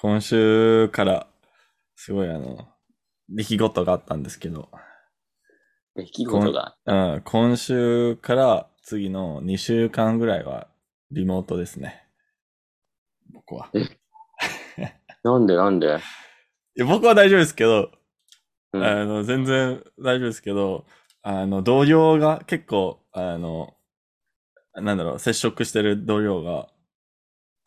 [0.00, 1.26] 今週から、
[1.96, 2.68] すごいあの、
[3.28, 4.68] 出来事があったんですけど、
[5.96, 6.76] 出来事が？
[6.86, 10.68] うん、今週から次の2週間ぐらいは
[11.10, 12.04] リモートですね。
[13.32, 13.70] 僕は。
[15.24, 15.56] なんで？
[15.56, 15.86] なんで？
[16.76, 17.90] いや僕は大丈夫ですけど、
[18.72, 20.86] うんあの、全然大丈夫ですけど、
[21.22, 23.74] あの、同僚が結構、あの、
[24.74, 26.68] なんだろう、接触してる同僚が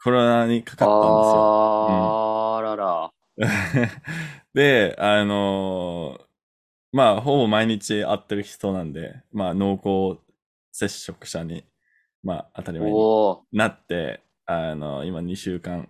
[0.04, 1.44] コロナにかかったんですよ。
[2.58, 3.12] あーらら。
[4.54, 6.26] で、あのー
[6.94, 10.22] まあ、ほぼ毎日会ってる人なんで、まあ、濃厚
[10.74, 11.64] 接触者に、
[12.24, 12.98] まあ、当たり前に
[13.54, 15.90] なって、あの、今2週間、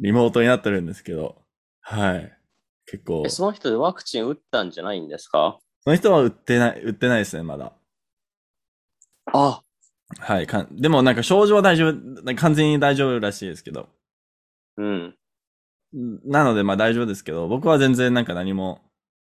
[0.00, 1.36] リモートになってるんですけど、
[1.80, 2.38] はい。
[2.86, 5.58] 結構え、、その人でワクチン打ったんじゃないんですか？
[5.82, 7.72] その人は売ってない、売ってないですね、まだ。
[9.32, 9.62] あ、
[10.18, 10.46] はい。
[10.46, 13.88] かんでも、なんか症状は大丈夫、完全に大丈夫らしいですけど。
[14.76, 15.16] うん。
[16.24, 18.80] なので、まあ大丈夫ですけど、僕は全然なんか何も、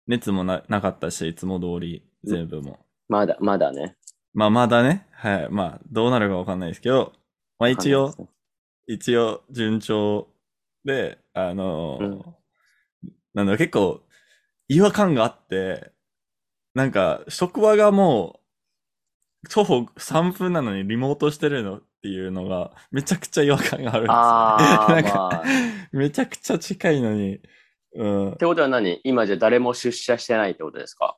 [0.06, 2.78] 熱もななかったし、いつも通り全部も。
[3.08, 3.96] まだ、まだね。
[4.34, 5.48] まあまだね、はい。
[5.50, 7.12] まあ、どうなるかわかんないですけど、
[7.58, 8.14] まあ一応、
[8.86, 10.28] 一応、順調
[10.84, 12.34] で、あのーうん
[13.34, 14.02] なんだ結構、
[14.68, 15.92] 違和感があって、
[16.74, 18.41] なんか、職場がもう、
[19.50, 24.12] 徒歩3分なのにリモートしてるのっていうのが、めちゃくちゃ違和感があるんですよ、
[24.88, 25.44] なんか、まあ
[25.92, 27.40] めちゃくちゃ近いのに、
[27.94, 28.36] うんっ。
[28.36, 29.00] てことは何？
[29.04, 31.16] 今じゃ誰も出社してないってことですか？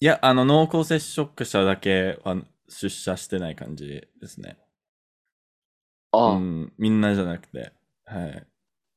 [0.00, 2.36] いや、あの、濃厚接触者だけは
[2.68, 4.58] 出社してない感じですね。
[6.12, 7.72] あ、うん、みんなじゃなくて。
[8.04, 8.46] はい。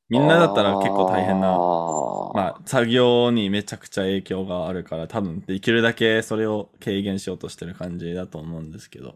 [0.09, 9.15] みんなだったら結構大変な、あまあ、作業にめちゃくちゃ影響があるから、多分できるだけそれを軽減しようとしてる感じだと思うんですけど。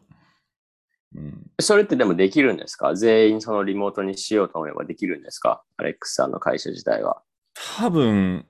[1.16, 1.52] うん。
[1.60, 2.96] それってでもできるんですか？
[2.96, 5.64] 全員そのリモートにしようと思えばできるんですか？
[5.78, 7.22] アレックスさんの会社自体は。
[7.78, 8.46] 多分、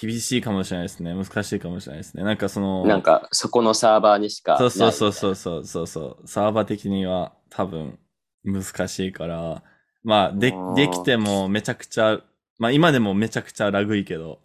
[0.00, 1.14] 厳しいかもしれないですね。
[1.14, 2.24] 難しいかもしれないですね。
[2.24, 6.26] なんかその、なんかそこのサーバーにしかそうそうそうそうそうそう。
[6.26, 7.98] サーバー的には多分
[8.44, 9.62] 難しいから、
[10.06, 12.20] まあ、でできてもめちゃくちゃ、
[12.58, 14.38] まあ今でもめちゃくちゃラグいけど、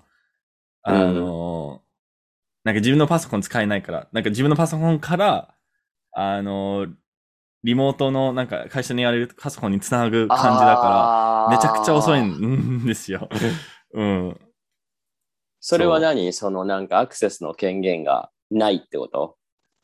[0.81, 1.83] あの、
[2.63, 5.53] なんか自分のパソコン使えないから、なんか自分のパソコンから、
[6.13, 6.87] あの、
[7.63, 13.29] リモートのなんか会社にあるパソコンにつなぐ感じだから、めちゃくちゃ遅いんですよ。
[13.93, 14.41] うん。
[15.59, 16.33] それは何？
[16.33, 19.37] そのなんかアクセスの権限がないってこと？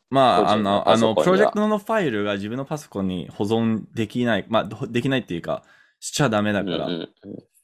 [0.10, 5.64] まあ、あのの、あの、プロジェクトのファイルが自分のパソコンに保存できない、まあ、どできないっていうか、
[6.00, 7.10] しちゃダメだから、うん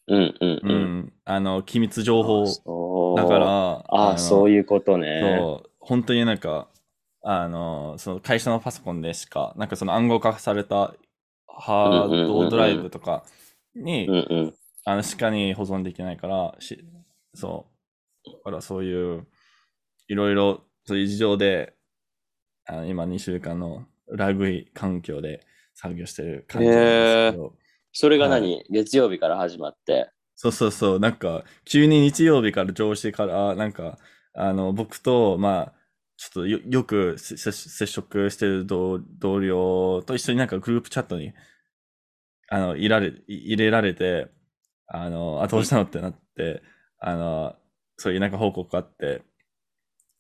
[0.07, 0.59] うんうん。
[0.63, 2.45] うんあの、機密情報
[3.15, 5.19] だから、あのあ、そういうことね。
[5.21, 6.67] そう、本当になんか、
[7.21, 10.93] あの、その会社のパソコンでしか、なんかその暗号化された
[11.47, 13.23] ハードドライブとか
[13.75, 14.17] に、うんう
[14.47, 14.53] ん。
[14.85, 16.83] あの、しかに保存できないから、し、
[17.33, 17.67] そ
[18.25, 18.29] う。
[18.29, 19.25] だからそういう、
[20.09, 21.73] いろいろ、そういう事情で、
[22.65, 27.53] あの今2週間のラグい環境で作業してる感じなんですけど、
[27.91, 30.09] それが何、月曜日から始まって。
[30.35, 33.97] そうそうそう、なんか、急に日曜日から上司から、なんか、
[34.33, 35.73] あの、僕と、まあ、
[36.17, 37.51] ちょっとよよく接
[37.85, 41.33] 触してる同同僚と一緒になんかグループチャットに、
[42.49, 44.27] あの、いられ、い入れられて、
[44.87, 46.61] あの、あ、どうしたのってなって、
[46.99, 47.55] あの、
[47.97, 49.23] そういうなんか報告があって、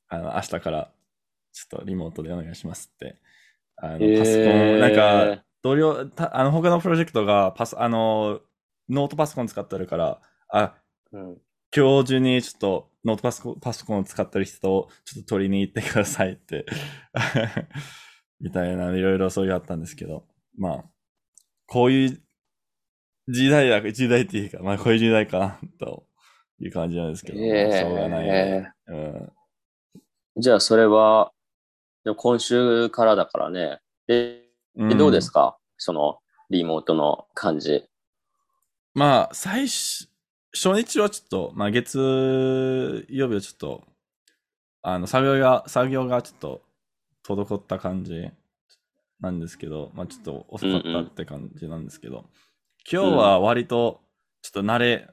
[0.09, 0.91] あの、明日から、
[1.53, 3.17] ちょっとリモートでお願いしますって、
[3.77, 8.41] あの、パソコン、なんか、同僚、たあの、他のプロジェクトがパソ、あの、
[8.89, 10.75] ノートパソコン使ってるから、あ、
[11.11, 11.37] うん、
[11.75, 16.65] 今日中にちょっとノートパソコンパソコンを使ってる人をちょっと取りに行ってくださいって、
[18.41, 20.27] みたいな、いろいろそういうあったんですけど、
[20.57, 20.85] まあ、
[21.65, 22.21] こういう
[23.27, 26.05] 時代だ、時代っていうか、まあこういう時代かな、と
[26.59, 27.79] いう感じなんですけど、えー。
[27.79, 28.73] しょうがないね。
[28.87, 29.33] うん。
[30.37, 31.32] じゃあ、それは、
[32.03, 33.79] でも今週からだからね。
[34.07, 34.43] で、
[34.75, 36.19] うんどうですか、その、
[36.49, 37.85] リモートの感じ。
[38.93, 40.07] まあ、最初、
[40.53, 43.83] 初日はちょっと、まあ、月曜日はちょっと、
[44.81, 46.61] あの、作業が、作業がちょっと、
[47.25, 48.29] 滞った感じ
[49.21, 52.25] なんですけど、まあ、ちょっと遅かったって感じなんですけど、
[52.91, 54.01] 今日は割と、
[54.41, 55.09] ちょっと慣れ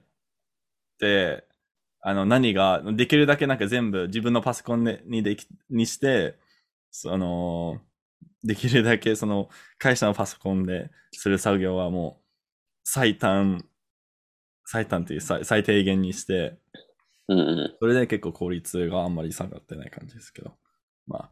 [0.99, 1.45] て、
[2.01, 6.40] あの、何が、できるだけなんか全部自分のパソコンでにでき、にして、
[6.91, 7.81] その、
[8.43, 9.49] できるだけその
[9.79, 12.25] 会社のパソコンでする作業はもう
[12.85, 13.65] 最短、
[14.65, 16.59] 最短っていう最最低限にして、
[17.29, 17.77] うんうん。
[17.79, 20.53] それで結構効率があんまり下がってない感じですけど。
[21.07, 21.31] まあ、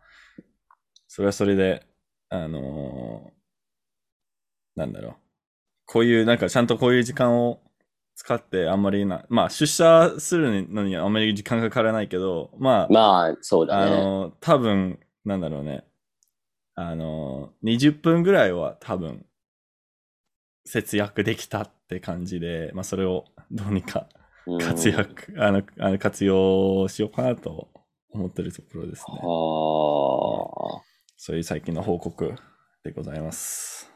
[1.09, 1.87] それはそれで、
[2.29, 3.39] あのー
[4.79, 5.15] なんだろう。
[5.87, 7.61] こういう、なんかちゃんとこういう時間を
[8.15, 13.97] 使ってあんまりな、まあ出社するのにあんまり時間かからないけど、まあ、まあ、そうだね。
[13.97, 15.85] あの、多分、なんだろうね。
[16.75, 19.27] あの、20分ぐらいは多分、
[20.65, 24.09] 節約できたって感じで、まあそれをどうにか
[24.47, 27.69] うん活躍、あの、あの活用しようかなと
[28.11, 29.19] 思ってるところですね。
[29.23, 30.83] はあ。
[31.17, 32.35] そういう最近の報告
[32.83, 33.93] でございます。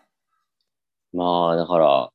[1.15, 2.11] まあ、だから、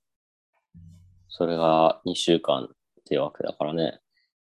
[1.30, 2.68] それが2週間っ
[3.06, 4.00] ていうわけだからね。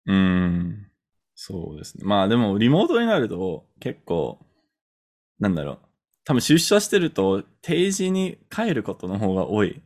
[0.05, 0.87] うーん。
[1.35, 2.03] そうですね。
[2.05, 4.39] まあでも、リモートになると結構、
[5.43, 5.79] なんだろう。
[6.25, 9.81] 多分出社してると定時に帰ることの方が多い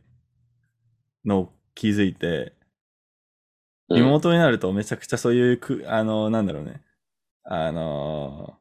[1.24, 2.52] のを気づいて、
[3.90, 6.82] リモートになるとめちゃくちゃそういうく、あの、なんだろうね。
[7.44, 8.58] あのー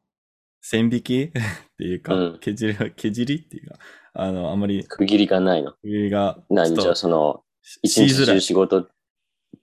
[0.59, 1.31] 線引き？
[1.31, 1.31] っ
[1.77, 3.79] ていうか、うん削り、削りっていうか、
[4.13, 5.71] あの、あんまり、区切りがないの。
[5.73, 7.43] 区切りが、何じゃその、
[7.83, 8.89] 一日中仕事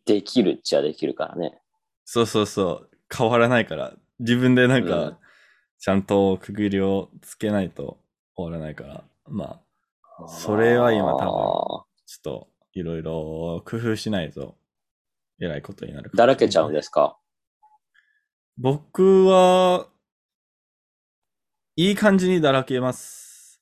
[0.06, 1.60] できるっちゃできるからね。
[2.06, 2.90] そうそうそう。
[3.14, 3.94] 変わらないから。
[4.18, 5.18] 自分でなんか、
[5.84, 7.98] ちゃんと区切りをつけないと
[8.34, 9.04] 終わらないから。
[9.28, 9.60] ま
[10.18, 14.56] あ、それは今多分ちょっといろいろ工夫しないと、
[15.42, 17.18] えらいことになるかもだらけちゃうんですか？
[18.56, 19.88] 僕は、
[21.76, 23.60] いい感じにだらけます。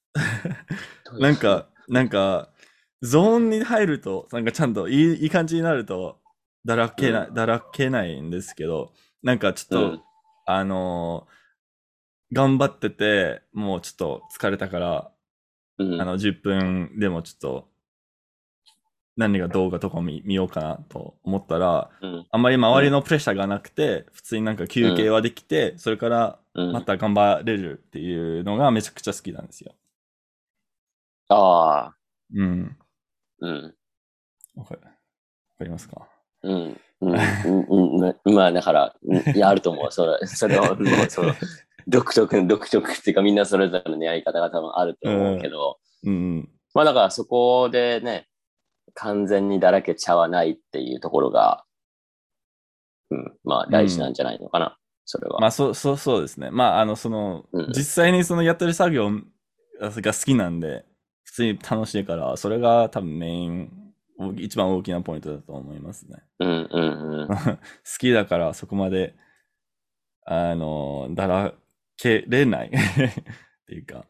[1.19, 2.51] なんか、なんか、
[3.01, 6.21] ゾーンに入ると、なんかちゃんといいいい感じになると、
[6.65, 8.93] だらけな、うだらけないんですけど、
[9.25, 10.03] なんかちょっと、うん。
[10.47, 11.42] あのー
[12.33, 15.13] 頑張ってて、もうちょっと疲れたから、
[15.79, 17.69] うんあの、10分でもちょっと、
[19.17, 22.27] 何が動画とか見見ようかなと思ったら、うん。
[22.31, 29.75] あんまり周りのプレッシャーがなくて、普通になんか休憩はできて、それからうんまた頑張れるっていうのがめちゃくちゃ好きなんですよ。
[31.29, 31.97] ああ。
[32.35, 32.77] うん。
[33.41, 33.75] うん。
[34.57, 36.09] わかわかりますか？
[36.43, 36.81] うん。
[37.01, 37.13] うん。
[37.13, 38.95] うんうんまあ、だから、
[39.35, 39.93] や、あると思う。
[39.93, 41.35] それ、それは、もうその、
[41.89, 46.49] 独特の、独特っていうか、みんなそれぞれのやり方が多分あると思うけど、うん。
[46.75, 48.29] まあ、だからそこでね、
[48.95, 51.65] 完全にだらけちゃわないっていうところが、
[53.11, 55.41] うん、まあ、大事なんじゃないのかな、それは。
[55.41, 56.51] まあ、そう、そう、そうですね。
[56.51, 59.11] まあ、あの、その、うん実際にそのやってる作業
[59.81, 60.85] が好きなんで、
[61.25, 63.71] 普通に楽しいから、それが多分メイン、
[64.37, 66.23] 一番大きなポイントだと思いますね。
[66.41, 67.29] うんうんうん。
[67.29, 67.57] 好
[67.99, 69.15] きだからそこまで、
[70.25, 71.55] あの、だら
[72.03, 72.73] けれない っ
[73.67, 74.05] ていうか、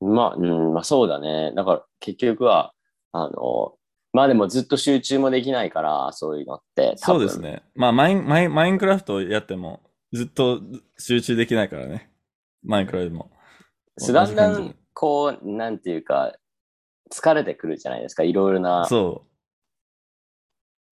[0.00, 1.52] うん、まあ、うん、まあそうだね。
[1.54, 2.74] だから結局は、
[3.12, 3.74] あの、
[4.12, 6.94] まあでもずっと集中もできないから、そういうのって。
[6.96, 7.40] そうです。
[7.40, 7.62] ね。
[7.74, 9.80] まあマイン、マイン、マインクラフトやっても、
[10.12, 10.60] ずっと
[10.98, 12.12] 集中できないからね。
[12.62, 13.30] マインクラフトも。
[14.12, 16.36] だんだん、こう、なんていうか、
[17.10, 18.24] 疲れてくるじゃないですか。
[18.24, 19.24] いろいろなじそ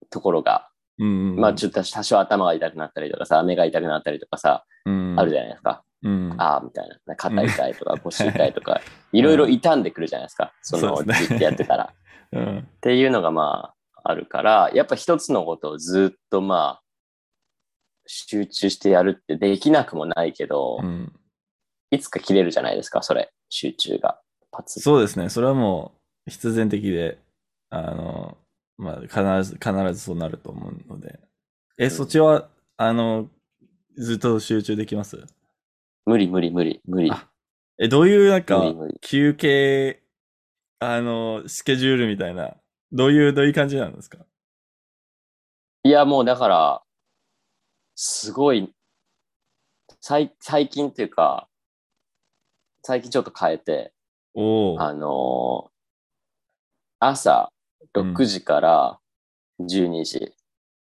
[0.09, 0.69] ところが。
[0.99, 1.03] う。
[1.03, 1.39] うん、うん。
[1.39, 5.83] まあちょっと多少頭が痛くなったりとかさ、目が痛くなったりとかさ、うん、あるじゃないですか。
[6.03, 6.35] うん。
[6.37, 7.15] ああ、みたいな。
[7.15, 8.81] 肩痛いとか腰痛いとか、
[9.11, 10.53] いろいろ傷んでくるじゃないですか。
[10.61, 11.93] その、そうですねずっとやってたら。
[12.31, 12.59] うん。
[12.59, 16.81] っていうのがまあ、あるから、やっぱ一つのことをずっとまあ、
[18.07, 21.11] 集中してやるってできなくもないけど、うん。
[21.89, 24.19] いつか切れるじゃないですか、それ、集中が。
[24.51, 25.29] パツッそうですね。
[25.29, 25.93] それはも
[26.27, 27.17] う必然的で、
[27.69, 28.37] あの、
[28.77, 29.13] まあ、必
[29.43, 31.19] ず、必ずそうなると思うので。
[31.77, 33.29] え、うんそっちは、あの、
[33.97, 35.25] ずっと集中できます？
[36.05, 37.09] 無理無理無理無理。
[37.11, 37.29] あ
[37.77, 40.01] え、どういうなんか無理無理、休憩、
[40.79, 42.55] あの、スケジュールみたいな、
[42.91, 44.19] どういう、どういう感じなんですか？
[45.83, 46.83] いや、もうだから、
[47.95, 48.73] すごい、
[50.01, 51.47] 最最近っていうか、
[52.83, 53.93] 最近ちょっと変えて、
[54.33, 54.81] おお。
[54.81, 55.75] あのー
[56.99, 57.51] 朝
[57.93, 58.99] 6時から
[59.59, 60.33] 12時、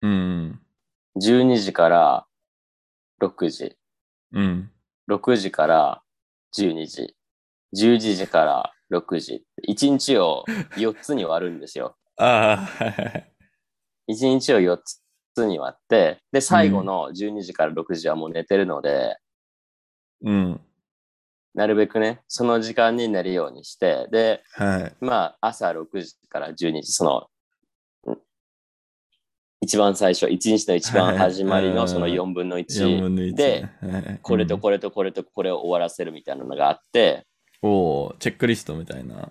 [0.02, 0.60] うん。
[1.20, 2.26] 12時から
[3.20, 3.76] 6時、
[4.32, 4.70] うん。
[5.08, 6.02] 6時から
[6.56, 7.16] 12時、
[7.76, 10.44] 11時から6時、1日を
[10.76, 11.96] 4つに割るんですよ。
[12.18, 13.32] ああ、はいはいはい。
[14.10, 14.78] 1日を4
[15.34, 19.16] つに割って、で、最後の12時から6時はもう寝てるので、
[20.24, 20.60] うん。
[21.54, 24.96] なるべくね、その時間に寝るようにして、で、はい。
[25.00, 27.04] まあ、朝6時から12時、そ
[28.06, 28.18] の、ん
[29.60, 37.24] 一番最初、一日の一番始まりはいのその4分の4 1分の1、で、はいこれとこれとこれとこれを終わらせるみたいなのがあって、
[37.62, 39.28] うんおおチェックリストみたいな。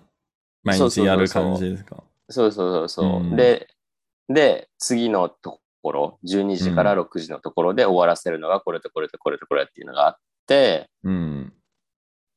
[0.62, 2.02] 毎日やる感じですか？
[2.30, 3.36] そうそうそうそう、うん。
[3.36, 3.68] で、
[4.28, 11.52] で、次のところ、12時から6時のところで終わらせるのがこれとこれとこれとこれっていうのがあって、うん。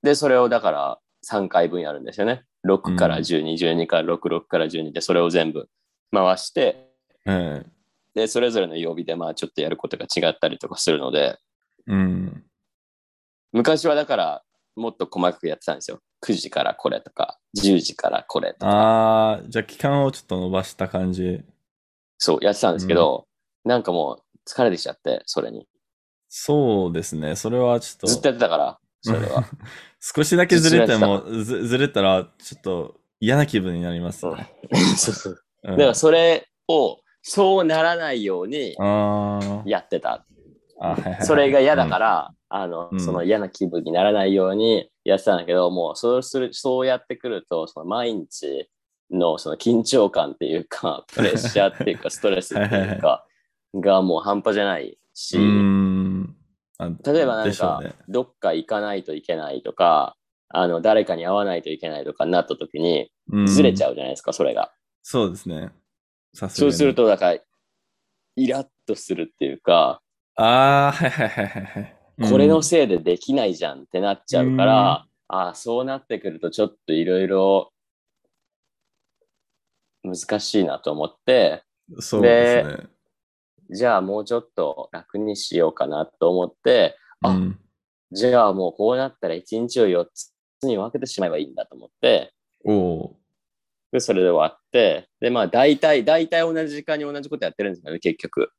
[0.06, 2.44] で、それをだから3回分やるんですよね。
[2.68, 5.68] 6からうん12、12から6、6から12で、それを全部、
[6.14, 6.92] 回して、
[7.26, 7.66] はい。
[8.14, 11.40] で、それぞれの曜日でまあちょっとやることが違ったりとかするので、
[11.88, 12.44] うん。
[13.52, 14.44] 昔はだから
[14.76, 16.00] もっと細かくやってたんですよ。
[16.24, 21.44] 9時からこれとか、10時からこれとか、ああ、じゃあ期間をちょっと伸ばした感じ。
[22.20, 23.26] そうやってたんですけど、
[23.64, 25.68] なんかもう疲れてきちゃって、それに。
[26.30, 27.36] そうですね。
[27.36, 28.08] それはちょっと。
[28.08, 29.46] ずっとやってたから、それは。
[30.00, 34.52] 少しだけずれても、ずずれたら、ちょっと嫌な気分になりますね。
[34.98, 38.76] そうだからそれを、そうならないように
[39.66, 40.26] やってた。
[41.22, 43.00] それが嫌だから、あの、うん。
[43.00, 48.70] その嫌な気分にならないようにやってたんだけど、もうそうする、そうやってくると、その毎日
[49.12, 53.26] のその緊張感っていうか、 プレッシャーっていうか、ストレスっていうか、
[53.76, 55.44] がもう半端じゃないし、うん。
[55.44, 55.95] うんあ
[56.80, 60.16] 例えばなんか、ねどっか行かないといけないとか、
[60.50, 64.72] あの、誰かに会わないといけないとかになった時に、うんずれちゃうじゃないですか、それが。
[65.02, 65.72] そうですね。
[66.34, 66.94] そうする。
[66.94, 67.40] と、だから、
[68.36, 70.02] イラッとするっていうか、
[70.36, 72.30] ああ、はいはいはいはいはい。
[72.30, 77.72] これのうんせいでできないじゃんってなっちゃうから、ああ、そうなってくるとちょっといろいろ
[80.04, 81.64] 難しいなと思って、
[82.00, 82.95] そうですね。
[83.70, 87.60] じゃあもうちょっと楽にしようかなと思って、あうん
[88.12, 90.32] じゃあもうこうなったら1日を4つ
[90.64, 92.34] に分けてしまえばいいんだと思って、
[93.92, 98.52] でそれで終わって、で、まあ大体、大体同じ時間に同じことやってるんですよね、結局。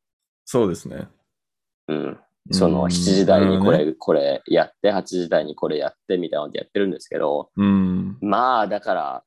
[0.45, 1.09] そうですね。
[1.89, 2.19] うん。
[2.53, 8.19] そのうん7時台にこれ、なるこれやって、8時台にこれやってみたいなのでやってるんですけど、うん。
[8.21, 9.25] まあ、だから、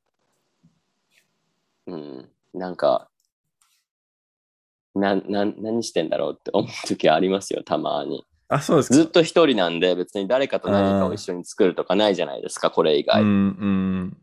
[1.86, 3.09] うん、なんか、
[4.94, 8.24] な、な、何してんだろうって思う時ありますよ、たまに。
[8.48, 8.94] あ、そうですか。
[8.94, 13.22] ずっと一人なんで、別に誰かと何かを一緒に作るとかないじゃないですか、これ以う外。
[13.22, 14.16] ん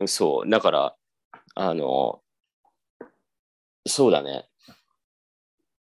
[0.00, 0.06] うん。
[0.06, 0.50] そう。
[0.50, 0.96] だから、
[1.56, 2.20] あの、
[3.86, 4.48] そうだね。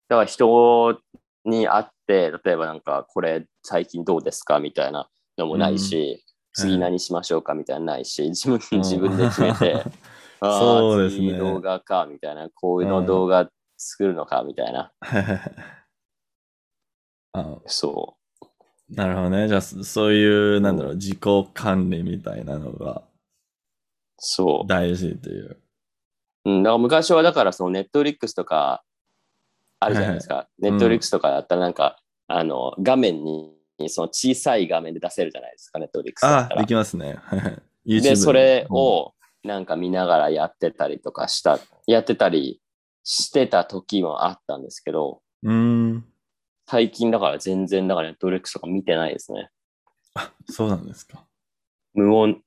[0.08, 1.00] だから人
[1.44, 9.84] に会って、例えばなんか、これ最近どうですかみたいなのもないし、次何しましょうかみたいなのないし、自分うん自分で決めて、
[10.40, 14.92] ああ、そうですね次動画か、みたいな、こういうの動画作るのか、みたいな。
[17.34, 18.16] あそ
[18.90, 19.48] なるほどね。
[19.48, 21.20] じゃあ、そそういう、なんだろう、自己
[21.54, 23.04] 管理みたいなのがう、
[24.18, 25.60] そ大事っていう。
[26.46, 26.52] う。
[26.52, 28.84] うん、だから昔はだから、そのネットフリックスとか、
[29.80, 30.48] あるじゃないですか。
[30.60, 33.54] ネットフリックスとかだったらなんか、あの、画面に、
[33.88, 36.68] その小さい画面で出せるじゃないですか、ネットフリックスだった、らあで。
[36.68, 37.18] きますね。
[37.86, 39.14] で、それを
[39.44, 42.62] なんか見ながらやってたりとかした、やってたり
[43.06, 46.04] してた時もあったんですけど、うん。
[46.68, 49.50] 最近だから全然だからネットフリックスとか見てないですね。
[50.16, 51.24] あ、そうなんですか。
[51.94, 52.42] 無音。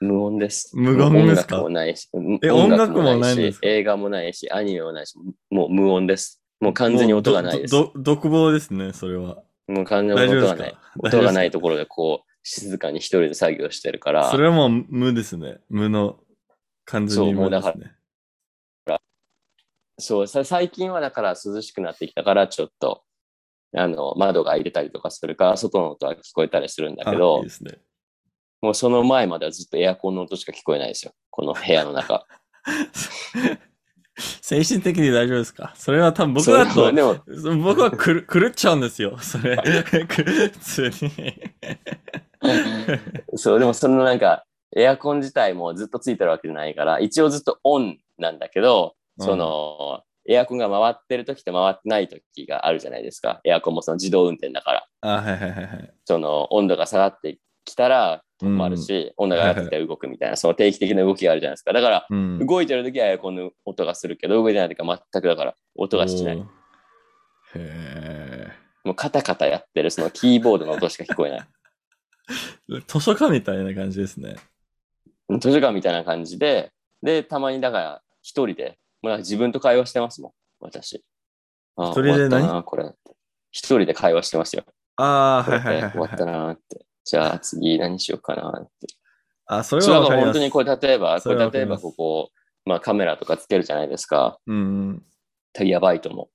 [0.00, 0.76] 無音です。
[0.76, 1.62] 無音ですか？
[1.62, 2.08] 音楽もないし、
[2.42, 3.68] え音楽もないんですか？
[3.68, 5.14] 映画もないし、アニメもないし、
[5.50, 6.42] もう無音です。
[6.58, 7.74] もう完全に音がないです。
[7.94, 9.42] 独房ですね、それは。
[9.68, 10.76] もう完全に音がない。
[10.98, 15.58] 音がないところでこう、静かに一人で作業してるから、それはもう無ですね。
[15.68, 16.18] 無の、
[16.86, 17.92] 完全に無ですね。
[19.98, 23.02] そう、さ最近はだから涼しくなってきたから、ちょっと、
[23.76, 27.48] あの、窓が開いてたりとかするから、外の音は聞こえたりするんだけどね。
[28.60, 31.12] もうその前まではずっとエアコンの音しか聞こえないですよ。
[31.30, 32.26] この部屋の中。
[34.40, 35.72] 精神的に大丈夫ですか？
[35.76, 37.16] それは多分僕だとでも、
[37.62, 39.18] 僕は狂 狂っちゃうんですよ。
[39.18, 39.56] それ。
[39.60, 40.90] 普通に。
[43.36, 44.44] そう、でもそのなんか、
[44.76, 53.40] エアコン自体もずっとついてるわけじゃないから、一応ずっとオンなんだけど、うんその、エアコンが回ってる時と回ってない時があるじゃないですか。
[53.44, 54.86] エアコンもその自動運転だから。
[55.02, 55.94] あ、はいはいはいはい。
[56.04, 61.72] その温度が下がってきたら止まるし、温度が上がってきたら動くみたいな、その定期的な動きがあるじゃないですか。
[61.72, 62.46] だから、うん。
[62.46, 66.44] 動いてる時はエアコンの音がするけど、動いてない時は全くだから音がしない。
[67.54, 68.48] へ
[68.84, 71.40] もうカタカタやってるそのキーボードの音しか聞こえない。
[71.40, 71.44] え。
[72.88, 74.36] 図書館みたいな感じですね。
[75.38, 81.04] 図書館みたいな感じで、で、たまにだから一人で、もうなんか自分と会話してますもん、私。
[81.76, 82.62] ああ一人で何？
[82.62, 82.90] これ。
[83.50, 84.64] 一人で会話してますよ。
[84.96, 86.32] ああ、これはいはいはい終わったはい。
[86.32, 86.86] なって。
[87.04, 88.86] じゃあ次何しようかなって。
[89.44, 90.38] あ、それはわからります。
[90.38, 92.30] か本当にこれ例えば、そこれ例えばここ、
[92.64, 94.38] まあカメラとかつけるじゃないですか。
[94.46, 95.02] うん
[95.60, 96.30] やばいと思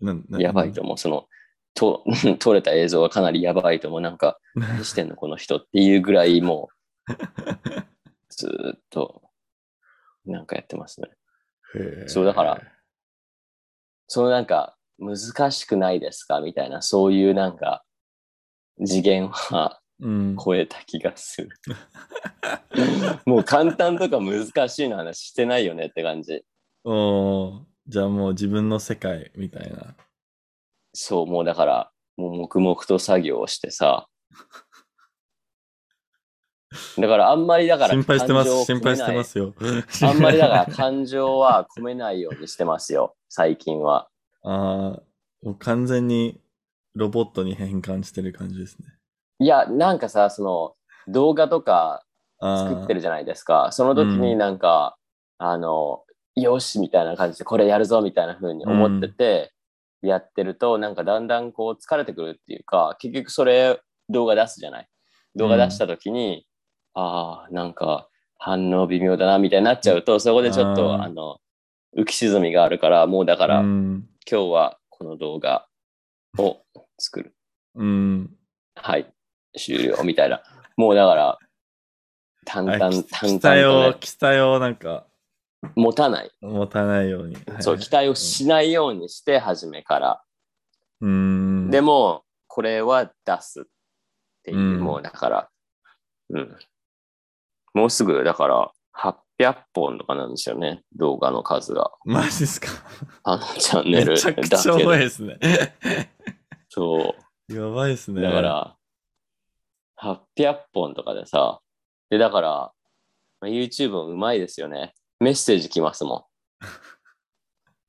[0.00, 0.40] う。
[0.40, 0.98] やばいと思う。
[0.98, 1.26] その、
[1.74, 2.04] と
[2.38, 4.00] 撮れた映像はかなりやばいと思う。
[4.00, 6.68] なんか、何してんのこの人っていうぐらいも
[7.08, 7.12] う、
[8.30, 9.29] ずーっと、
[10.26, 11.08] なんかやってますね。
[11.74, 12.60] へえそうだから。
[14.06, 16.40] そのなんか、難しくないですか？
[16.40, 17.84] みたいな、そういうなんか、
[18.84, 20.36] 次元はうん。
[20.42, 21.50] 超えた気がする。
[23.26, 26.42] もう簡単とか難しいの話してないよねって感じ。
[26.84, 29.94] おーじゃあもう自分の世界みたいな。
[30.94, 34.08] そう、もうだから、もう黙々と作業をしてさ。
[36.98, 38.64] だからあんまりだから心配してます。
[38.64, 39.54] 心配してますよ。
[40.02, 44.08] あんまりだから 感情は込めないようにしてますよ、最近は。
[44.42, 45.02] ああ、
[45.42, 46.40] もう完全に
[46.94, 48.86] ロボットに変換してる感じですね。
[49.40, 50.74] いや、なんかさ、その
[51.12, 52.04] 動画とか
[52.38, 53.70] あ作ってるじゃないですか。
[53.72, 54.96] その時になんか、
[55.38, 56.04] あの、
[56.36, 59.52] よしみたいな感じでこれやるぞみたいな風に思ってて、
[60.02, 64.88] やってると、なんかだんだんこう疲れてくるっていうか、結局それ動画出すじゃない。
[65.36, 66.46] 動画出した時に、
[66.94, 71.38] ああ、なんか反応微妙だなみたいになっちゃうと、そこでちょっと、あの、
[71.96, 74.08] 浮き沈みがあるから、もうだから、うん。
[74.30, 75.66] 今日はこの動画
[76.38, 76.58] を
[76.98, 77.34] 作る。
[77.74, 78.30] うん。
[78.74, 79.12] はい、
[79.58, 80.42] 終了みたいな。
[80.76, 81.38] もうだから、
[82.46, 85.06] 淡々、淡々期待を、とね、期待をなんか
[85.76, 86.30] 持たない。
[86.40, 87.36] 持たないように。
[87.60, 90.22] そう、期待をしないようにして、初めから。
[91.02, 91.70] うん。
[91.70, 93.64] でも、これは出すっ
[94.44, 95.50] ていう、うんもうだから、
[96.30, 96.58] うん。
[97.74, 98.72] もうすぐ、だから、
[99.38, 101.92] 800本とかなんですよね、動画の数が。
[102.04, 102.68] マジっすか？
[103.24, 104.86] あのチャンネルめちゃくちゃだけで。
[104.86, 105.38] 多いですね。
[106.68, 107.14] そ
[107.48, 108.14] やばいですう。
[108.14, 108.22] ね。
[108.22, 108.76] だから、
[110.36, 111.60] 800本とかでさ、
[112.10, 112.48] で、だから、
[113.40, 114.94] まあ YouTube もうまいですよね。
[115.20, 116.28] メッセージ来ますも
[116.60, 116.64] ん。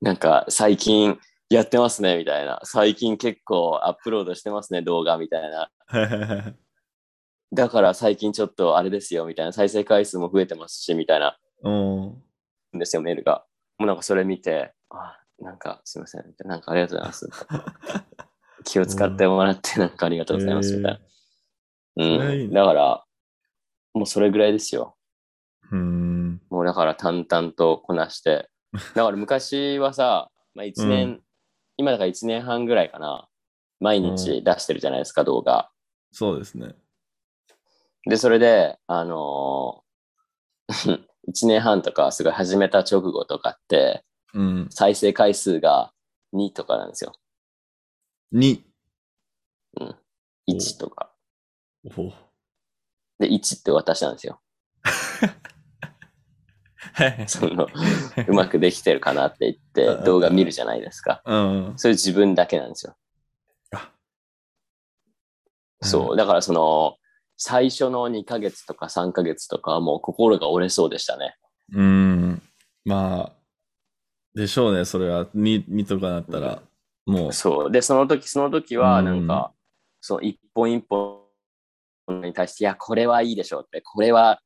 [0.04, 2.60] なんか、最近やってますね、みたいな。
[2.64, 5.70] 最近結構アップロードしてますね、動画みたいな。
[7.52, 9.52] だから最近ちょっとあれですよ、みたいな。
[9.52, 11.38] 再生回数も増えてますし、みたいな。
[11.62, 12.22] うん。
[12.76, 13.44] んですよ、メールが。
[13.78, 16.24] もうなんかそれ見て、あ、なんかすいません。
[16.44, 17.28] なんかありがとうございます。
[18.64, 21.00] 気を使ってもらって、なんかありがとうございます、みたいな。
[21.94, 22.52] それはいうん。
[22.52, 23.04] だから、
[23.92, 24.96] もうそれぐらいですよ。
[25.70, 26.40] うん。
[26.48, 28.48] もうだから淡々とこなして。
[28.94, 31.22] だから昔はさ、まあ1年、うん
[31.78, 33.28] 今だから1年半ぐらいかな。
[33.80, 35.70] 毎日出してるじゃないですか、動画。
[36.12, 36.74] そうですね。
[38.06, 44.68] で、それで、あのー、 1年半とかすごい始めた直後とかって、うん。
[44.70, 45.92] 再生回数が
[46.32, 47.12] 2とかなんですよ。
[48.32, 48.62] 2。
[50.48, 51.12] 1とか。
[51.84, 52.12] お
[53.18, 54.40] で、1って私なんですよ。
[57.26, 57.68] その、
[58.26, 61.22] うまくできてるかなって言って動画見るじゃないですか。
[61.24, 61.74] うん。
[61.76, 62.96] それ自分だけなんですよ。
[63.72, 63.92] あ
[65.80, 66.16] そう。
[66.16, 66.96] だからその、
[67.44, 71.34] 最初の2ヶ月とか3ヶ月とかはもう心が折れそうでしたね。
[71.74, 72.42] うん。
[72.84, 73.32] まあ、
[74.32, 75.26] でしょうね、それは。
[75.26, 76.62] 2, 2とかだったら、
[77.04, 77.32] もう。
[77.32, 77.70] そう。
[77.72, 79.52] で、その時、その時はうんなんか、
[80.00, 81.18] その一本一本
[82.22, 84.40] に対して、いや、これはいいでしょうって、これは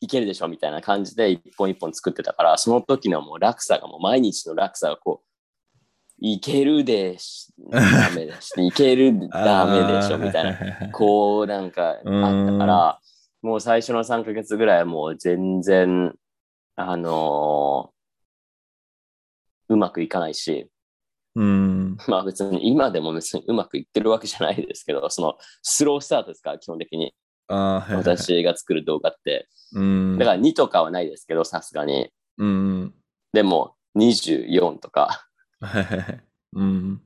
[0.00, 5.25] いけるでしょみたいな感じで一本一本作ってたから、その時のもう落差がもう毎日の落差がこう、
[6.18, 10.86] いけるでし、ダメだし、いける、ダメでしょみたいな。
[10.86, 13.00] なこうなんかあったから、
[13.42, 16.14] もう最初の3ヶ月ぐらいはもう全然、
[16.76, 17.96] あのー
[19.68, 20.70] うまくいかないし、
[21.34, 21.96] うん。
[22.08, 27.14] まあ別に今でも別にうまくいってるわけじゃないですけど、そのスロースタートですから、基本的に
[27.48, 28.16] ああ、はいはいはい。
[28.16, 29.48] 私が作る動画って。
[29.72, 30.18] うん。
[30.18, 32.10] だから2とかはないですけど、さすがに。
[32.38, 32.94] うん。
[33.32, 35.26] でも24とか、
[35.66, 36.24] はいはいはい。
[36.54, 37.02] うん。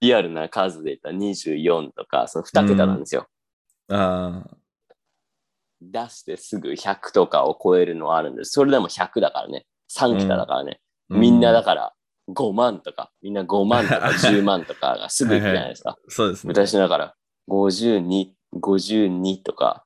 [0.00, 3.26] リアルな数で言ったら24とか、その2桁なんですよ。
[3.90, 4.56] ああ、
[5.80, 8.52] 出してすぐ100とかを超えるのはあるんです。
[8.52, 9.66] それでも100だからね。
[9.96, 10.80] 3桁だからね。
[11.08, 11.94] みんなだから
[12.28, 15.96] 5万とか、みんな5万とか 10万とかがすぐ行くじゃないですか。
[16.08, 16.52] そうですね。
[16.52, 17.14] 私だから
[17.48, 19.84] 52、52とか、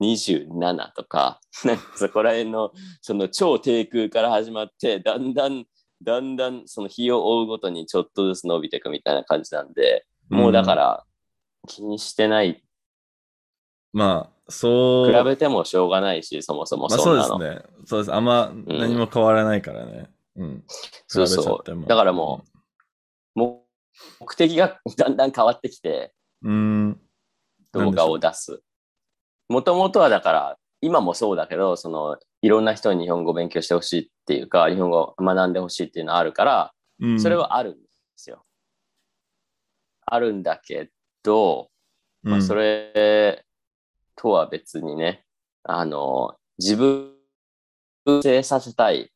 [0.00, 5.64] 27とか、なんかそこら辺のその超低空から始まって、だんだん、
[6.02, 10.76] だんだんその日を追うごとにちょっとずつ伸びていくみたいな感じなんで、もうだかん。
[10.76, 11.04] ら
[11.66, 12.62] 気にしてない、
[13.92, 15.12] まあ、そう。
[15.12, 17.36] 比べてもしょうがないし、そもそもまあそそんなの。
[17.36, 17.62] うですね。
[17.86, 18.14] そうです。
[18.14, 20.10] あんま何も変わらないからね。
[20.36, 20.64] うん。
[21.06, 21.58] そうそう。
[21.60, 22.44] ってもだからも
[23.34, 23.64] う、も
[24.20, 26.50] 目的がだんだん変わってきて、う。
[26.50, 27.00] うん。
[27.72, 28.60] 動画を出す。
[29.48, 38.44] もともとはだから、今もそうだけど、その、いろんな人に日本語を勉強してほしいっていうか、日本語を学んでほしいっていうのはあるから、うんそれ、はあるんですよ。
[40.04, 40.90] あるんだけ
[41.22, 41.70] ど、
[42.22, 43.44] まあ、それ、れ
[44.16, 45.24] とは別にね、
[45.62, 47.12] あの、自分
[48.22, 49.10] でさせたい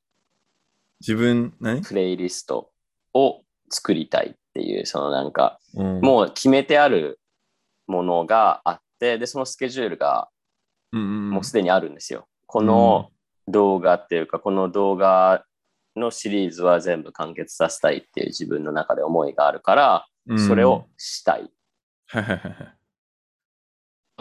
[1.01, 1.83] 自分、何？
[1.83, 2.71] プレイリスト
[3.15, 7.19] を作りたいっていう、そのなんか、うんもう決めてある
[7.87, 10.29] ものがあっって、で、そのスケジュールが
[10.93, 11.31] うんうん。
[11.31, 12.29] もうすでにあるんですよ。
[12.53, 13.09] この
[13.49, 15.43] 動画っていうか、この動画
[15.97, 20.85] のシリーズは全部完結させたいっていう自分の中で思いがあるから、うんそれを。
[20.99, 21.51] したい。
[22.13, 22.23] だ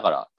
[0.02, 0.30] から、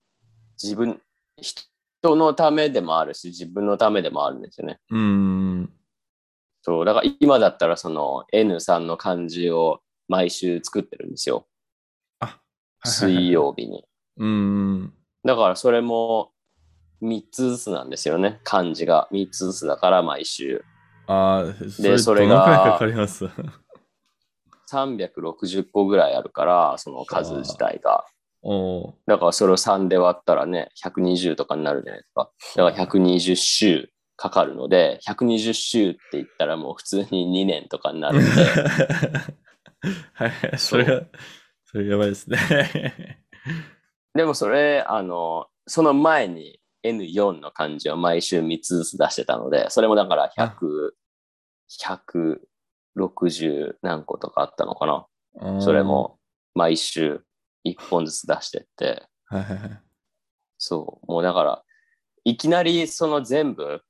[0.60, 1.00] 自分、
[1.40, 4.80] 人のためでもあるし、自分のためでもあるんですよね。
[4.90, 5.72] うん。
[6.64, 11.46] そう、だから今だったらその N さんの漢字を毎週作ってるんですよ。
[12.84, 13.30] 水。
[13.30, 13.86] 曜日に。
[14.18, 14.94] うん。
[15.24, 16.33] だからそれも
[17.04, 18.40] 3つずつなんですよね。
[18.44, 20.64] 漢字が3つずつだから毎週。
[21.08, 23.30] ああ、でそれがかかります
[24.72, 28.06] ？360個ぐらいあるから、その数自体が。
[29.06, 32.32] だからそれを3で割ったらね、120とかになるじゃないですか。
[32.56, 38.30] だから120週かかるので、120週って言ったらもう普通に2年とかになるんで、
[40.14, 41.04] は いはい、それは、
[41.66, 43.20] それやばいですね。
[44.16, 50.92] でもそれ、あの、その前に N4 の漢字を毎週3つずつ出してたので、それもだから100、
[52.98, 55.08] 160何個とかあったのか
[55.40, 55.62] な。
[55.62, 56.20] それも
[56.54, 57.24] 毎週
[57.66, 59.04] 1本ずつ出してって。
[60.58, 61.64] そう、もうだから、
[62.26, 63.82] いきなりその全部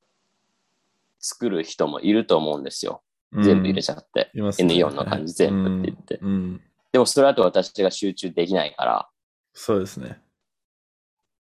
[1.20, 3.02] 作る人もいると思うんですよ。
[3.32, 4.30] 全部入れちゃって。
[4.34, 6.18] ね N4 の漢字全部って言って。
[6.22, 6.60] うんうん。
[6.92, 9.08] でもそれだと私が集中できないから、
[9.52, 10.20] そうですね。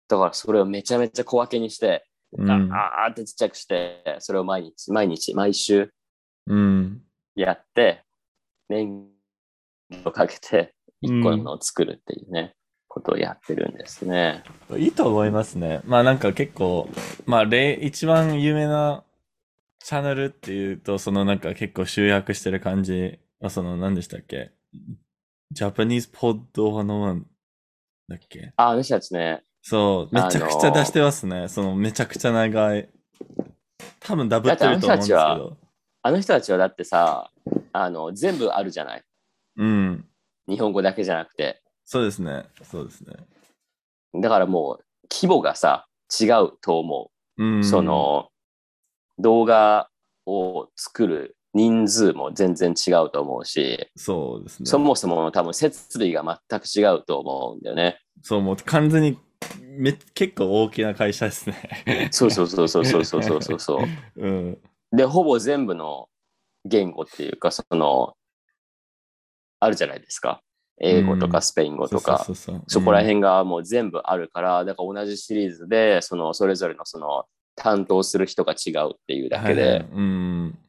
[0.07, 5.93] だからそれをめちゃめちゃ小分けにして、うんあーってちっちゃくして、それを毎日、毎日、毎週
[6.47, 7.01] うん。
[7.35, 8.03] やって、
[8.69, 9.07] 年
[10.05, 12.55] をかけて一個のを作るっていうね、
[12.87, 14.43] ことをやってるんですね。
[14.77, 15.81] いいと思いますね。
[15.85, 16.89] まあなんか結構、
[17.25, 19.03] まあ例、一番有名な
[19.79, 24.51] チャンネルっていうと、そのなんか結構集約してる感じ、まあその何でしたっけ？
[25.51, 27.23] ジャパニーズポッド101
[28.07, 28.53] だっけ？
[28.55, 31.47] あ、あの人たちね、そう、めちゃくちゃ出してますね。
[31.47, 32.89] そのめちゃくちゃ長い。
[34.01, 35.57] 多分ダブってると思うんですけど。
[36.01, 37.31] あの人たちはだってさ、
[37.71, 39.03] あの、全部あるじゃない？
[39.57, 40.05] うん。
[40.49, 41.61] 日本語だけじゃなくて。
[41.85, 42.43] そうですね。
[42.61, 43.15] そうですね。
[44.15, 45.87] だからもう、規模がさ、
[46.21, 47.43] 違うと思う。
[47.43, 47.63] うん。
[47.63, 48.27] そ、の、
[49.17, 49.87] 動画
[50.25, 54.65] を作る人数も全然違うと思うし、そうですね。
[54.65, 57.99] そもそも多分設備が全く違うと思うんだよね。
[58.21, 59.17] そう、もう完全に
[59.77, 62.09] め結構大きな会社ですね。
[62.11, 64.21] そうそうそうそうそうそうそうそうそう。
[64.21, 64.57] うん。
[64.91, 66.07] で、ほぼ全部の
[66.65, 68.13] 言語っていうか、その、
[69.59, 70.41] あるじゃないですか。
[70.79, 72.25] 英語とかスペイン語とか、
[72.67, 80.59] そこら辺がもう全部あるから、だから同じシリーズで、その、それぞれのその、担当する人が違うっていうだけで、はいはいうん。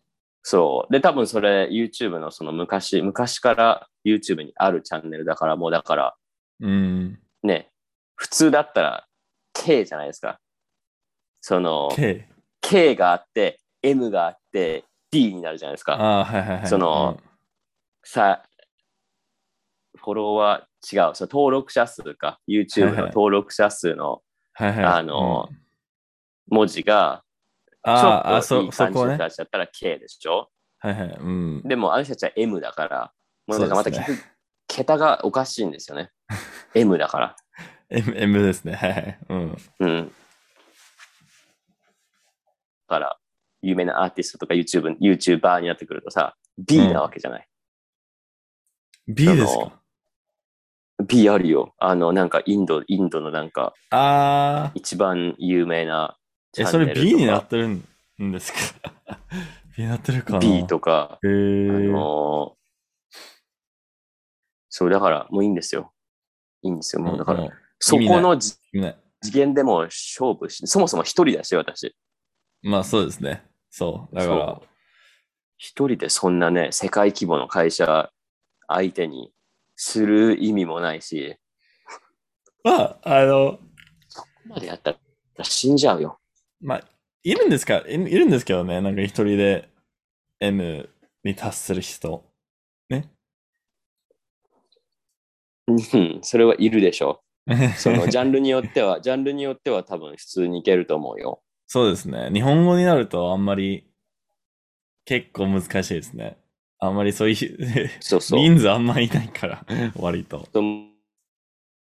[0.43, 0.93] そう。
[0.93, 6.15] で、多分それ YouTube のその昔、昔から YouTube にあるチャンネルだから、もうだから
[6.61, 7.19] うん。
[7.43, 7.71] ね、
[8.17, 9.07] 普通だったら
[9.53, 10.41] K じゃないですか。
[11.41, 12.29] その、K。
[12.61, 15.95] K があって、M があって、D になるじゃないですか。
[15.95, 16.67] ああ、はいはいはい。
[16.67, 17.21] その
[18.03, 18.43] さ、
[19.97, 24.23] フォロワー違う、その登録者数か、YouTube の登録者数の
[24.59, 24.85] うん、はいはい。
[24.85, 25.59] あのうん
[26.49, 27.25] 文字が、
[27.85, 27.93] ちょ
[28.39, 29.07] っといい感じの。
[29.07, 30.51] 人たちだったら K でしょ？
[30.79, 31.09] はいはい。
[31.09, 31.63] うん。
[31.65, 33.13] でも、あの人たちは M だから、
[33.47, 34.23] もうなんかまたそうです
[34.69, 36.11] 桁桁がおかしいんですよね。
[36.75, 37.37] M だから。
[37.91, 38.75] M, M ですね。
[38.75, 39.19] はいはい。
[39.29, 39.57] うん。
[39.81, 40.07] うん。
[40.07, 40.13] だ
[42.89, 43.19] から、
[43.63, 47.49] 有名なアーティストとか YouTube、YouTuber になってくるとさ、B なわけじゃない
[49.09, 49.73] ？B ですか
[51.07, 51.75] ？B あるよ。
[51.79, 54.73] あの、なんかインド、インドのなんかああ。
[54.75, 56.17] 一番有名な
[56.53, 57.83] チえ、それ B になってるん
[58.19, 59.19] ですか
[59.77, 62.57] ?B になってるかな？B とか、へあーの
[64.69, 65.93] そう、だからもういいんですよ。
[66.63, 67.03] いいんですよ。
[67.03, 67.49] もうだから、ん
[67.87, 68.39] そこの。
[68.39, 71.95] 次元でも勝負し、そもそも一人だし、私。
[72.63, 73.45] まあそうですね。
[73.71, 74.15] そう。
[74.15, 74.61] だから
[75.59, 78.11] 一人でそんなね、世界規模の会社
[78.69, 79.33] 相手に
[79.77, 81.37] する意味もないし、
[82.63, 83.59] まあ、あの、
[84.09, 84.97] そこまでやった
[85.37, 86.19] ら死んじゃうよ。
[86.63, 86.85] まあ、
[87.23, 87.85] いるんですか？
[87.87, 88.81] いいるんですけどね。
[88.81, 89.69] なんか一人で
[90.41, 90.89] M
[91.23, 92.25] に達する人。
[92.89, 93.11] ね。
[95.69, 97.23] うん、それはいるでしょ。
[97.77, 101.43] そのジャンルによっては、ジャンルによっては多分普通にいけると思うよ。
[101.67, 102.31] そうですね。
[102.33, 103.87] 日本語になるとあんまり
[105.05, 106.39] 結構難しいですね。
[106.79, 108.41] あんまりそういうそうそう。
[108.41, 109.65] 人数あんまりいないから、
[109.97, 110.47] 割と。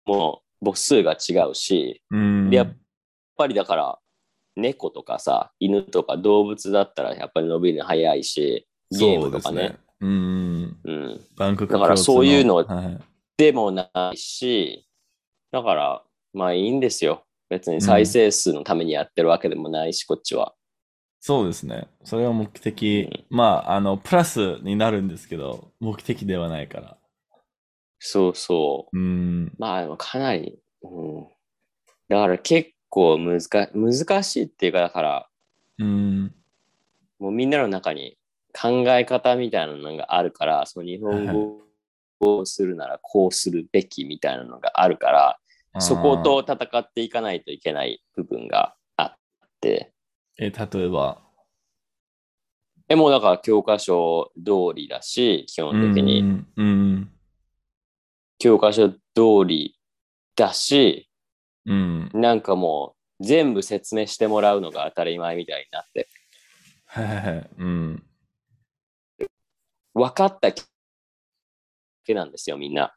[0.06, 2.76] もう母数が違うし、うやっ
[3.38, 4.00] ぱりだから、
[4.56, 9.58] 猫とかさ、犬とか動物だったらやっぱり伸びるの早いし、ゲームとかね。
[9.58, 10.78] そうですうん。
[10.84, 11.22] うん。
[11.36, 12.66] バンコクだからそういうの
[13.38, 14.87] でもないし、
[15.52, 17.24] だからまあいいんですよ。
[17.50, 20.54] 別に再生数のためにやってるわけでもないし、こっちは。
[21.20, 21.88] そうですね。
[22.04, 26.98] それは目的、まあ、あの、プラスになるんですけど、目的ではないから。
[28.00, 28.98] そうそう。
[28.98, 29.54] うん。
[29.58, 30.88] まあ、かなり、う
[31.20, 31.28] ん。
[32.10, 33.40] だから結構難
[33.74, 35.30] 難しいっていうか、だから、
[35.80, 36.34] うん。
[37.20, 38.18] もうみんなの中に
[38.54, 41.67] 考え方みたいなのがあるから、その日本語
[42.20, 45.40] をするならこうするべきみたいなのがあるから、
[45.80, 49.18] そこと戦っていかないといけない部分があっ
[49.62, 49.94] て、
[50.40, 51.22] え、例えば？
[52.90, 56.22] え、もうだから教科書通りだし、基本的に。
[56.22, 56.48] うん。
[56.56, 57.12] うん。
[58.40, 58.98] 教科書通
[59.46, 59.78] り
[60.36, 61.10] だし、
[61.66, 62.10] うん。
[62.14, 66.08] なんかもう全部説明してもらうのが当たり前みたいになって、
[66.86, 67.50] はいはいはい。
[67.58, 68.04] うん。
[69.94, 70.56] 分かっただ
[72.08, 72.96] けなんですよ、みんな。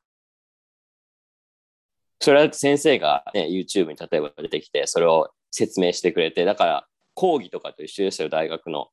[2.21, 8.89] それは先生が、ね、YouTube に例えば出てきて、それを説明してくれて、だから講義とかと一緒ですよ、大学の。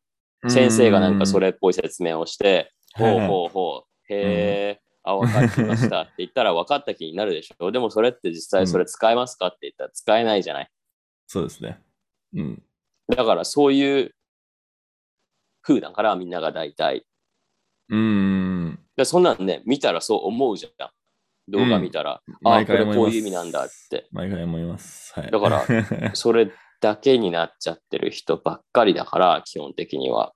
[0.48, 7.72] 先生がなんかそれっぽい説明をして、うんほうほうほう、へえ、あ、分かってましたって言ったら分かった気になるでしょ。
[7.72, 10.70] でもそれって実際それ使えますかって言ったら使えないじゃない。
[11.28, 11.80] そうですね。
[12.34, 12.64] うん。
[13.16, 14.16] だからそういう
[15.62, 17.06] 風だからみんなが大体。
[17.90, 18.47] うん。
[18.98, 20.90] でそんなんね、見たらそう思うじゃん。
[21.50, 24.08] 動画見たら、あ、毎これこういう意味なんだって。
[24.12, 25.14] 毎回思います。
[25.14, 25.32] はい。
[25.32, 25.66] だから
[26.14, 30.34] それだけになっちゃってる人ばっかりだから、基本的には。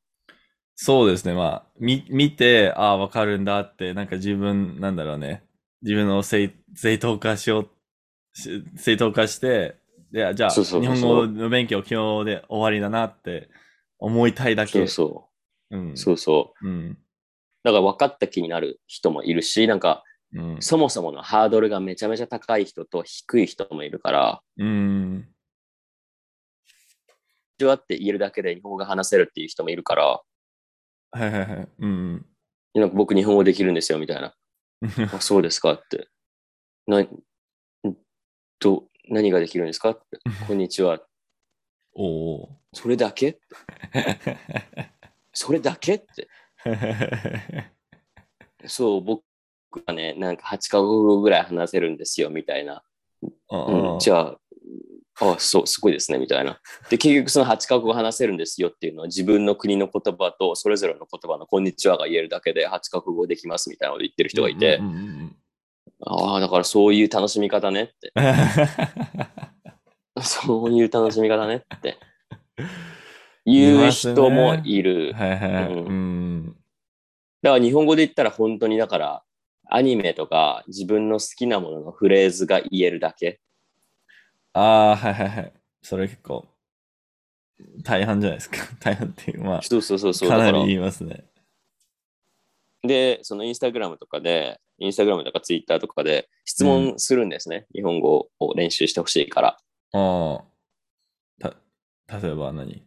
[0.76, 1.34] そうですね。
[1.34, 5.44] まあ、み、見て、ああ、わかるんだって、なんか自分、なんだろうね。
[5.82, 7.70] 自分の正正当化しよう、
[8.38, 9.76] し正当化して、
[10.12, 13.50] でじゃあ、日本語の勉強今日で終わりだなって
[13.98, 14.72] 思いたいだけ。
[14.72, 15.30] そうそ
[15.72, 15.92] うう。
[15.94, 15.98] ん。
[15.98, 16.68] そうそう。
[16.68, 16.98] うん。
[17.64, 20.58] だから分かった気になる人もいるし、なんかうん。
[20.62, 25.28] そもそものハードルがめちゃめちゃ高い人と低い人もいるから、うん。
[27.58, 30.24] 手話って言えるだけで日本語が話せるっていう人もいるから、は
[31.18, 31.68] いはいはい。
[31.80, 32.26] うん。
[32.74, 34.34] なんか僕日本語できるんですよみたいな。
[35.14, 36.08] あそうですかって。
[36.88, 37.08] な、ん
[38.58, 39.90] と、何ができるんですか？
[39.90, 40.18] って。
[40.48, 41.02] こんにちは。
[41.94, 43.38] おおそれだけ？
[43.94, 44.38] ー。
[45.34, 45.96] それだけ？
[45.96, 46.30] って。
[48.68, 49.24] そう、僕
[49.86, 52.84] はね、なんか8カ国語ぐらい話せるんですよみたいな。
[53.50, 54.38] うん、じゃゃ
[55.20, 56.60] あ、あ、そう、すごいですね、みたいな。
[56.90, 64.80] で、結局その8カ国語話せるんですよっていうのは自分の国の言葉とそれぞれの言葉のこんにちはが言えるだけで8カ国語できますみたいなこと言ってる人がいて、
[66.06, 68.12] ああ、だからそういう楽しみ方ねって。
[70.24, 71.98] そういう楽しみ方ねって。
[73.46, 75.14] 言う人もいる。
[75.14, 75.74] はいはい。
[75.74, 76.56] うんうん。
[77.42, 79.24] だから日本語で言ったら本当にだから
[79.66, 83.40] アニメとか自分の好きなもののフレーズが言えるだけ。
[84.54, 85.54] ああ、はいはいはい。
[85.82, 86.46] それ結構、
[87.84, 88.58] 大半じゃないですか。
[88.82, 90.32] 大半っていう、まそうそうそうそあ、う。
[90.32, 91.24] だかなり言いますね。
[92.84, 97.68] で、そのインスタグラムとかで、インスタグラムとかツイッターとかで質問するんですね。
[97.74, 99.58] 日本語を練習してほしいから。
[99.94, 100.44] あ
[101.40, 101.50] あ。
[102.08, 102.84] た、例えば何？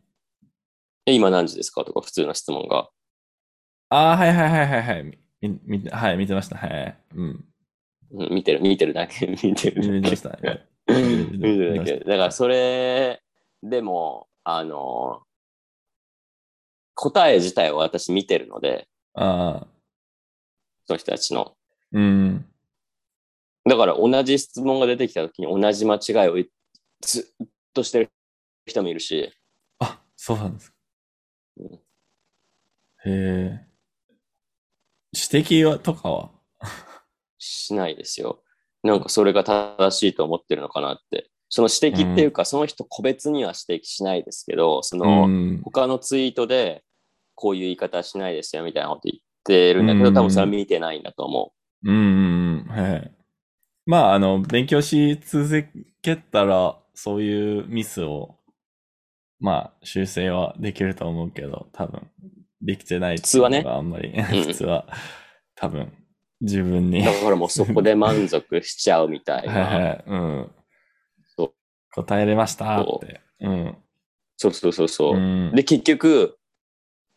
[1.06, 1.84] え今何時ですか？
[1.84, 2.88] とか普通の質問が。
[3.90, 5.18] ああ、はいはいはいはいはい。
[5.42, 6.56] み、みて、はい、見てました。
[6.56, 6.98] はい。
[7.14, 7.44] うん。
[8.12, 9.88] うん見てる、見てるだけ、見てるだけ。
[9.90, 10.28] 見てました。
[10.30, 10.36] は
[10.88, 11.98] い見てるだけ。
[11.98, 13.22] だからそれ
[13.62, 15.22] でも、あの、
[16.94, 19.66] 答え自体を私見てるので、ああ。
[20.86, 21.56] その人たちの。
[21.92, 22.46] うん。
[23.68, 26.44] だから同じ質問が出てきた時に同じ間違いを
[27.00, 28.10] ずっとしてる
[28.66, 29.32] 人もいるし、
[29.80, 30.73] あ、そうなんですか。
[31.58, 31.80] うん
[33.06, 33.60] へえ。
[35.12, 36.30] 指摘は、とかは？
[37.38, 38.42] しないですよ。
[38.82, 41.30] なんかそれが正しいと思ってるのかなって。
[41.50, 45.60] その指摘っていうか、その人個別には指摘しないですけど、その、うん。
[45.62, 46.82] 他のツイートで
[47.34, 51.52] こういう言い方しないですよみたいなこと言ってるんだけど、うん多分それは見てないんだと思
[51.84, 52.72] うんうんうん。
[52.72, 53.12] はい。
[53.86, 55.66] まあ、あの、勉強し続
[56.00, 58.36] けたら、そういうミスを、
[59.40, 62.10] まあ、修正はできると思うけど、多分、
[62.62, 64.86] できてないっていうのがあんまり、ん 普通は、
[65.54, 65.92] 多分、
[66.40, 67.00] 自分に。
[67.00, 67.04] う。
[67.04, 69.92] だからもうそこで満足しちゃうみたいはいはな。
[69.94, 70.04] い。
[70.06, 70.50] うん。
[71.36, 71.54] そう
[71.92, 73.20] 答えれましたって。
[73.40, 73.76] うん。
[74.36, 75.16] そうそうそうそう。
[75.16, 75.52] うん。
[75.54, 76.38] で、結局、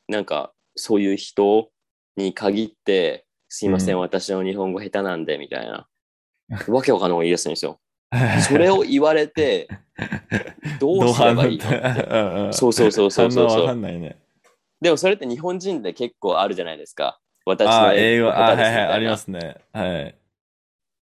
[0.08, 1.70] なんかそういう人
[2.16, 5.88] に限って、すいません、うん私の日本語下手なんで、みたいな。
[6.70, 7.80] わけわかんない言い出すんですよ。
[8.42, 9.68] そそれを言われて、
[10.80, 14.18] どうすればいいののそうそうそうそうそう反応わかんないね。
[14.80, 17.20] でもそれって日本人で結構あるじゃないですか。
[17.46, 19.58] 私ああ、の英語、あ、はいはい、ありますね。
[19.74, 20.16] はい。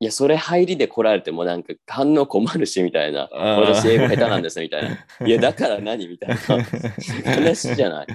[0.02, 3.28] いや、それ入りで来られてもなんか反応困るし、みたいな。
[3.32, 4.98] 私英語下手なんです、みたいな。
[5.28, 6.08] いや、だから何？
[6.08, 6.36] みたいな
[7.36, 8.08] 話じゃない。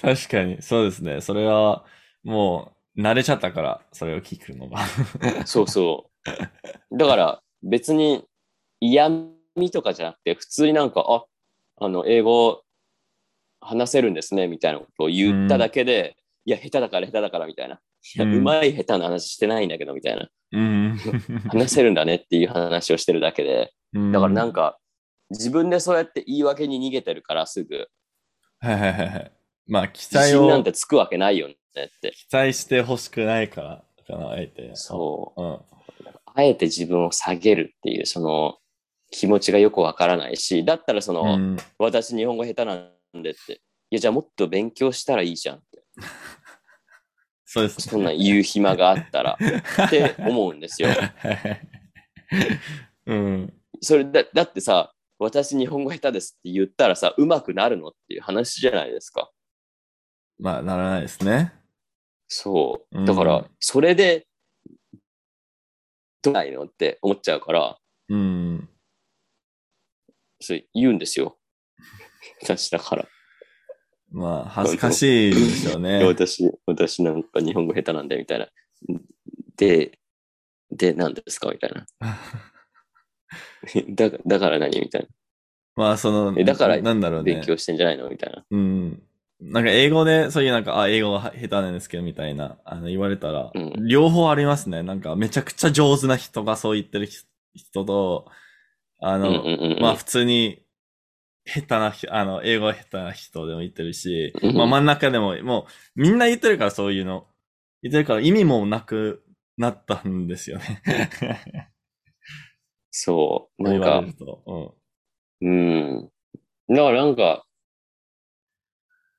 [0.00, 1.20] 確かに、そうですね。
[1.20, 1.84] それは、
[2.22, 4.78] もう、慣れちゃったから、それを聞くのが。
[5.44, 6.13] そうそう。
[6.92, 8.24] だから別に
[8.80, 9.10] 嫌
[9.56, 11.24] 味とかじゃなくて、普通になんか、あ、
[11.84, 12.62] あの、英語
[13.60, 17.80] 話せるんですね、みたいなことを言っただけで、いや、下手だから下手だから、みたいな。
[18.18, 20.28] うんうまい下手な話してないんだけど、みたいな。
[20.52, 20.98] うん。
[21.48, 23.72] 話せるんだねっていう話をしてるだけで。
[24.12, 24.78] だからなんか、
[25.30, 27.88] 自分でそうやって言い訳に逃げてるからすぐ、
[28.60, 29.32] はいはいはいはい。
[29.66, 32.12] まあ、期自待を信なんてつくわけないよねって。
[32.12, 34.70] 期待してほしくないから、かな、あえて。
[34.74, 35.42] そう。
[35.42, 35.60] うん。
[36.34, 38.58] あえて自分を下げるっていう、その
[39.10, 43.54] 気持ちがよくわからないし、だったらその、うん、私日本語下手なんでって。
[43.90, 45.82] いや、じゃあもっと勉強したらいいじゃんって。
[47.46, 49.38] そうですそんなん言う暇があったら
[49.86, 50.88] って思うんですよ。
[53.06, 53.54] うん。
[53.80, 59.30] それだだってさ、私日本語下手ですって言ったらさ、上手くなるのっていう話じゃないですか。
[60.38, 61.52] まあ、ならないですね。
[62.26, 63.02] そうう。
[63.02, 64.26] んだから、それで、
[66.24, 68.68] どうないのって思っちゃうから、うん。
[70.40, 71.36] それ言うんですよ。
[72.42, 73.06] 私だから。
[74.10, 76.02] まあ、恥ずかしいでしょうね。
[76.06, 78.48] 私、私なんか日本語下手なんで、みたいな。
[79.56, 79.98] で、
[80.70, 81.50] で、何ですか？
[81.50, 81.86] みたいな。
[83.88, 84.80] だだから何？
[84.80, 85.08] みたい
[85.76, 87.20] まあ、その、えだからなんだろな。
[87.22, 87.34] うね。
[87.34, 88.08] 勉強してんじゃないの？
[88.08, 88.44] みたいな。
[88.50, 89.02] うん。
[89.46, 94.82] なんか英語で、そういうなんか、あ、英語が下手なんですけど、みたいな、あの、言われたら、うん両方ありますね。
[94.82, 98.26] なんか、めちゃくちゃ上手な人がそう言ってる人人と、
[99.00, 100.62] あの、うんうんうんうんまあ、普通に、
[101.46, 107.26] 下手な人、あの、英語が下手な人でも言ってるし、うんまあ、真ん中でも、もう、みんな言ってるから、そういうの。
[107.82, 109.22] 言ってるから、意味もなく
[109.58, 110.82] なったんですよね。
[112.90, 113.62] そう。
[113.62, 114.76] なんか言われ、ると。
[115.42, 116.10] うん。
[116.70, 117.44] だからなんか、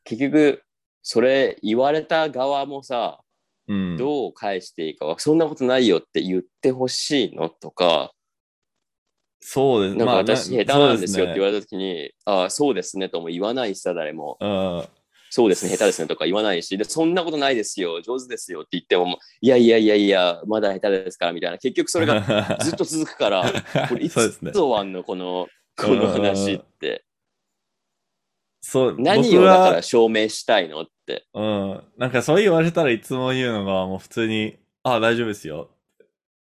[0.06, 0.63] 結局、
[1.02, 3.20] それ言われた側もさ、
[3.68, 3.91] うん。
[3.91, 3.98] うん。
[3.98, 8.12] どう返していいかは、そんなことないよって言ってほしいのとか、
[9.48, 9.96] そうです。
[9.96, 14.38] なんかまあ私下手なんですよって言われれたときに、ああ、そうですねとも言わないしさ、誰も。
[14.39, 14.86] うん。
[15.30, 23.44] そうですね、下手ですねとか言わないし、で、そんなことないですよ、上手ですよって言っても、いやいやいやいや、まだ下手ですからみたいな、結局それがずっと続くから、
[23.89, 24.39] これいつ。
[24.41, 27.06] 終わんのこの、この話って。
[28.67, 31.28] そう、何をだから証明したいのって。
[31.36, 31.84] うん。
[31.99, 35.69] なんかそう言われたらいつも言うのが、もう普通に、あ、大丈夫ですよ。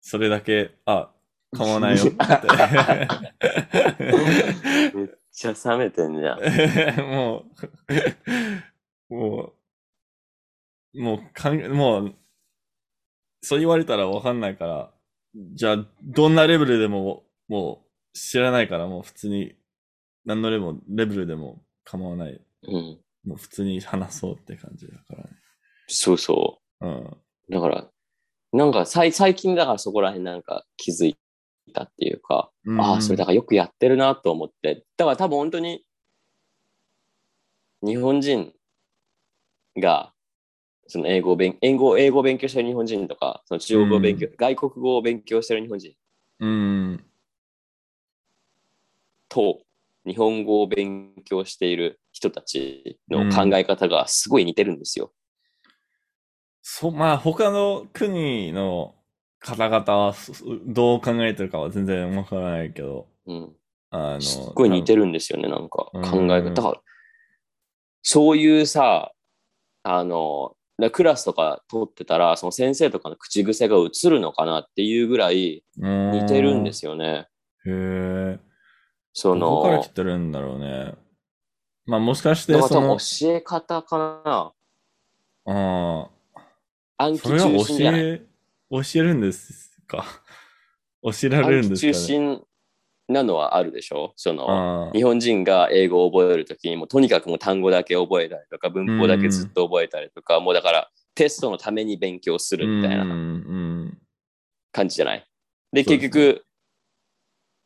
[0.00, 1.10] それだけ、あ、
[1.54, 2.16] 構わないよ って。
[4.96, 6.38] めっちゃ冷めてんじゃん。
[7.04, 7.44] も
[9.10, 9.52] う、も
[10.94, 12.14] う、もうかん、もう、
[13.42, 14.94] そう言われたらわかんないから、
[15.34, 17.84] じゃあ、どんなレベルでも、も
[18.14, 19.56] う知らないから、もう普通に、
[20.24, 20.48] 何の
[20.88, 22.40] レベルでも構わない。
[22.62, 23.01] うん。
[23.25, 25.31] もう普通に話そうって感じだからね。
[25.87, 27.05] そうそうん。
[27.05, 27.16] う。
[27.51, 27.90] だから、
[28.53, 31.16] なんか最最近だからそこら辺なんか気づい
[31.73, 34.85] たっていうか、うんああ、それだからよくやってるなと思って。
[34.97, 35.85] だから多分本当に、
[37.83, 38.53] 日本人
[39.77, 40.12] が、
[40.87, 45.94] その英語を勉英語英語を勉強してる日本人とか、その中国語を勉強、外国語を勉強してる日本人
[46.40, 47.05] うん。
[49.29, 49.63] と
[50.06, 55.12] 日本語を勉強している人たちの考え方がすごい似てるんですよ。
[56.62, 58.94] そ、まあ、他の国の
[59.38, 60.32] 方々はそ
[60.66, 63.56] どう考えてるかは全然わからないけど、うん、
[63.90, 65.02] あの、すっごい似てる。
[65.02, 66.50] るんですよね、なんかうん考え方。
[66.50, 66.80] だから、
[68.02, 69.12] そういうさ、
[69.82, 77.28] あの、だクラスとか取ってたら、その先生とかの口癖が映るのかなっていうぐらい似似てるんですよね。
[77.66, 78.38] へえ。
[79.14, 80.94] そどこからの来、てるんだろうね。
[81.87, 84.53] まあ、もしかしてその、教え方かな。
[85.46, 88.00] ああ、暗記それは教中心じゃない。
[88.03, 88.22] え、
[88.70, 90.05] 教えるんですか？
[91.03, 91.93] 教えられるんですかね？
[91.93, 92.43] 中心
[93.09, 94.12] なのはあるでしょ？
[94.16, 103.99] その、あ日本人が英語を覚えるときにもうとにかくもう単語だけ覚えたりとか文法だけずっと覚えたりとか、もうだからテストのために勉強すあ、るみたいなうん、うん。
[104.72, 105.24] 感じじゃない？
[105.72, 106.45] で、結局、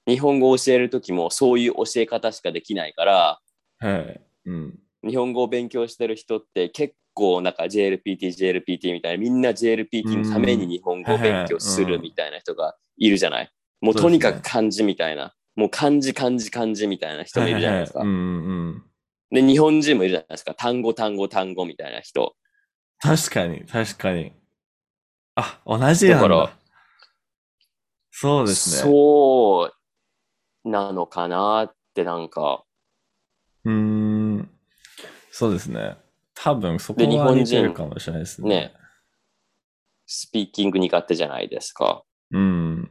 [0.09, 3.41] 日本語を教えるときもそういう教え方しかできないから、
[3.79, 4.21] はい。
[4.47, 4.79] うん。
[5.07, 13.51] 日本語を勉強してる人って結構なんか JLPT、JLPT みたいな、みんな JLPT のために日本語を勉強するみたいな人がいるじゃない。
[13.83, 18.01] もうとにかく漢字みたいな、もう漢字漢字漢字みたいな人もいるじゃないですか。
[19.31, 20.55] で、日本人もいるじゃないですか。
[20.55, 22.35] 単語単語単語みたいな人。
[22.99, 24.33] 確かに、確かに。
[25.35, 26.29] あ、同じなんだ。
[26.29, 26.53] だから
[28.11, 28.83] そうですね。
[28.83, 29.78] そう
[30.65, 32.65] なのかなってなんか、
[33.65, 34.51] うーん。
[35.31, 35.97] そうですね。
[36.35, 38.49] 多分そこは似てる人かもしれないですね。
[38.49, 38.75] ね
[40.07, 42.03] スピーキング苦手じゃないですか。
[42.31, 42.91] うん。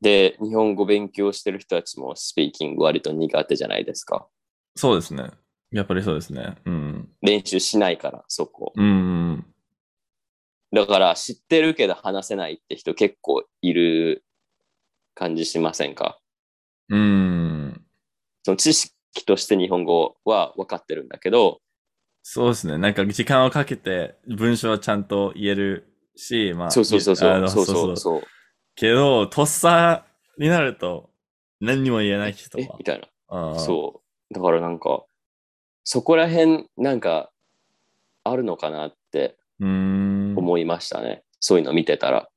[0.00, 4.28] で、日本語勉強してる人たちもスピーキング割と苦手じゃないですか。
[4.76, 5.30] そうですね。
[5.72, 6.56] やっぱりそうですね。
[6.64, 7.08] うん。
[7.22, 8.72] 練習しないから、そこ。
[8.76, 9.44] うん。
[10.72, 14.24] だから知ってるけど話せないって人結構いる
[15.14, 16.20] 感じしませんか？
[16.90, 17.84] うん。
[18.42, 18.94] その知識
[19.26, 21.60] として日本語は分かってるんだけど、
[22.22, 22.76] そうですね。
[22.76, 26.70] なんか時間をかけて文章はちゃんと言えるし、まあ。
[26.70, 28.22] そうそうそうそう、そうそうそう。
[28.74, 30.04] けど、とっさ
[30.38, 31.10] になると
[31.60, 32.84] 何にも言えない人はえみ。
[32.84, 33.58] たいな。
[33.58, 34.34] そう。
[34.34, 35.04] だからなんか、
[35.84, 37.30] そこら辺なんか
[38.24, 39.36] あるのかなって。
[39.62, 41.22] 思いましたね。
[41.38, 42.28] そういうの見てたら。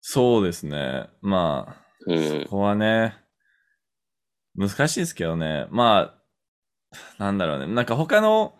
[0.00, 1.08] そうですね。
[1.22, 2.50] まあ、うんこ。
[2.50, 3.16] こはね、
[4.56, 5.66] 難しいですけどね。
[5.70, 7.66] まあ、なんだろうね。
[7.66, 8.58] なんか他の、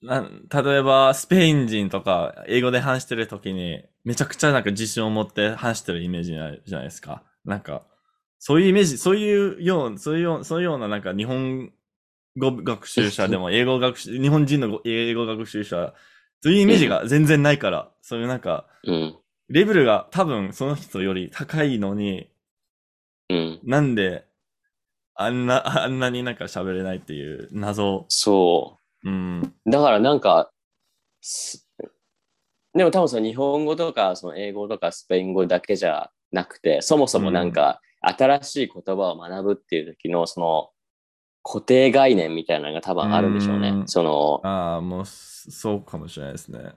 [0.00, 7.24] なん例えば、スペイン人とか、英語で話してるときに、めちゃくちゃなんか自信を持って話してるイメージじゃないじゃないですか。
[7.44, 7.82] なんか、
[8.38, 11.72] そういうイメージ、そういうよう、そういうよう、そういうようななんか日本
[12.36, 15.94] 語学習者でも、英語学習、日本人の語英語学習者、
[16.40, 19.16] そういうイメージが全然ないから、そういうなんか、うん。
[19.48, 22.30] レベルが多分その人より高いのに、
[23.28, 23.60] うん。
[23.64, 24.27] なんで、
[25.20, 28.06] あんな、 あんなになんか喋れないっていう謎。
[28.08, 29.42] そうん。
[29.66, 29.70] う。
[29.70, 30.50] だからなんか、
[31.20, 31.68] す
[32.72, 40.70] でも多分その日本語とかその英語とかスペイン語だけじゃなくて、そもそもなんか新しい言葉を学ぶっていう時のその
[41.42, 43.70] 固定概念みたいなのが多分あるんでしょうね。
[43.70, 46.72] うんそのああ、もう、そうかもしれないですね。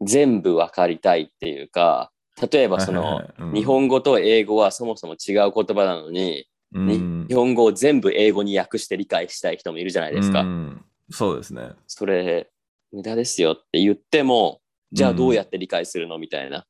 [0.00, 2.12] 全部わかりたいっていうか、
[2.52, 10.42] 例えばその日本語と英語はそもそも違う言葉なのに、うん日本語を全部英語に訳して理解したい人もいるじゃないですか。
[10.42, 11.70] うんそうですね。
[11.86, 12.50] それ、
[12.92, 14.60] 無駄ですよって言っても、
[14.92, 16.66] じゃあどうやって理解するのみたいな。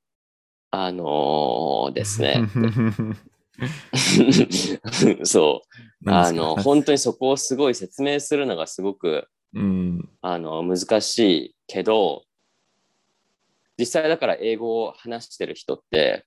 [0.70, 2.42] あのーですね。
[5.24, 5.62] そ
[6.04, 6.10] う。
[6.10, 10.08] あの、本当にそこをすごい説明するのがすごく、うん。
[10.20, 12.24] あの、難しいけど、
[13.78, 16.26] 実際だから英語を話してる人って、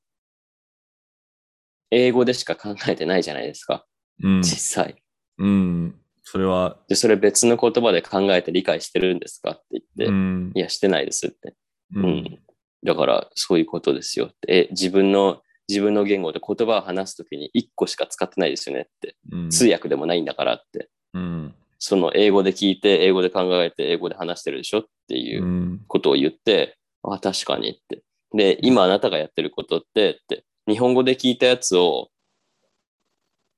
[1.92, 3.86] 英語でしか考えてないじゃないですか、
[4.24, 4.42] うん。
[4.42, 4.96] 実際。
[5.38, 5.96] うん。
[6.24, 10.60] それは、で、それ別の言葉で考えて理解してるんですかって言って、うんい。
[10.60, 11.56] や、してないですって。
[11.96, 12.40] ううん。
[12.84, 14.54] だから、そういうことですよって。
[14.54, 19.16] え、自分の、自分の言語で言葉を話すときに1個しか使ってないですよねって。
[19.32, 20.90] うん通訳でもないんだからって。
[21.14, 21.56] うん。
[21.80, 28.04] その英語で聞いて、英語で考えて、英語で話してるでしょっていううんことを言って、あ、確かにって。
[28.34, 32.10] で、今あなたがやってることって、って、日本語で聞いたやつを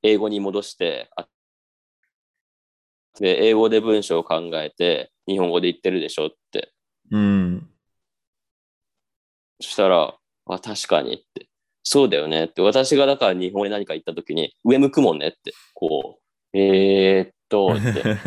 [0.02, 1.28] 英語に戻して、あ
[3.20, 6.74] で、英語で文章を考えて、日本語で言ってるでしょって。
[7.12, 7.70] うん。
[9.62, 11.48] そしたら、あ、確かにって。
[11.84, 12.62] そうだよねって。
[12.62, 15.54] 私がだから日本語で何か言ったときに、上向くもんねって。
[15.74, 16.20] こ
[16.54, 18.18] う、えー、っと、って。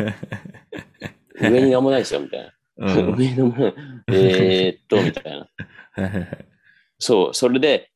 [1.49, 2.53] 上になんもないですよ、みたいな。
[2.77, 5.49] うん 上のもん、えー、っと、みたいな。
[6.99, 7.91] そう、それで、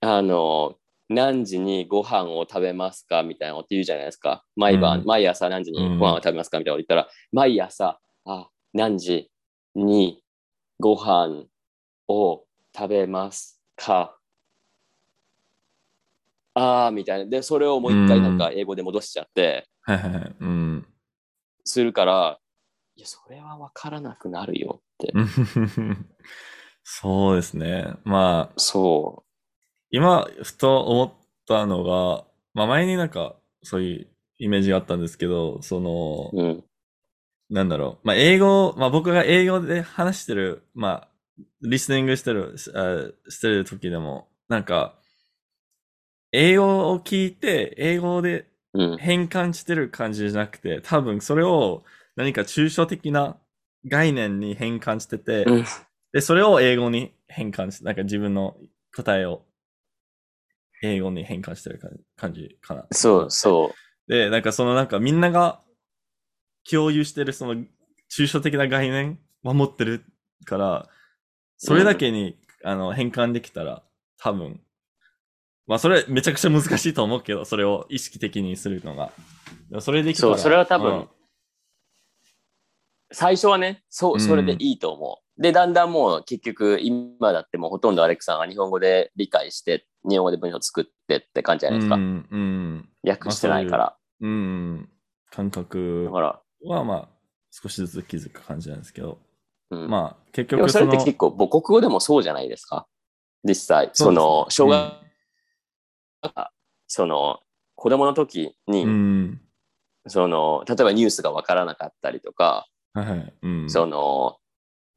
[0.00, 0.76] あの、
[1.08, 4.44] 何時にご飯を食べますかみたいなこと言うじゃないですか。
[4.56, 9.30] 毎晩、うん毎朝何時にご飯を食べますかみたいなこと言ったら、毎朝、あ、何時
[9.74, 10.22] に
[10.78, 11.46] ご飯
[12.08, 12.44] を
[12.76, 14.14] 食べますか？
[16.54, 17.26] あーみたいな。
[17.30, 20.36] で、それをもう一回なんか英語で戻しちゃって、はいはいはい。
[20.40, 20.86] うん。
[21.64, 22.38] するから、
[22.96, 25.12] いや、それはわからなくなるよって。
[26.82, 27.94] そうですね。
[28.04, 29.24] まあ、そ
[29.90, 31.12] 今、ふと思っ
[31.46, 32.24] たのが、
[32.54, 34.06] まあ前になんか、そういう
[34.38, 36.42] イメージがあったんですけど、その、う。
[36.42, 36.64] うん。
[37.50, 38.06] なんだろう。
[38.06, 41.08] まあ英語、まあ僕が英語で話してる、まあ、
[41.62, 44.94] リスニングしてる、しあしてる時でも、なんか、
[46.32, 48.98] 英語を聞いて、英語でうん。
[48.98, 51.84] 変換してる感じじゃなくて、多分それを
[52.16, 53.36] 何か抽象的な
[53.86, 55.64] 概念に変換してて、うん
[56.12, 58.56] で、それを英語に変換して、なんか自分の
[58.96, 59.42] 答えを
[60.82, 62.86] 英語に変換してる感感じかな。
[62.92, 63.74] そうそ
[64.08, 65.60] で、なんかそのなんかみんなが
[66.70, 67.64] 共有してるその
[68.10, 70.04] 抽象的な概念は持ってる
[70.44, 70.88] から、
[71.56, 73.82] それだけに、あの変換できたら
[74.18, 74.60] 多分、
[75.66, 79.12] まあそれめちゃくちゃ難しいと思うけど、それを意識的にするのが。
[79.80, 81.08] それできたらそうそれは多分うんう。
[83.12, 85.42] 最初はね、そうう、んそれでいいと思う。
[85.42, 91.96] で、だんだんもう結局、今だってもうほとんどアレックさんが日本語で理解して、日本語で文章作ってって感じじゃないですか。
[91.96, 92.88] うん、うん。
[93.06, 93.96] 訳してないから。
[94.20, 94.88] うん。
[95.30, 96.42] 感覚は
[96.84, 97.08] まあ、
[97.50, 99.18] 少しずつ気づく感じなんですけど、
[99.70, 99.88] うん。
[99.88, 102.86] まあ、結局それって結構母国語でもそうじゃないですか。
[103.44, 104.92] 実際、その、小学、
[106.86, 107.40] その、
[107.74, 109.40] 子供の時に、うん。
[110.06, 113.34] その、例えばニュースがわからなかったりとか、はいはい。
[113.42, 113.70] うん。
[113.70, 114.38] その、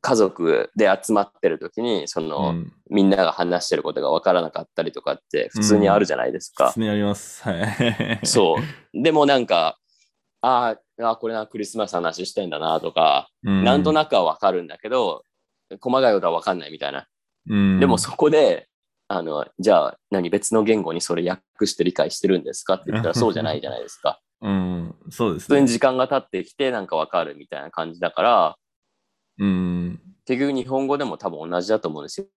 [0.02, 6.68] 家族で集まってる時に、その、うんみんなが話してることがわからなかったりとかって普通にあるじゃないですか。
[6.68, 7.42] 普通にあります。
[7.42, 8.20] はい。
[8.28, 8.62] そう。
[9.02, 9.78] でもなんか、
[10.42, 13.64] あーあー、これな、クリスマスの話してんだなとか、うん。
[13.64, 15.24] なんとなくはわかるんだけど、
[15.80, 17.08] 細かいことはわかんないみたいな。
[17.50, 18.68] うん、でもそこで、
[19.08, 24.20] あの、じゃあ何別の言語にそれ訳して理解してるんですかって言ったらそうじゃないじゃないですか。
[24.42, 25.68] うん、そうです普通にね。
[25.68, 28.56] 時間が経ってきてなんかわかるみたいな感じだから、
[29.40, 30.00] うん。
[30.26, 32.28] 結局日本語でも多分同じだと思うんですよ。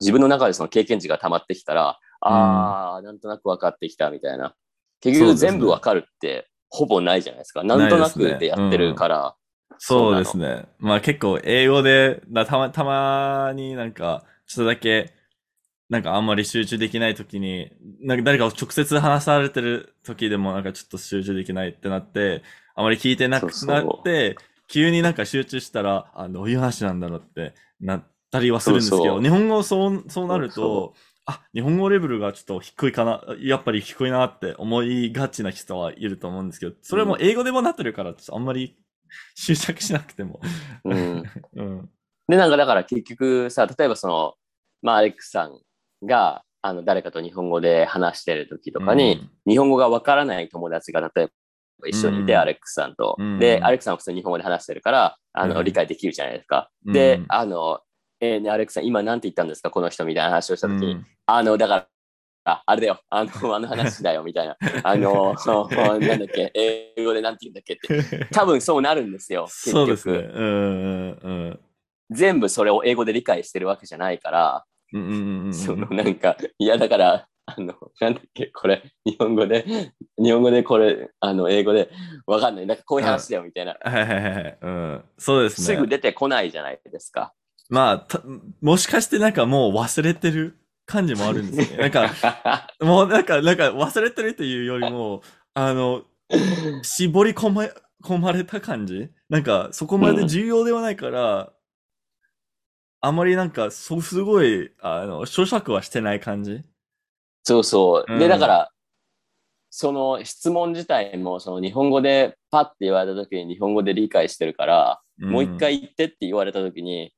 [0.00, 4.54] 自分の中でその経験値が溜まってきたら、ああ、なんとなく分かってきたみたいな。
[5.00, 7.62] 結局全部分かるってほぼないじゃないですか。
[7.62, 9.36] なんとなくでやってるから。
[9.78, 10.66] そうですね。
[10.78, 15.12] まあ結構英語で、だたま、たまになんか、ちょっとだけ、
[15.88, 17.70] なんかあんまり集中できないときに、
[18.00, 22.42] なんか誰かを直接話されてる時でもなんかちょっと集中できないってなって、
[22.74, 24.36] あまり聞いてなくそうそうなって、
[24.68, 38.76] 急になんか集中したら、あ、どういう話なんだろうってなったりはするんですけど、そうそう日本語そう、そうなると、そうあ、日本語レベルがちょっと低いかな、やっぱり低いなって思いがちな人はいると思うんですけど、それも英語でもなってるから、ちょっとあんまり
[39.34, 40.40] 執着しなくても。
[40.84, 41.24] うん。
[41.56, 41.90] うん。
[42.28, 44.34] で、なんかだから結局さ、例えばその、
[44.82, 45.60] まあアレックスさん
[46.06, 51.32] が、あの、誰かと日本語で話してる時とかに、日本語がわからない友達が例えば
[51.86, 53.16] 一緒にいて、うんアレックスさんと。
[53.18, 56.70] うんで、アレックスさんは普通に日本語で話してるから、あの、うん理解できるじゃないですか。
[56.86, 57.80] うんで、あの、
[58.20, 59.70] えーね、アレックスさん、今なんて言ったんですか？
[59.70, 61.88] この人みたいな話をした時に、うんあの、だから、
[62.48, 64.56] ああれだよ、あの、 あの話だよ、みたいな。
[64.84, 65.34] あの、
[66.00, 68.26] なんだっけ、英語でなんて言うんだっけって。
[68.32, 69.72] 多分そうなるんですよ、結局。
[69.72, 70.18] そうですね。
[70.32, 71.60] うんうんうん。
[72.10, 74.64] 全部それを英語で理解してるわけじゃないから。
[75.52, 79.64] そのなんか、いやだから、あの、なんだっけ、これ、日本語で、
[80.18, 81.90] 日本語でこれ、あの、英語で、
[82.26, 82.66] わかんない。
[82.66, 83.76] なんかこういう話だよ、みたいな。
[83.80, 84.58] はいはいはい。
[84.60, 85.04] うん。
[85.16, 85.66] そうですね。
[85.66, 87.32] すぐ出てこないじゃないですか。
[87.68, 88.20] まあた、
[88.60, 91.82] もしかしてなんかもう忘れてる感じもあるんですよね。
[91.82, 92.10] なんか、
[92.80, 95.22] もうなんか、なんか忘れてるっていうよりも、
[95.54, 96.02] あの、
[96.82, 97.68] 絞り込ま
[98.02, 99.08] 込まれた感じ？
[99.28, 101.52] なんか、そこまで重要ではないから、
[103.00, 106.62] あまりなんか、そう、すごい、あの、咀嚼はしてない感じ？
[107.42, 108.18] そうそう。
[108.18, 108.72] で、うんだから、
[109.70, 115.56] その質問自体も、その日本語でパッて言われた時に日本語で理解してるから、もう一。
[115.58, 117.12] 回言ってって言われた時に、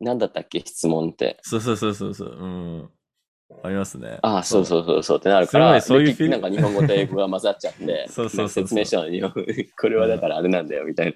[0.00, 1.38] 何だったっけ、質問って。
[1.42, 2.28] そうそうそうそうそう。
[2.28, 2.90] うん。
[3.62, 4.18] ありますね。
[4.22, 9.32] ああ、そうそうそうそうってなるから、そういうなんか日本語と英語が混ざっちゃって、 そうそうそうそうなんか説明したのに、日本
[9.80, 11.12] これはだからあれなんだよ、みたいな。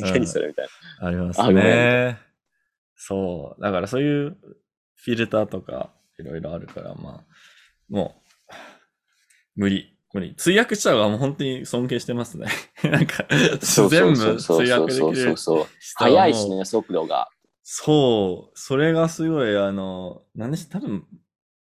[0.12, 0.68] 何それみたい
[1.00, 1.06] な。
[1.06, 2.29] ありますね。
[3.02, 3.62] そう。
[3.62, 4.36] だからそういう
[4.96, 7.24] フィルターとかいろいろあるから、まあ、
[7.88, 8.54] もう、
[9.56, 9.96] 無理。
[10.12, 10.34] 無理。
[10.36, 12.48] 通訳者はもう本当に尊敬してますね。
[12.84, 15.66] なんか、全部通そうそう訳できるそうそう。
[15.78, 17.30] 人はもう早いしね、速度が。
[17.62, 18.58] そう。
[18.58, 20.78] それがすごい、あの、何でした？
[20.80, 21.06] 多分、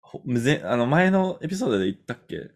[0.00, 2.50] ほぜあの、前のエピソードで言ったっけ？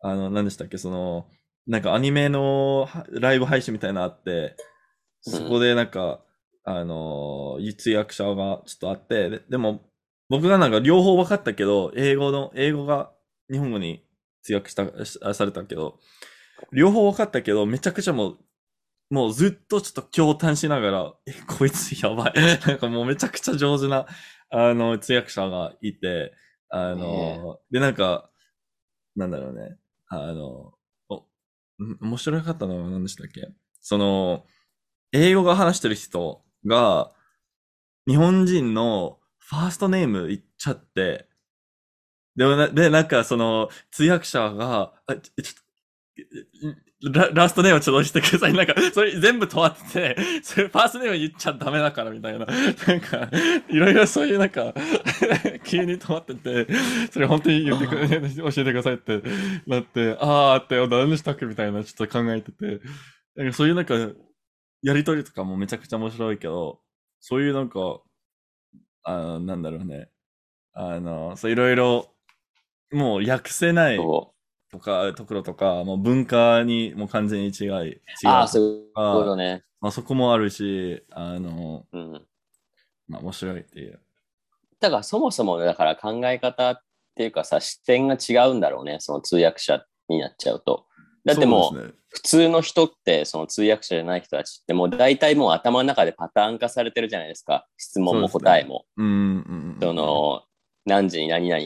[0.00, 0.78] あの、何でしたっけ？
[0.78, 1.26] その、
[1.66, 4.54] なんかアニメのはライブ配信みたいなのあって、うん
[5.24, 6.20] そこでなんか、
[6.64, 9.82] あの、通訳者がちょっとあって、ででも、
[10.28, 13.12] 僕がなんか両方分かったけど、英語の、英語が
[13.50, 14.04] 日本語に
[14.42, 15.98] 通訳した、しされたけど、
[16.72, 18.38] 両方分かったけど、めちゃくちゃもう、
[19.10, 22.34] もうずっとちょっと驚嘆しながら、え、こいつやばい。
[22.66, 24.06] なんかもうめちゃくちゃ上手な、
[24.50, 26.32] あの、通訳者がいて、
[26.70, 28.30] あの、で、なんか、
[29.16, 29.76] なんだろうね。
[30.08, 30.74] あの、
[31.08, 31.16] お、
[31.84, 33.48] ん面白かったのは何でしたっけ？
[33.80, 34.46] その、
[35.12, 37.10] 英語が話してる人が、
[38.06, 41.28] 日本人のファーストネーム言っちゃって、
[42.36, 48.52] でもな、で、なんかその、通訳者が、あ、ちょ、っと、ララストネームちょっと押してください。
[48.54, 52.46] なんか、それ全部問わってて、それファーストネーム言っちゃダメだからみたいな。
[52.46, 52.52] な
[52.94, 53.28] んか、
[53.68, 54.72] いろいろそういうなんか、
[55.64, 56.66] 急に止まってて、
[57.10, 59.22] それ本当に言ってくれ、教えてくださいって
[59.66, 62.80] なって、あーって、何でしたっけみたいな、ちょっと考えてて、
[63.36, 63.94] なんかそういうなんか、
[64.82, 66.80] やりとりとかもめちゃくちゃ面白いけど、
[67.20, 68.00] そういうなんか、
[69.04, 70.08] あの、なんだろうね。
[70.74, 72.08] あの、そういろいろ、
[72.92, 74.34] もう訳せないそ
[74.70, 78.26] とか、ところとか、もう文化にもう完全に違い、違。
[78.26, 79.64] ああ、そういうことね。
[79.80, 82.26] まあそこもあるし、あの、うん。
[83.08, 84.00] まあ面白いっていう。
[84.80, 86.82] だからそもそもだから考え方っ
[87.14, 88.96] ていうかさ、視点が違うんだろうね。
[88.98, 90.86] その通訳者になっちゃうと。
[91.24, 97.66] だってもう、普通の人って、その通訳者じゃない人たちってもう大体もう頭の中でパターン化されてるじゃないですか。
[97.76, 98.84] 質問も答えも。
[98.96, 99.78] うんうんうん。
[99.80, 100.42] その、
[100.84, 101.64] 何時に何々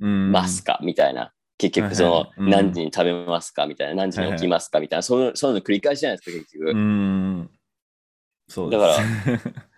[0.00, 1.32] うん、ますかみたいな。
[1.58, 3.94] 結局その何時に食べますかみたいな。
[3.94, 5.02] 何時に起きますかみたいな。
[5.02, 6.70] そういうの繰り返しじゃないですか、結局。
[6.70, 7.50] うん。
[8.48, 8.70] そう。
[8.70, 8.96] だから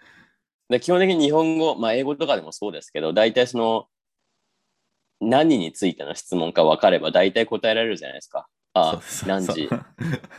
[0.70, 3.88] で基本的に日本語、まあ英語とかでもそうですけど、大体その、
[5.20, 8.48] 何についての質問か分かれば大体答えられるじゃないですか。
[8.74, 9.68] あそう何時、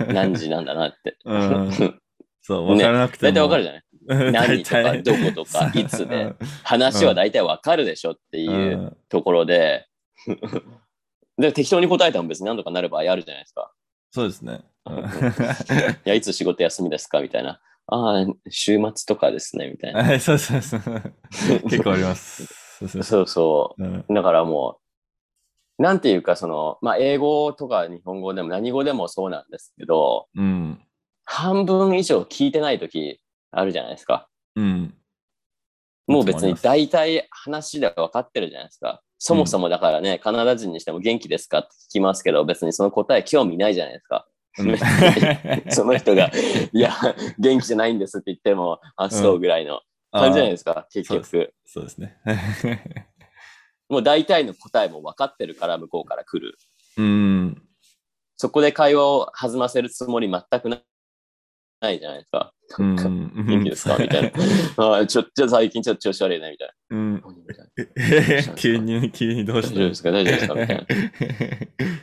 [0.07, 1.17] 何時なんだなって。
[1.25, 1.99] うん
[2.41, 3.31] そう、わからなくても。
[3.31, 3.83] 大体分かるじゃない？
[4.27, 6.33] ゃ何とかどことかいつで。
[6.63, 9.87] 話は大体分かるでしょってうんいうところで、
[11.37, 13.71] で適当に答えても別に何とかなる場合あるじゃないですか。
[14.11, 14.61] そうですね。
[14.85, 15.03] うんい
[16.05, 17.61] や、いつ仕事休みですかみたいな。
[17.87, 20.03] ああ、週末とかですね、みたいな。
[20.03, 20.81] は いそうそうそう。
[21.63, 22.45] 結構あります。
[22.79, 24.13] そうそうそうそうんう。
[24.13, 24.82] だからもう、
[25.77, 30.79] なんていうか、その、まあ、英語とか日本語でも何語でもそうなんですけど、うん。
[31.25, 33.19] 半分以上聞いてない時
[33.51, 34.27] あるじゃないですか。
[34.55, 34.93] うん。
[36.05, 39.01] もう別に大体話で分かってるじゃないですか。
[39.17, 44.27] そもそもだからね、カナダ人にしても元気ですかって聞きますけど、別にその答え興味ないじゃないですか。
[44.27, 44.33] うん
[45.71, 46.29] その人が、
[46.73, 46.91] いや、
[47.39, 51.53] 元気じゃないんですって言っても、あ、そうぐらいの感じじゃないですか、結そう局。
[51.65, 52.17] そうですね。
[53.93, 56.57] もう大体の答えも分かってるから、向こうから来る。
[56.97, 57.61] うん。
[58.35, 60.81] そこで会話を弾ませるつもり全くな
[61.79, 62.53] ないじゃないですか。
[62.79, 63.97] うん元気ですか？
[63.97, 64.29] みたいな。
[64.77, 67.23] あーちょっと最近ちょっと調子悪いねみたいうん。
[68.47, 68.55] な。
[68.55, 70.11] 急に、急にどうした大丈夫ですか？
[70.11, 70.53] 大丈夫ですか？
[70.55, 70.87] みたい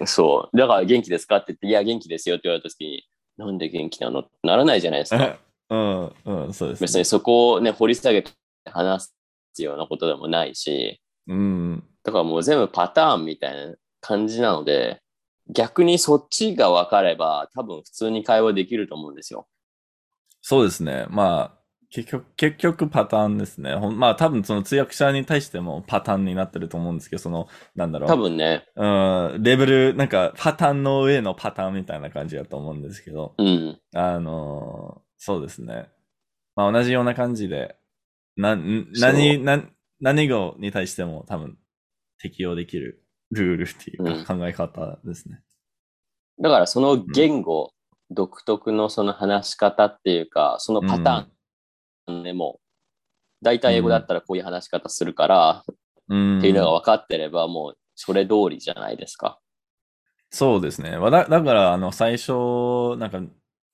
[0.00, 0.06] な。
[0.06, 0.56] そう。
[0.56, 1.36] だから元気ですか？
[1.38, 3.04] って言って、いや、元気ですよって言われた時に、
[3.38, 4.24] なんで元気なの？
[4.42, 5.38] ならないじゃないですか。
[5.70, 8.32] うん、うん、そうです、別にそこをね、掘り下げて
[8.66, 9.10] 話
[9.54, 11.00] すようなことでもないし、
[11.30, 11.84] うん。
[12.02, 15.00] だからもう全部パターンみたいな感じなので、
[15.48, 19.48] 逆にそっちが分かれば、多分普通に会話できると思うんですよ。
[20.42, 21.06] そうですね。
[21.08, 21.60] まあ、
[21.90, 23.74] 結局、結局パターンですね。
[23.74, 28.08] ほんまあ多分その通訳者に対してもパターンになってると思うんですけど、その、なんだろう。
[28.08, 28.86] 多分ね、う
[29.38, 33.80] ん、レベル、なんかパターンの上のパターンみたいな感じだと思うんですけど、うん。
[33.94, 35.90] あのーそうですね。
[36.56, 37.76] まあ同じような感じで、
[38.36, 39.62] な、何、な
[40.00, 41.58] 何語に対しても多分
[42.18, 45.40] 適用できるルールっていううんか考え方ですね。
[46.40, 47.72] だからその言語、
[48.10, 52.60] 独特のその話し方っていうか、そのパターンでも、
[53.42, 55.64] 大体英語だったらこういう話し方するから、
[56.08, 56.38] うん。
[56.38, 59.38] っていうのが分かってれば、もうそれ通りじゃないですか。
[60.30, 60.96] そうですね。
[60.96, 63.20] わだだから、あの、最初、なんか、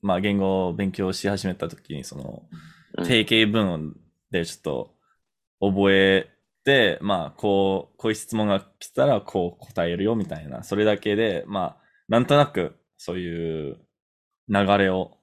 [0.02, 3.94] まあ、言語を勉強し始めたときに、その、うん定型文
[4.30, 4.95] でちょっと
[5.61, 6.30] 覚え
[6.64, 10.62] て、まあ、こう、こういう質問が来たら、こう答えるよ、みたいな。
[10.62, 13.78] それだけで、まあ、なんとなく、そういう
[14.48, 15.18] 流れを、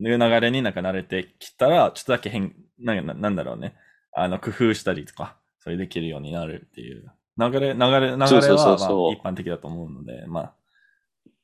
[0.00, 3.74] いう流れになんか慣れてきたら、ちょっとだけ変、ななんだろうね。
[4.12, 7.10] あの、工夫したりとか、それできるようになるっていう。
[7.38, 10.54] 流れ、流れ、流れは、まあ、一般的だと思うので、まあ、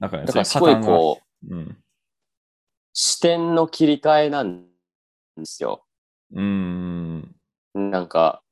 [0.01, 1.75] だからね、だからすごいこう、ういうパターンが
[2.93, 4.65] 視点の切り替えなん
[5.37, 5.85] ですよ。
[6.33, 7.35] うん。
[7.75, 8.43] なんか、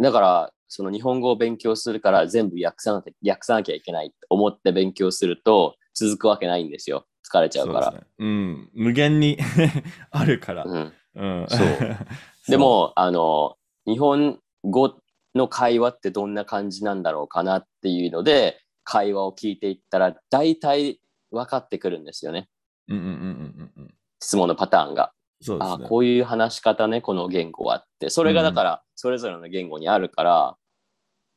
[0.00, 7.06] だから、その日本語を勉強するから全部訳さな訳さなきゃいけないって思って勉強すると続くわけないんですよ。
[7.30, 7.84] 疲れちゃうから。
[7.86, 8.06] そうね。
[8.18, 8.70] うん。
[8.74, 9.38] 無限に
[10.10, 10.64] あるから。
[10.64, 11.46] うん、うん。
[11.48, 11.68] そう
[12.48, 13.56] でも、あの、
[13.86, 14.96] 日本語
[15.34, 21.00] の会話ってどんな感じなんだろうかなっていうので、会話を聞いていったら、大体
[21.30, 22.48] 分かってくるんですよね。
[22.88, 23.94] うんうんうんうんうん。
[24.20, 25.12] 質問のパターンが。
[25.44, 25.84] そうですね。
[25.84, 28.08] あこういう話し方ね、この言語はって。
[28.08, 30.56] それがだから、それぞれの言語にあるから、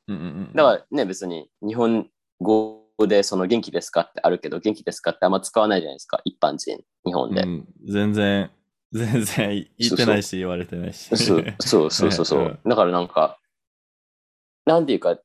[0.08, 0.54] うんうんうん。
[0.54, 2.08] だからね、別に日本
[2.40, 7.42] 語でその元気ですかってあるけど、元気ですかってあんま使わないじゃないですか、一般人、日本で。
[7.42, 8.50] うん、全然、
[8.94, 11.14] 全然言ってないし、言われてないし。
[11.18, 12.60] そうそうそうそうそうう。
[12.66, 13.38] だからなんか、
[14.66, 15.20] なんていうか、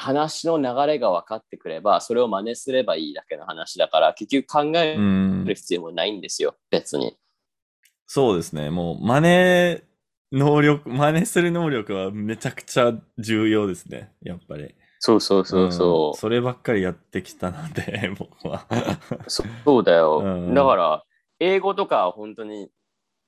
[0.00, 5.54] 話の流れが分かってくれば、それを真似すればいいだけの話だから、結局考えうんる。
[5.54, 7.16] 必要もないんですよ、別に。
[8.06, 8.70] そうですね。
[8.70, 9.82] もう、真似、
[10.32, 14.12] 能力、真似する能力はめちゃくちゃ重要ですね。
[14.22, 14.74] やっぱり。
[15.00, 18.66] そうそうそうそんそればっかりやってきたので、僕は。
[19.26, 19.30] う。
[19.30, 20.22] そそうだよ。
[20.24, 21.04] うんだから、
[21.40, 22.70] 英語とかは本当に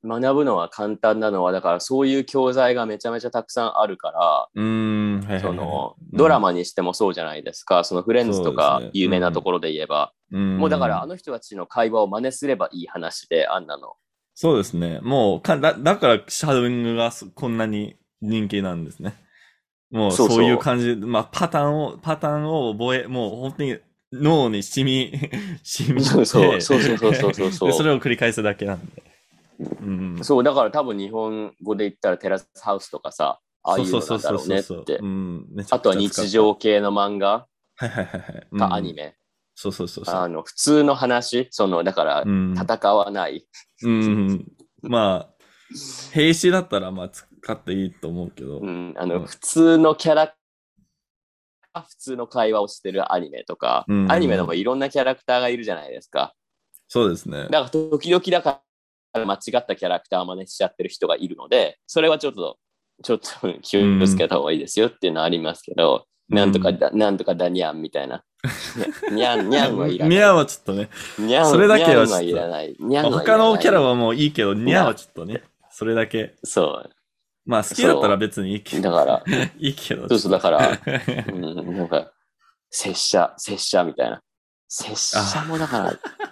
[0.05, 13.95] 学ぶのは簡単なのは、だからそういう教材がめちゃめちゃたくさんあるから、うん、その、ドラマにしてもそうじゃないですか、そのフレンズとか有名なところで言えば、うねうん、もうだからあの人たちの会話を真似すればいい話で、あんなの。
[14.35, 14.99] そうですね。
[15.03, 19.15] もうかだ、だからシャドウイングがこんなに人気なんですね。
[19.91, 20.45] もうそう。
[20.45, 23.79] いう感じそうそう、まあパターンを、パターンを覚え、もう本当に
[24.13, 25.13] 脳に染み、
[25.63, 26.61] 染みて、そうそう。
[26.61, 29.12] そうそうそうそうそ れを繰り返すだけなんで。
[29.81, 30.19] うん。
[30.23, 35.01] そう、だから多分日本語で言ったらテラスハウスとかさ、ああいうのなんだろうねって
[35.71, 37.47] あとは日常系の漫画。
[37.77, 38.47] はいはいはいはい。
[38.51, 38.95] うんかアニ。
[38.95, 39.17] メ。
[39.55, 40.15] そうそうそうそう。
[40.15, 42.55] あの、普通の話、その、だからう、ん。
[42.55, 43.47] 戦わない。
[43.83, 44.47] うん。
[44.83, 45.33] まあ、
[46.13, 48.59] 兵士だったらまあ使っていいと思うけど。
[48.59, 50.35] うん、あの、うん普通のキャラ
[51.75, 56.35] 普通の会話をしてるアニメとか、うんアニメでもいろんなキャラクターがいるじゃないですか。
[56.89, 57.45] そうですね。
[57.45, 58.61] だから時々だから
[59.15, 62.59] 間違ったキャラクター真似しちゃってる人がいるので、それはちょっと、
[63.03, 68.25] ちょっと気をつけた方がいいですよっていうのはありますけど、なんとかだ、なんとかだにゃんみたいな。
[69.11, 70.17] にゃん、にゃんはいらない。
[70.17, 70.89] ニャンはちょっとね、
[71.19, 72.77] にゃんそれだけはにゃんはいらない。
[72.79, 76.35] にゃんまあはいらない他のキャラはもういいけど、ニャンはちょっとね、それだけ。
[76.45, 76.89] そ
[77.45, 78.81] まあ好きだったら別にいいけう。
[78.81, 78.91] ど。
[78.91, 79.25] だから、
[79.59, 80.09] いいけど。
[80.09, 80.79] そうそう、だから、ら。
[81.29, 82.13] うん、なんか、
[82.71, 84.23] 拙者、拙者みたいな。
[84.69, 85.93] 拙者もだから、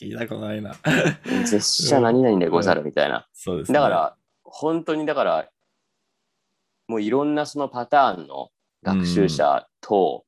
[0.00, 0.74] 聞いたことないな。
[1.44, 3.26] 拙者何々でござるみたいな。
[3.34, 3.78] そうですね。
[3.78, 5.48] だから、本当にだから、
[6.88, 8.50] もういろんなそのパターンの
[8.82, 10.24] 学習者と、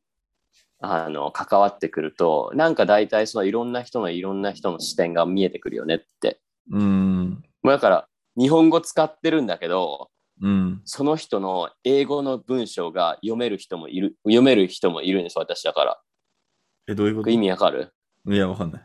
[0.80, 6.40] あの、関わってくると、なんか大体そのいろんな人のいろんな人の視点が見えてくるよねって。
[6.70, 7.42] うん。
[7.62, 10.10] もうだから、日本語使ってるんだけど、
[10.40, 10.82] うん。
[10.84, 16.00] その人の英語の文章が読める人もいる、読める人もいるんです、私だから。
[16.88, 17.30] え、どういうこと？
[17.30, 17.92] 意味わかる？
[18.28, 18.82] いや、わかんない。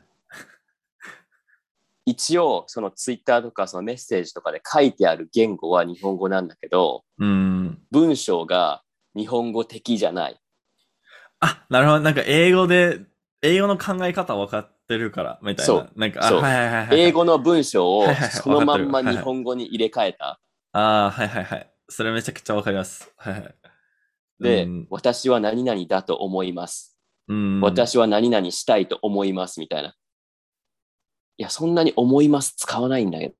[2.07, 7.79] 一応、そのツイッターとかそのメッセージとかで書いてある言語は日本語なんだけど、うん。
[7.91, 8.81] 文章が
[9.13, 10.39] 日本語的じゃない。
[11.41, 11.99] あ、なるほど。
[11.99, 13.01] なんか英語で、
[13.41, 15.65] 英語の考え方分かってるから、みたいな。
[15.65, 16.99] そうなんか、あ、そうはいはいはいはい。
[17.01, 20.39] 英語の文章をそのまんま日本語に入れ替えた。
[20.71, 21.69] ああ、はいはいはい。
[21.89, 23.11] それめちゃくちゃわかります。
[23.17, 23.55] はいはい。
[24.39, 26.97] で、うん私は何々だと思います。
[27.27, 29.96] うん、私は何々したいと思いますみたいな。
[31.37, 33.35] いや、そんなに思います使わないんだけど。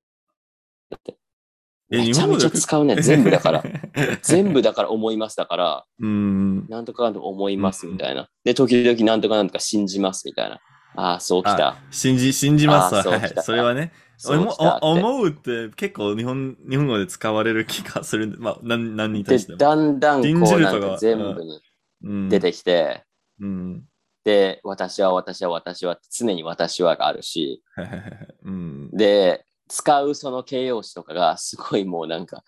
[1.90, 3.00] えめちゃめちゃ使うね。
[3.00, 3.62] 全部だから。
[4.22, 4.52] 全部。
[4.60, 6.68] 部だから思いますだから、うん。
[6.68, 8.28] なんとかなんとか思いますみたいな。
[8.44, 10.60] で、時々なんとかなんとか信じますみたいな。
[10.96, 11.76] ああ、そうきた。
[11.90, 12.96] 信じ、信じます。
[12.96, 13.92] あーそうはいたそれはね。
[14.18, 19.58] そう思きたってお思うって結構日本、日本語で使われる気がするんで、まあ、何何にで対して、も。
[19.58, 21.60] だんだん信こうなんか全部に
[22.04, 23.04] うん出てきて、
[23.40, 23.84] うん。
[24.28, 27.62] で、私は私は私は常に私はがあるし。
[28.44, 28.90] うん。
[28.90, 32.44] で、使うその形容詞とかがすごいもうなんか、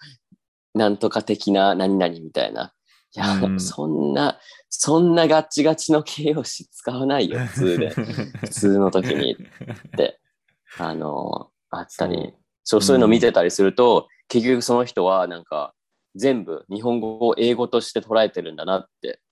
[0.75, 2.75] なんとか的な何々みたいな。
[3.17, 7.89] いや、うんそんな、そんなガッチガチの形容詞使わないよ、普通で。
[8.45, 10.21] 普通の時にって、
[10.79, 15.75] あの、あったり、そうそういうの見てたりすると、結局その人はなんか、
[16.15, 19.23] 全部日本語を英語として捉えてるんだなって、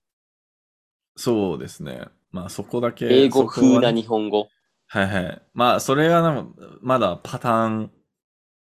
[1.15, 2.07] そうですね。
[2.31, 3.05] まあそこだけ。
[3.05, 4.49] 英語風な日本語。
[4.87, 5.41] はいはい。
[5.53, 7.91] まあそれがなんかまだパターン、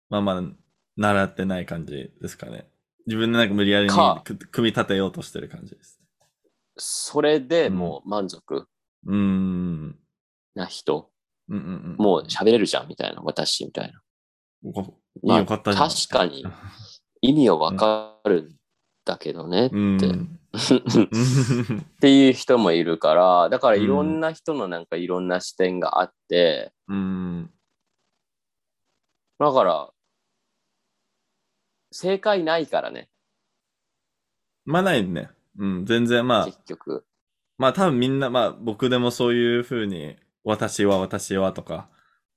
[0.10, 0.48] まあまだ
[0.98, 2.70] 習ってない感じですかね。
[3.06, 6.00] 自分でなんか無理やり組み立てようとしてる感じです。
[6.78, 8.68] それでもう満足？
[9.06, 10.00] うーん。
[10.56, 11.10] な人、
[11.48, 11.96] うんうんうん。
[11.98, 14.02] もう喋れるじゃんみたいな、私みたいな。
[15.24, 15.46] まあ。
[15.46, 15.64] 確
[16.10, 16.46] かに
[17.22, 18.56] 意味はわかるん
[19.06, 19.76] だけどねって。
[19.76, 20.39] うん。
[20.58, 27.52] っていう人もいるから、だからいろんな人のなんかいろんな視点があって、うん。
[29.40, 29.90] だから、
[31.92, 33.10] 正解ないからね、
[34.66, 35.30] まあないね。
[35.58, 35.86] うん。
[35.86, 37.06] 全然まあ、結局。
[37.58, 41.90] まあ多分みんな、まあ僕でもそういう風に、私は私はとか、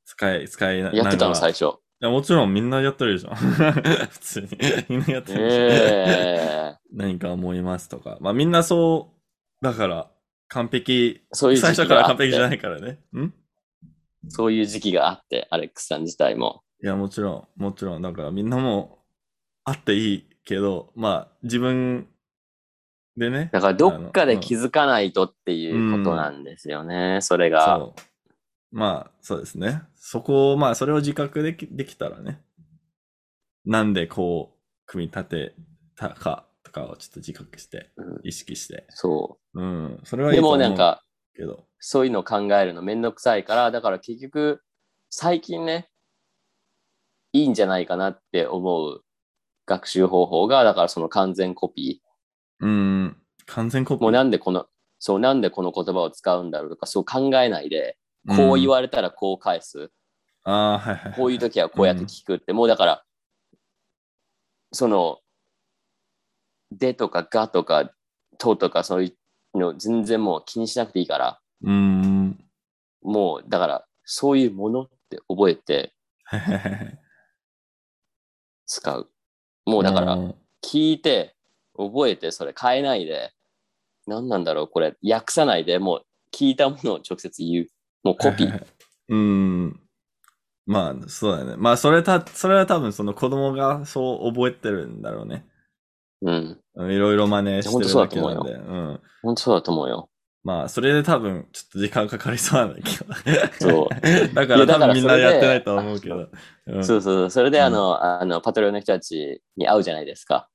[0.05, 0.97] 使い、使いながら。
[0.97, 1.82] やってたの、最い初。
[2.05, 3.35] や、もちろんみんなやってるじゃん。
[3.37, 4.49] 普通に。
[4.89, 5.69] みんなやってるじゃん。
[5.71, 8.19] ええ何か思いますとか。
[8.21, 9.15] まあみんなそ
[9.63, 10.11] う、だから、
[10.49, 12.99] 完璧、そういう最初から完璧じゃないからね。
[13.17, 13.33] ん？
[14.29, 16.63] そういう時期があって、アレックスさん自体も。
[16.83, 18.03] いや、もちろん、もちろん。
[18.03, 18.99] だからみんなも、
[19.65, 22.09] あっていいけど、まあ自分
[23.17, 23.51] でね。
[23.53, 27.65] だからどっかで気づかないとっていうことなんですよね、それうんが。
[27.79, 28.12] そう。
[28.73, 29.83] まあ、そうですね。
[29.97, 32.41] そこを、まあ、それを自覚できできたらね。
[33.67, 35.55] なんでこう、組み立て
[35.95, 38.87] たかとかをちょっと自覚して、うん意識して。
[38.89, 39.39] そ。
[39.55, 40.01] うん。
[40.05, 41.05] それはいういでと思うもなんか、
[41.37, 41.67] けど。
[41.79, 44.63] そういうの考えるのめんどくさいから、だから結局、
[45.11, 45.91] 最近ね、
[47.33, 49.03] いいんじゃないかなって思う
[49.67, 52.03] 学習方法が、だからその完全コピ
[52.61, 53.17] うん。
[53.47, 53.97] 完全コー。
[53.99, 54.03] ピー。
[54.05, 54.67] もうなんでこの、
[54.99, 57.99] そう、なんでこの言葉を使うんだろうとか、そう考えないで、
[58.29, 59.91] こう言わわれたらこう返す。
[60.45, 61.13] ああ、はいはいはい。
[61.15, 63.05] こういう時はこうやって聞くって、もうだから、
[64.73, 65.19] その、
[66.71, 67.93] でとかがとか
[68.39, 69.15] ととかそうい
[69.55, 72.45] うの全然もう気にしなくていいから、うーん。
[73.03, 75.95] もうだからそういうものって覚えて
[78.67, 79.11] 使う。
[79.67, 81.35] もうだからうん聞いて
[81.77, 83.33] 覚えてそれ変えないで、
[84.07, 87.67] 何なんだろうこれ訳さないでもう聞いたものを直接言う。
[88.03, 88.67] もうコピー。
[89.09, 89.81] うーん。
[90.67, 91.57] まあ、そうだよね。
[91.57, 95.45] まあ、それた、それは多分その子供がそう覚えてるんだろうね。
[96.23, 96.59] うん。
[96.91, 98.53] いろいろ真似してるだけなんで。
[98.53, 99.01] うん。
[99.23, 100.09] 本当そうだと思うよ。
[100.45, 103.15] まあ、それで多分、ちょっと時間かかりそうなんだけど。
[103.61, 103.89] そう
[104.35, 106.29] だから多分みんなやってないと思うけど。
[106.67, 107.31] うんそうそうそう。
[107.31, 110.49] それでうんあの、あの、パトロンの人たちに会うじゃないですか。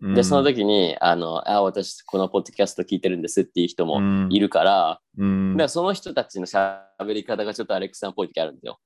[0.00, 4.46] で、その時に、あの、あ、私、このポッドキャスト聞いてるんですっていう人もいる。
[4.46, 5.52] るから、うん。
[5.54, 6.80] だからその人たちの喋
[7.12, 8.78] り方がちょっとアレックスさんっぽい時あるんですよ。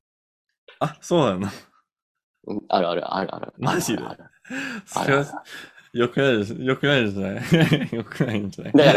[0.80, 1.48] あ、そうなの？
[2.46, 3.52] うんあるあるあるある。
[3.58, 4.02] マジで？
[4.02, 4.30] あるある
[4.86, 5.44] それは、
[5.92, 6.54] よくないです。
[6.54, 7.88] よくないですね。
[7.92, 8.72] よくないんじゃない？
[8.72, 8.92] だか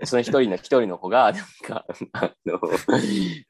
[0.00, 2.60] ら、その一人の一人の子が、なんか、あの、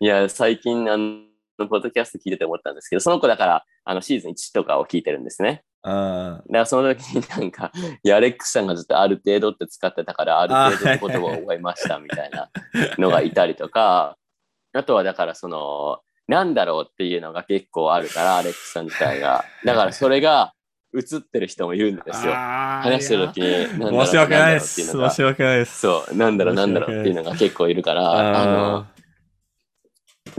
[0.01, 1.21] いや、最近、あの、
[1.69, 5.63] ポッドキャスト聞いてて思ったんですけど、その子だから、あの、シーズン1とかを聞いてるんですね。
[5.83, 7.73] あだからその時になんか、
[8.03, 12.51] いや、アレックスさんがずっとある程度って使ってたから、ある程度って言葉を覚えましたみたいな
[12.99, 14.17] のがいたりとか、
[14.73, 19.45] あとはだからその、なんだろうっていうのが結構あるから、アレックスさん自体が。
[19.65, 20.53] だからそれが
[20.95, 22.33] 映ってる人もいるんですよ。
[22.35, 24.83] あ話してる時に、申し訳ないです。
[24.83, 25.81] 申し訳ないです。
[25.81, 28.87] そう、なんだろうなんだろうっていうのが結構いるから、あの、あ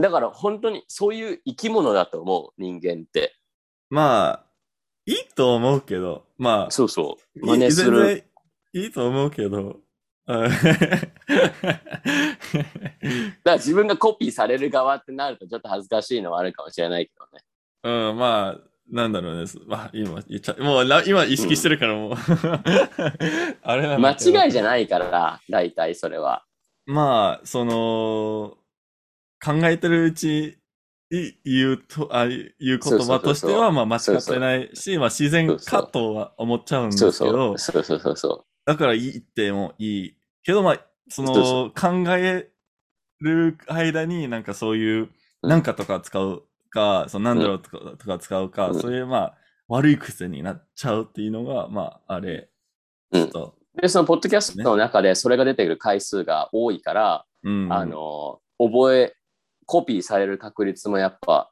[0.00, 3.34] だから本当にそういう生き物だと思う、人間って。
[3.90, 4.51] まあ、
[5.06, 7.38] いいと思うけど、まあ、そうそう。
[7.38, 8.24] い真似する。
[8.72, 9.80] いいと思うけど、
[10.26, 10.58] あ だか
[13.44, 17.42] ら自分がコピーされる側ってなるとちょっと恥ずかしいのはあるかもしれないけどね。
[18.10, 19.50] うん、まあ、なんだろうね。
[19.66, 22.14] まあ、今言っちゃ、もうな今意識してるからもう、
[23.62, 24.12] あれなん間
[24.44, 26.44] 違いじゃないから、大体それは。
[26.86, 28.56] まあ、その、
[29.44, 30.58] 考えてるうち、
[31.12, 37.72] い言うと、あ言う言葉としては、まあ間違ってないし、まあ自然かとは思っちゃうんですけど、そう。
[37.72, 40.16] そうそうそうそだから言ってもいい。
[40.42, 42.48] けどまあ、その、考え
[43.20, 45.10] る間になんかそういう、うん
[45.44, 52.48] なんかとか使うか、そのなんだろうとか,、とか使うか、うんそういうまあ、悪い癖になっちゃうっていうのが、まあ、あれ、
[53.12, 53.80] ちょっと、う。
[53.80, 57.72] で、そのポッドキャストの中でそれが出てくる回数が多いから、うん。
[57.72, 59.16] あの、覚え、
[59.72, 61.50] コピーされる確率もやっぱ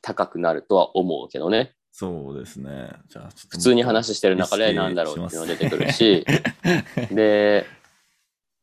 [0.00, 1.74] 高くなるとは思うけどね。
[1.92, 2.88] そうですね。
[3.10, 6.24] じゃあ、普通に話してる中でなんだろうっていうのが出てくるし、
[7.12, 7.66] で、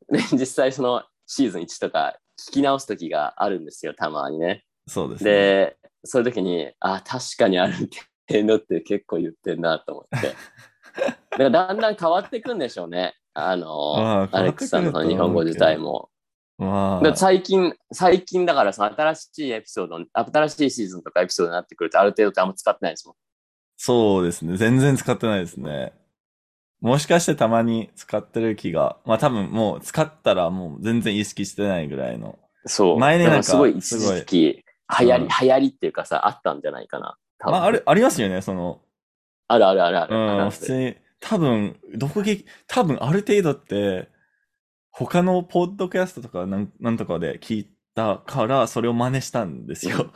[0.10, 2.18] で実際そのシーズン1とか
[2.50, 4.66] 聞き直す時があるんですよ、たまにね。
[4.88, 5.30] そうですね。
[5.30, 7.74] で、そういう時に、あ、確かにある
[8.28, 10.34] 程度って結構言ってんなと思って。
[11.30, 13.14] だからだんだん変わっていくんでしょうね。
[13.36, 16.10] あの、ああアレックスさんの日本語自体も。
[17.16, 23.16] 最近、最近だからその新しいエピソード、新しいシーズンとかエピソードになってくるとある程度ってあんま使ってないですもん。
[23.78, 24.58] そうですね。
[24.58, 25.94] 全然使ってないですね。
[26.80, 32.38] もしかしてたまに使ってる気が、まあ多分もう使ったらもう全然意識してないぐらいの。
[32.66, 33.00] そう。
[33.00, 34.64] 前になんかすごい一時期、
[35.00, 37.18] 流行り、うん流行りっていうかさ、あったんじゃないかな。
[37.40, 38.82] 多分まあある、ありますよね、その、
[39.48, 40.44] あるあるあるある。
[40.44, 44.10] うん、普通に、多分、どこげ、多分ある程度って、
[44.94, 50.12] 他のポッドキャストとかなんなんとかで聞いたから、それを真似したんですよ。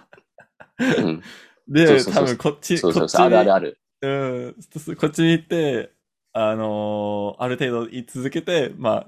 [0.78, 1.22] うん。
[1.68, 3.80] で、多分こっち、こっちにるあるある。
[4.02, 4.56] うん、
[4.96, 5.92] こっちに行って、
[6.32, 9.08] あのーある程度言い続けて、ま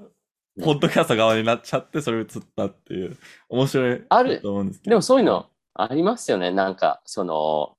[0.62, 3.16] ポッドキャスト側になっちゃって、それ映ったっていう、
[3.48, 4.90] 面白いあると思うんですけど。
[4.90, 6.50] でもそういうのありますよね。
[6.50, 7.76] なんか、その、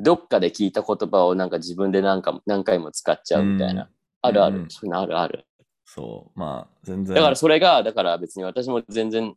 [0.00, 3.84] どっかで聞いた言葉をなんか自分でなんか何回も使っちゃうみたいな。
[3.84, 3.88] うん
[4.24, 5.46] あるある、うんそういうのあるある。
[5.94, 7.14] そう、まあ、全然。
[7.14, 9.36] だからそれが、だから別に私も全然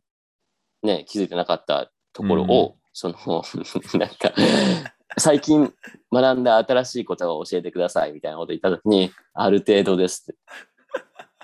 [0.82, 3.14] ね、気づいてなかったところを、その、
[3.94, 4.32] なんか、
[5.16, 5.72] 最近
[6.12, 10.40] 学んだ新しい言葉を教えてくださいみたいなこと言ったときに、ある程度ですって。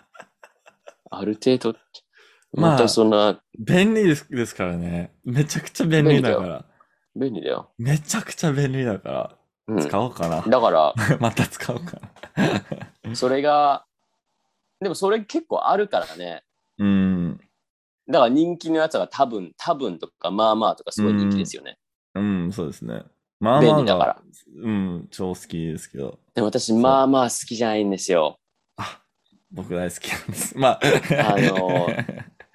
[1.11, 1.79] ある程度。
[2.53, 5.15] まあまたそんな、便利ですですからね。
[5.25, 6.65] めちゃくちゃ便利だから。
[7.15, 7.71] 便利だよ。
[7.79, 9.39] めちゃくちゃ便利だから。
[9.69, 9.81] うん。
[9.81, 10.43] 使おうかな。
[10.43, 12.01] だから、 また使おうか
[13.05, 13.15] な。
[13.15, 13.87] それが、
[14.81, 16.43] でもそれ結構あるからね。
[16.79, 17.41] うん。
[18.09, 21.79] だから人気のやつが多分、多分とか、まあまあとかすごい人気ですよね。
[22.15, 23.03] うん、そうですね。
[23.41, 24.23] まあまあ便利だからが。
[24.63, 26.19] うん、超好きですけど。
[26.35, 28.39] でも私、まあまあ好きじゃないんですよ。
[28.77, 29.03] あ、
[29.51, 30.59] 僕大好きなんです。
[30.59, 31.89] まあ、あの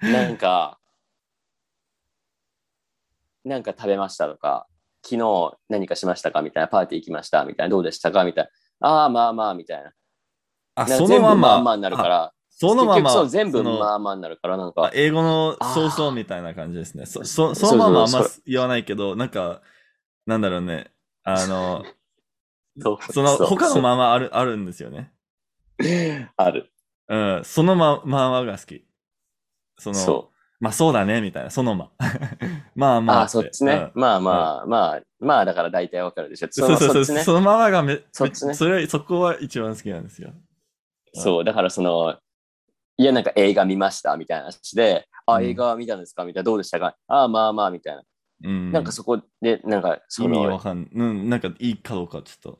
[0.00, 0.78] なんか、
[3.44, 4.66] なんか食べましたとか、
[5.02, 8.50] 昨日何かしましたかみたいな、パーティー行きましたみたいな、どうでしたかみたい
[8.80, 8.88] な。
[8.88, 9.92] ああ、まあまあ、みたいな。
[10.82, 11.62] あ、そのままあま。
[11.62, 12.08] まあになるかあ。
[12.08, 13.26] ら、そのまま。
[13.26, 17.06] 全部まあまあになるから、なんあか、英語のそうそうみたいな感じですね。
[17.06, 19.62] そそそのままあんま言わないけど、なんか、
[20.26, 20.90] なんだろうね。
[21.24, 21.84] あの、
[23.12, 25.12] そのう他のままあるあるんですよね。
[26.36, 26.70] ある。
[27.08, 28.84] うん、そのまままが好き。
[29.78, 31.90] その、そまあそうだね、みたいな、そのま。
[32.76, 33.02] まあう。
[33.02, 33.90] まあああ、そっちね。
[33.94, 36.46] まあまあまあ、まあだから大体わかるでしょ。
[36.46, 37.32] うんそうそうそうそ。
[37.32, 40.32] のままがめ、そっちねそれ、そこは一番好きなんですよ。
[41.14, 42.16] そう、だからその、
[42.96, 46.24] いや、なんか映画見ましたみたいな話で、あ、うん映画見たんですか？
[46.24, 46.96] みたいな、どうでしたか？
[47.08, 48.02] ああ、まあまあ、みたいな。
[48.44, 48.72] うん。
[48.72, 52.58] なんかそこで、なんか、そ意味わの、かんうん、なんかいいかどうかちょっと。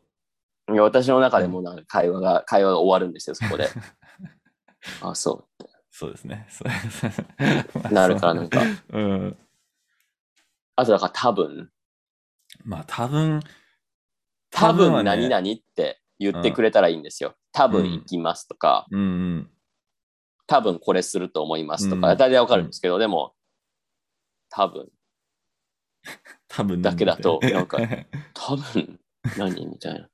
[0.72, 3.68] いや私の中でもなんか会話が、会話が終わるんですよ、そこで。
[5.02, 5.48] あ、そ
[5.90, 6.46] そうですね。
[6.50, 6.68] そう。
[7.92, 8.62] なるから、なんか。
[8.90, 9.38] うん。
[10.76, 11.70] あと、だから多分、
[12.64, 13.40] まあ多分、
[14.50, 17.34] 多分はね何々って言ってくれたらいいんですよ。
[17.52, 19.04] 多分行きますとか、うんう
[19.38, 19.50] ん。
[20.46, 23.34] 多分これすると思いますとうんか、大体わかるんですけど、でも、
[24.50, 24.88] 多分、
[26.48, 27.78] 多分だけだと なんか
[28.34, 29.00] 多分
[29.38, 29.66] 何？
[29.66, 30.08] みたいな。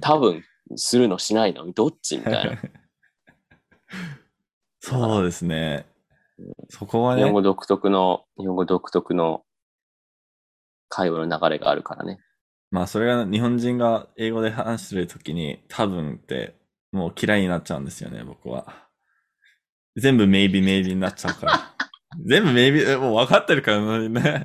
[0.00, 0.44] 多分
[0.76, 1.70] するのしないの？
[1.72, 2.18] どっち？
[2.18, 2.58] みたいな。
[4.80, 5.86] そうですね。
[6.68, 9.44] そこはね日本、語独特の、日本語独特の
[10.88, 12.18] 会話の流れがあるからね。
[12.74, 16.56] まあそれが日本人が英語で話してるときに多分って
[16.90, 18.88] もう嫌いになっちゃうんですよね、僕は。
[19.94, 21.74] 全部 maybe maybe になっちゃうから。
[22.26, 24.44] 全部 maybe、えもう分かってるからね。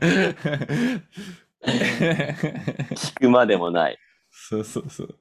[2.93, 3.97] 聞くまでもない。
[4.29, 5.15] そうそうそう。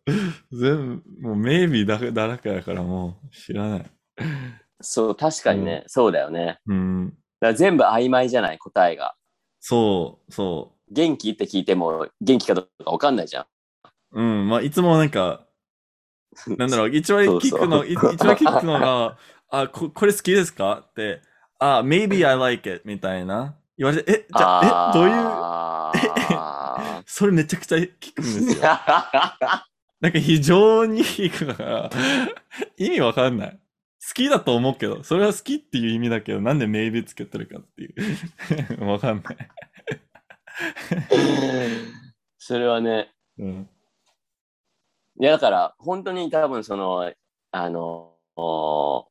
[0.53, 3.87] 全部、もう maybe だけだらけだからもう知らない。
[4.83, 6.61] そう、確かにね、そうだよね。
[6.67, 7.09] うん。
[7.09, 9.15] だから全部曖昧じゃない、答えが。
[9.61, 11.31] そう、そ元気？
[11.31, 13.47] って聞いても元気かどうかわかんないじゃん。
[14.13, 14.21] う。
[14.21, 14.49] うん。
[14.49, 15.45] まあいつもなんか、
[16.59, 19.17] なんだろう、一番聞くの、そうそうい一番聞くのが、
[19.51, 20.85] あ、ここれ好きですか？
[20.91, 21.21] って、
[21.59, 23.57] あ、maybe I like it みたいな。
[23.77, 25.93] 言われて、え、じゃあ、え、どういう、あ
[27.07, 28.63] それめちゃくちゃ聞くんですよ。
[28.63, 29.61] ー
[30.01, 31.91] なんか非常に聞くから、
[32.77, 33.51] 意味わかんない。
[34.07, 37.89] 好きだと思うけど、それは好きっていう意味だけど、なんで maybe つけてるかってい
[38.79, 38.85] う。
[38.85, 39.37] わかんない。
[42.39, 43.69] それはね、うん。
[45.21, 47.13] いやだから本当に多分その、
[47.51, 49.09] あの、お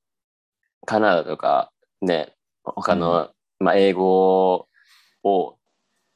[0.86, 1.72] カナダとか
[2.02, 2.34] ね、
[2.64, 4.68] 他の、まあ、英語
[5.24, 5.58] を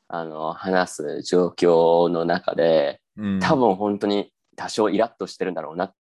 [0.08, 5.94] あの話す状況の中で、うん、多分本当に多少イラッとしてるんだろうな。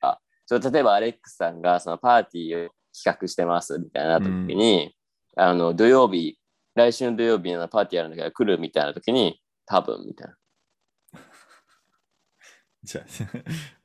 [0.00, 4.96] あそう例えばアレックスさんがそのパーティーを企画してますみたいな時に、
[5.36, 6.39] あの土曜日、
[6.80, 10.36] 来週の土曜日のパーティーやるんだけど来るみたいな時に、多分みたいな。
[12.82, 13.04] じゃあ、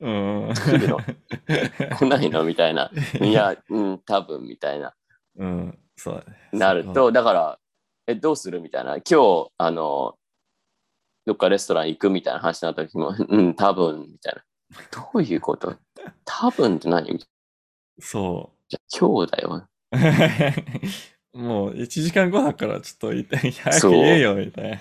[0.00, 0.10] う
[0.50, 0.54] ん。
[0.54, 0.98] 来るの？
[1.98, 2.44] 来ないの？
[2.44, 2.90] みたいな。
[3.20, 4.94] いや、うん、多分みたいな。
[5.36, 6.38] うん、そうだね。
[6.52, 7.58] なると、だから、
[8.06, 8.60] え、どうする？
[8.60, 8.96] みたいな。
[8.96, 9.02] 今
[9.44, 10.16] 日、あの、
[11.26, 14.42] どっかレストラン行くみたいな話になった時も、うん、多分みたいな。
[14.92, 15.76] どういうこと？
[16.24, 17.18] 多分って何？
[18.00, 19.68] そじゃあ今日だよ。
[21.36, 21.42] う。
[21.42, 24.80] もう1時間後だからちょっと言って、早く言えよ、みたい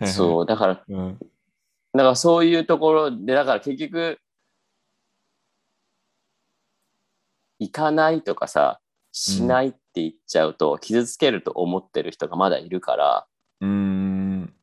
[0.00, 0.06] な。
[0.06, 0.84] そう、だから、う。
[0.88, 1.18] うん。
[1.18, 4.18] だからそういうところで、だから結局、
[7.58, 8.80] 行かないとかさ、
[9.12, 13.26] しないって言っちゃうと、傷つけると思ってる人がまだいるから、
[13.60, 14.54] うーん。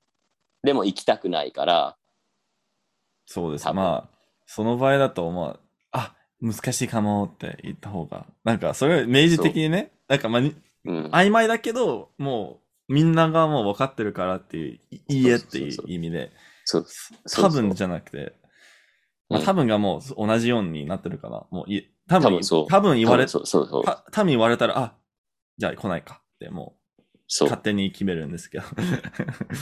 [0.63, 1.97] でも行きたくないから、
[3.27, 3.71] そうです。
[3.73, 5.59] まあ、その場合だと、ま
[5.91, 10.55] あ、あ、難しいかもって言った方が、なんか、それは明示的にね、なんか、まあ、に
[10.85, 11.05] うん。
[11.07, 16.31] 曖昧だけど、もう、みんながもう分かってるからっていう、いいいえっていう意味で、
[16.63, 16.85] そう
[17.35, 18.33] 多分じゃなくて、
[19.29, 23.83] まあ、うん多分がもう同じようになってるから、もうい、多分多分そう多分言われ、そうそうそう。
[23.83, 24.95] た多分言われたら、あ、
[25.57, 28.63] じゃあ来ないかって、もう、そう勝手に決めるんですけど。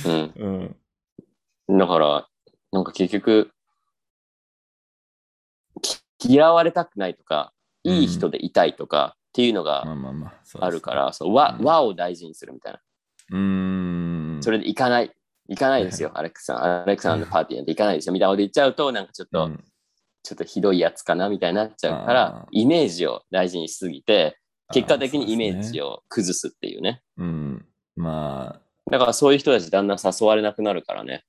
[0.06, 0.76] うん。
[1.68, 1.80] うん。
[1.80, 2.28] だから、
[2.72, 3.52] なんか結局、
[5.82, 7.52] き嫌われたくないとか、
[7.84, 12.80] いい人でいたいとかっていうのまあがまあるから、そう和を大事にするみたいな。
[13.32, 14.40] うーん。
[14.42, 15.12] それで行かない。
[15.50, 16.64] 行かないですよ、アレックさん。
[16.64, 18.14] アレックさんのパーティーなんて行かないですよ。
[18.14, 19.64] みたいなこと言っちゃうと、なんかちょっと、うん
[20.26, 24.40] ちょっとひどいやつかなみたいになっちゃうからイメージを大事にしすぎて、
[24.74, 25.88] 結果的にイメージを。
[25.88, 27.04] を崩すっていうね。
[27.18, 27.66] うん。
[27.96, 31.24] まあ、だからそういう人たちだんだん誘われなくなるからね。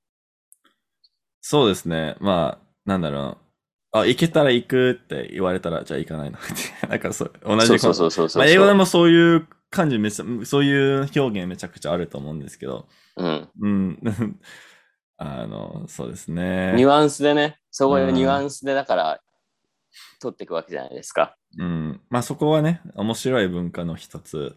[1.43, 2.17] そうですね。
[2.21, 3.46] まあ、なんだろう。
[4.01, 6.87] あ、行けたら行くって言われたら、じゃあ行かないのって。
[6.89, 8.43] なんかそう、同じそうそうそうそうそう。
[8.43, 13.49] まあ、英語でもそういう感じめちゃ、そういう表現めちゃくちゃあると思うんですけど、うん。
[13.61, 14.01] うん。
[15.19, 16.75] あの、そうですね。
[16.77, 19.21] ニュアンスでね、そういうニュアンスでだから、
[20.21, 21.37] 取っていくわけじゃないですか。
[21.59, 22.01] うん。
[22.11, 24.57] まあそこはね、面白い文化の一つ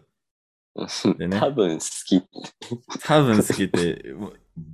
[1.18, 1.38] でね。
[1.38, 2.22] 多分好き。
[3.02, 4.14] 多分好きって、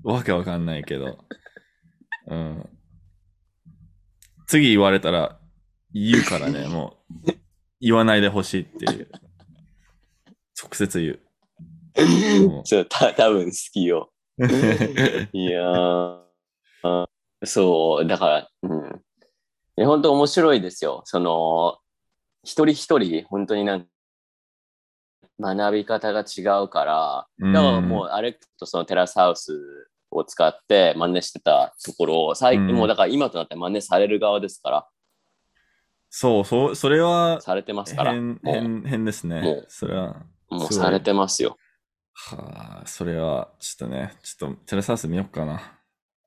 [0.02, 1.18] わわけわかんないけど。
[2.26, 2.68] うん。
[4.46, 5.38] 次言われたら
[5.92, 7.32] 言うからね、 もう。
[7.80, 9.10] 言わないでほしいっていう。
[10.60, 11.20] 直接言う。
[12.48, 14.12] もそう、た多分好きよ。
[14.38, 14.46] う
[15.32, 16.22] いやー
[16.82, 17.08] あ
[17.44, 19.02] そう、だから、うん。
[19.78, 21.02] いや本当面白いですよ。
[21.04, 21.78] その、
[22.42, 23.88] 一人一人、本当になん
[25.40, 34.88] 学び方が違うから、うんだからもう、アレックとそのテラスハウスを使って真似してたところを、最近、うんもうだから今となって真似される側ですから、
[36.10, 39.66] そう、そう、それはされてますから、変、変、変ですもねう。
[39.68, 40.24] それは。
[40.48, 41.56] もうされてますよ。
[42.14, 45.60] はあ、それは、ちょっとね、ちょっとテレサウス見よっかな。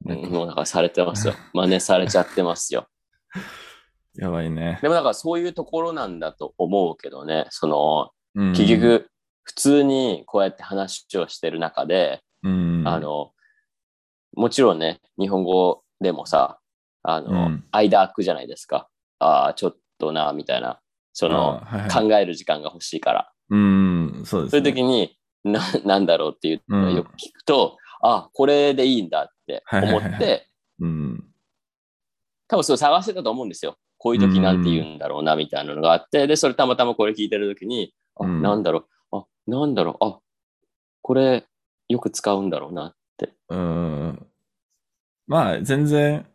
[0.06, 1.34] うんもうだからされてますよ。
[1.54, 2.88] 真似されちゃってますよ。
[4.16, 4.80] やばいね。
[4.82, 9.10] でもだからそういうところなんだと思うけどね、その、うん結、局、
[9.44, 13.32] 普通にこうやって話をしてる中で、うん、あの、
[14.36, 16.60] もちろんね、日本語でもさ、
[17.04, 18.90] あの、うん間空くじゃないですか。
[19.20, 20.80] ああ、ちょっとな、みたいな。
[21.14, 23.32] その、あはいはい考える時間が欲しいから。
[23.50, 24.72] うん、そうです、そういうね。
[24.74, 30.48] 時に、な、なんだろうっていうのをよく聞くと、あ、これでいいんだって思はいはいはいはって、
[30.80, 31.26] うん。
[32.48, 33.78] 多分そう探してたと思うんですよ。
[33.98, 40.20] こういう時なんて言うんだろうな、みたいなのがあって、で、それたまたまこれ聞いてる時に、あ、うんなんだろう、あ、なんだろう、あ、
[41.02, 41.46] これ
[41.90, 42.99] よく使うんだろうなって。
[43.50, 44.28] うん。
[45.28, 46.26] まあ、全然、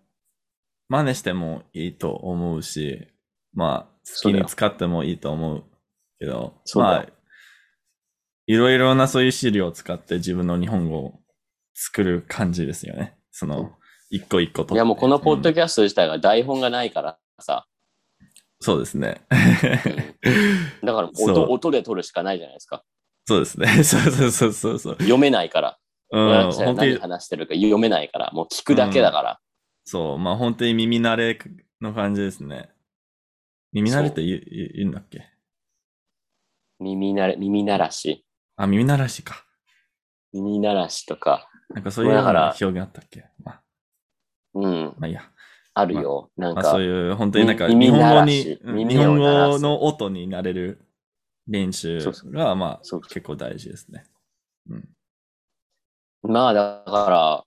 [0.88, 3.08] 真似してもいいと思うし、
[3.52, 5.64] まあ、好きに使ってもいいと思う
[6.18, 7.06] けど、まあ、
[8.46, 11.20] いろいろなそういう資料を使って自分の日本語を
[11.74, 13.16] 作る感じですよね。
[13.30, 13.72] その、
[14.10, 14.74] 一個一個と。
[14.74, 17.66] いや、もうこのポッドうんキャスト自体が台本がないからさ、
[18.60, 19.20] そうですね。
[20.82, 22.82] だから音音で撮るしかないじゃないですか。
[23.26, 23.66] そうですね。
[23.84, 24.96] そうそうそうそうそう。
[25.00, 25.78] 読めないから。
[26.14, 29.40] うん、私は何本当に、話してるか読めないから、もう聞くだけだから。
[29.84, 31.38] そう、まあ本当に耳慣れ
[31.80, 32.70] の感じですね。
[33.72, 34.42] 耳慣れって言う
[34.76, 35.24] 言うんだっけ？
[36.78, 38.24] 耳なれ、耳慣らし、
[38.56, 39.44] あ、耳慣らしか。
[40.32, 43.24] 耳慣らしとか、なんかそういう表現あったっけ？
[43.42, 43.62] まあ、
[44.54, 45.22] うん、まあいいや。
[45.74, 46.30] あるよ。
[46.36, 48.34] なんまあか、そういう、本当になんか耳日本語に
[48.88, 50.86] 日本語の音になれる
[51.48, 54.04] 練習そうそうが、まあ結構大事ですね。
[54.70, 54.88] うん。
[56.24, 57.44] まあだから、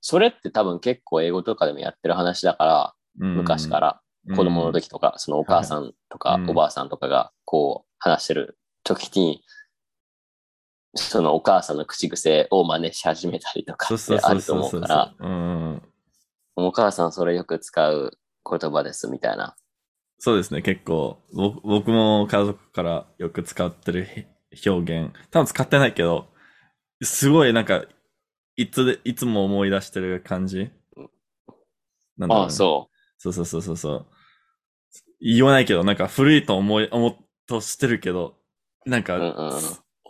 [0.00, 4.00] それって多分結構英語とかでもやってる話だから、うん昔から
[4.36, 9.42] 子供の時とか、そのお母さんとかおばあさんとかがこう話してる時に、
[10.94, 15.82] そのお母さんの口癖を真似し始めたりとかってあると思うから、うん。
[16.56, 19.56] お母さんそれよく使う言葉ですみたいな。
[20.18, 21.18] そうですね、結構。
[21.32, 24.28] 僕僕も家族からよく使ってるへ
[24.66, 25.12] 表現。
[25.30, 26.28] 多分使ってないけど、
[27.02, 27.84] すごいなんか、
[28.56, 30.70] いつで、いつも思い出してる感じ？
[32.16, 34.06] なんだろうねああ、そそうそうそうそうそう。
[35.20, 38.36] 言わないけど、なんか古いと思い、思っとしてるけど、
[38.86, 39.60] なんか、うんうんうん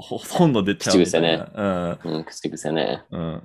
[0.00, 1.94] ほほとんど出ちゃうみたいな。
[1.94, 2.00] う。
[2.04, 3.02] うん、口癖ね。
[3.10, 3.20] うん。
[3.20, 3.42] うん。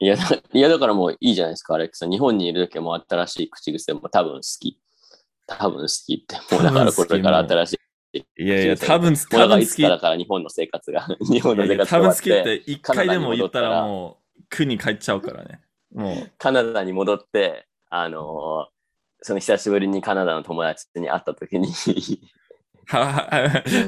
[0.00, 0.22] いや、だ
[0.52, 2.10] いやだからもういいじゃないですか、アレックさん。
[2.10, 4.80] 日本にいる時はもう新しい口癖も多分好き。
[5.46, 6.36] 多分好きって。
[6.52, 7.80] もうだからこれから新し
[8.12, 8.18] い。
[8.18, 9.62] いやいや、多分、 多分好き。
[9.62, 15.60] いつから日本の生活が、 日本の生活が多分好きってて、一回でも言ったらもう、苦に帰っちゃうからね。
[15.92, 16.30] もう。
[16.38, 18.78] カナダに戻って、あのー
[19.20, 21.72] その久しぶりにカナダの友達に会った時に、
[22.88, 23.26] How,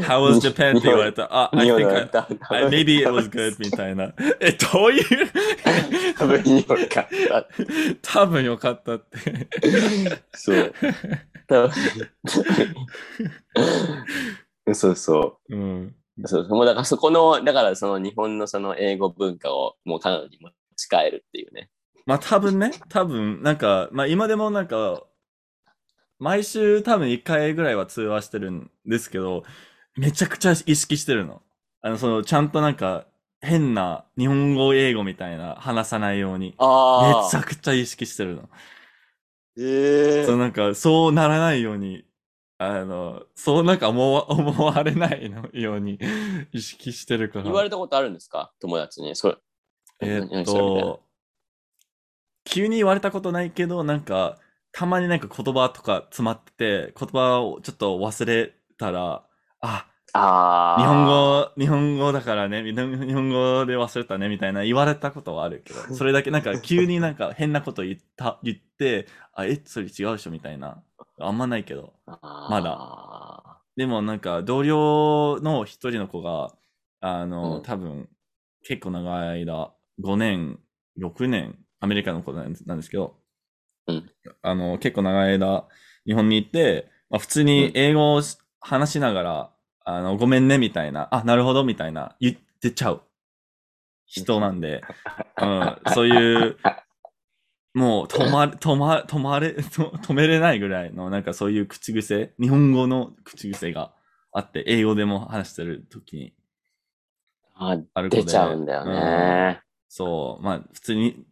[0.03, 0.77] how was Japan?
[0.77, 1.29] って言われた。
[1.31, 1.89] あ、I think の
[2.51, 4.13] I, I- maybe it was good みたいな。
[4.41, 5.05] え、どういう？
[6.19, 7.09] 多分よかった。
[8.03, 9.19] 多分よかったって。
[10.33, 10.75] そう。
[14.73, 15.57] そうそう。
[15.57, 15.95] うん。
[16.25, 21.71] そうもうだからそこの、だからその日本のその英語文化をもうカナダに持ち帰るっていうね。
[22.07, 25.03] まあ多分ね、多分なんか、まあ今でもなんか、
[26.19, 29.45] 毎週多分1回ぐらいは通話してるんですけど、
[29.97, 31.43] めちゃくちゃ意識してるの。
[31.83, 33.07] あの、その、ちゃんとなんか、
[33.41, 36.49] 変な日本語、英語みたいな話さないように。
[36.49, 38.51] めあちゃくちゃ意識してるの。
[39.59, 42.05] えそうなんか、そうならないように、
[42.59, 45.99] あの、そうなんか思わ 思われないのように
[46.53, 47.45] 意識してるから。
[47.45, 48.53] 言われたことあるんですか？
[48.61, 49.17] 友達に。
[49.17, 49.37] それ。
[50.03, 51.03] えーっと、
[52.45, 54.39] 急に言われたことないけど、なんか、
[54.73, 59.27] たまになんか言葉とか詰まってて、言葉をちょっと忘れたら、
[59.61, 60.81] あ、ああ。
[60.81, 70.83] 日本語、日本語だからね、日本語で忘れたねみたいな言われたことはあるけど、それだけなんか急になんか変なこと言った、 言って、あ、え、それ違うでしょみたいな。
[71.21, 71.93] あんまないけど。
[72.07, 73.61] まだ。
[73.77, 76.53] でもなんか同僚の一人の子が、
[77.01, 78.09] あの、うん多分
[78.63, 80.59] 結構長い間、5年、
[80.99, 83.17] 6年、アメリカの子なんですけど、
[83.87, 84.11] うん
[84.43, 85.67] あの、結構長い間、
[86.07, 89.51] 日本にいて、まあ、普通に英語をし話しながら、
[89.85, 93.03] あの、ごめんね、みたいな、あ、なるほど、みたいな、言ってちゃう。
[94.07, 94.83] 人なんで、
[95.41, 96.57] うん、そういう、
[97.75, 103.93] もう止まれ、 止まれ、止まれ、と止めれないぐらいの、なんかそういう口癖、日本語の口癖が
[104.33, 106.35] あって、英語でも話してる時に。
[107.55, 108.11] あある。
[108.11, 109.61] 出ちゃうんだよね。
[109.89, 111.25] そう、まあ普通に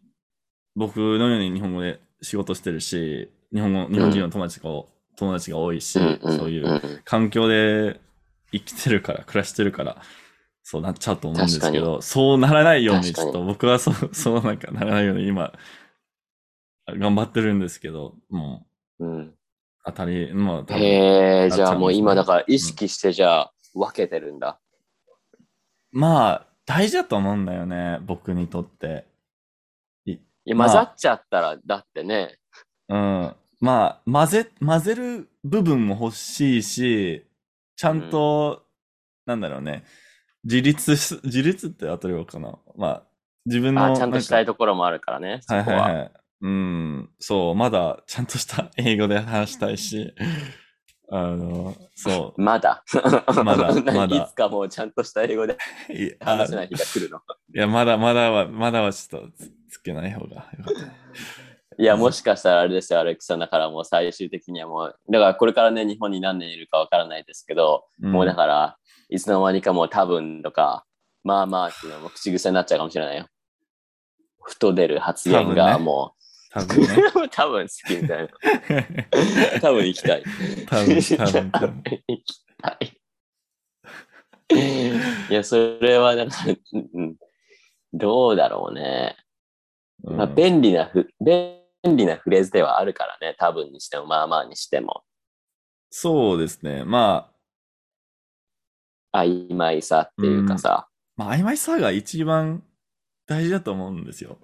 [0.77, 4.71] 僕のように日本語で仕事してるし、日本語、日本人の友達が、
[5.17, 8.01] 友達が多いし、うんうんそういううん環境で
[8.53, 10.03] 生きてるから、暮らしてるから、
[10.63, 15.53] そうなっちゃうと思うんですけ確ど、そうならないように、ちょっと僕はそう、 そうなんかならないように今、
[16.87, 18.67] 頑張ってるんですけど、も
[18.99, 19.35] ううん。
[19.85, 24.61] 当たり、もう多分、へえ、じゃあもう今だから意識してじゃあ分けてるんだ。
[25.91, 29.07] まあ大事だと思うんだよね、僕にとって。
[30.05, 32.39] いや、まあ混ざっちゃったら、だってね。
[32.89, 33.37] うん。
[33.61, 37.25] まあ、混ぜ、混ぜる部分も欲しいし、
[37.79, 38.65] ちゃんと、
[39.25, 39.85] なんだろうね、
[40.43, 42.59] 自立す、 自立って当たり前かな。
[42.77, 43.03] まあ、
[43.47, 45.39] 自分の、あちゃんとしたいとところもあるからね。
[45.43, 45.83] そはいこは。
[45.83, 46.13] はいはい。
[46.41, 50.13] うん、そう、まだちゃんとした 英語で話したいし、
[51.11, 52.83] あの、そまだ。
[53.45, 55.57] まだ何まだいつかもうちゃんとした英語で
[56.21, 57.19] 話せない日が来るの。
[57.55, 60.93] いや、まだまだは、まだはちょっとつつけない方がよかったね。
[61.81, 63.39] いや、もしかしたらあれですよ、アレックさん。
[63.39, 68.77] だからもう最終的にはもう、だからこれからね、日本に何年いるかわからないですけど、うんもうだから、
[69.09, 70.85] いつの間にかもう多分とか、
[71.23, 73.27] まあまあっていうのも口癖になっちゃうかもしれないよ。
[74.43, 76.15] ふと出る発言多分ねがも
[76.51, 76.87] 多分ね。
[77.15, 78.29] う、 多分好きみたいな。
[79.61, 80.25] 多分行きたい。
[80.67, 81.83] 多分、多分、多分。
[82.09, 82.99] 行きたい。
[85.31, 86.37] いや、それはなんか、
[86.73, 87.17] うんうん
[87.93, 89.17] どうだろうね。
[90.03, 93.37] まあ、うん便利なふ、便利なフレーズではあるからね。
[93.39, 95.03] 多分にしても、まあまあにしても。
[95.91, 96.85] そうですね。
[96.85, 97.31] ま
[99.13, 102.63] あ、曖昧さっていうかさ、まあ、曖昧さが一番
[103.27, 104.39] 大事だと思うんですよ。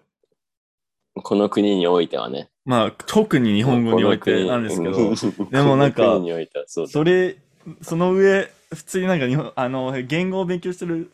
[1.23, 2.51] この国においてはね。
[2.65, 6.87] まあ、特に日本語においてなんですけど、でもなんかこの国においてはそ。
[6.87, 7.37] それ、
[7.83, 11.13] その上、普通になんか日本、あの、言語を勉強してる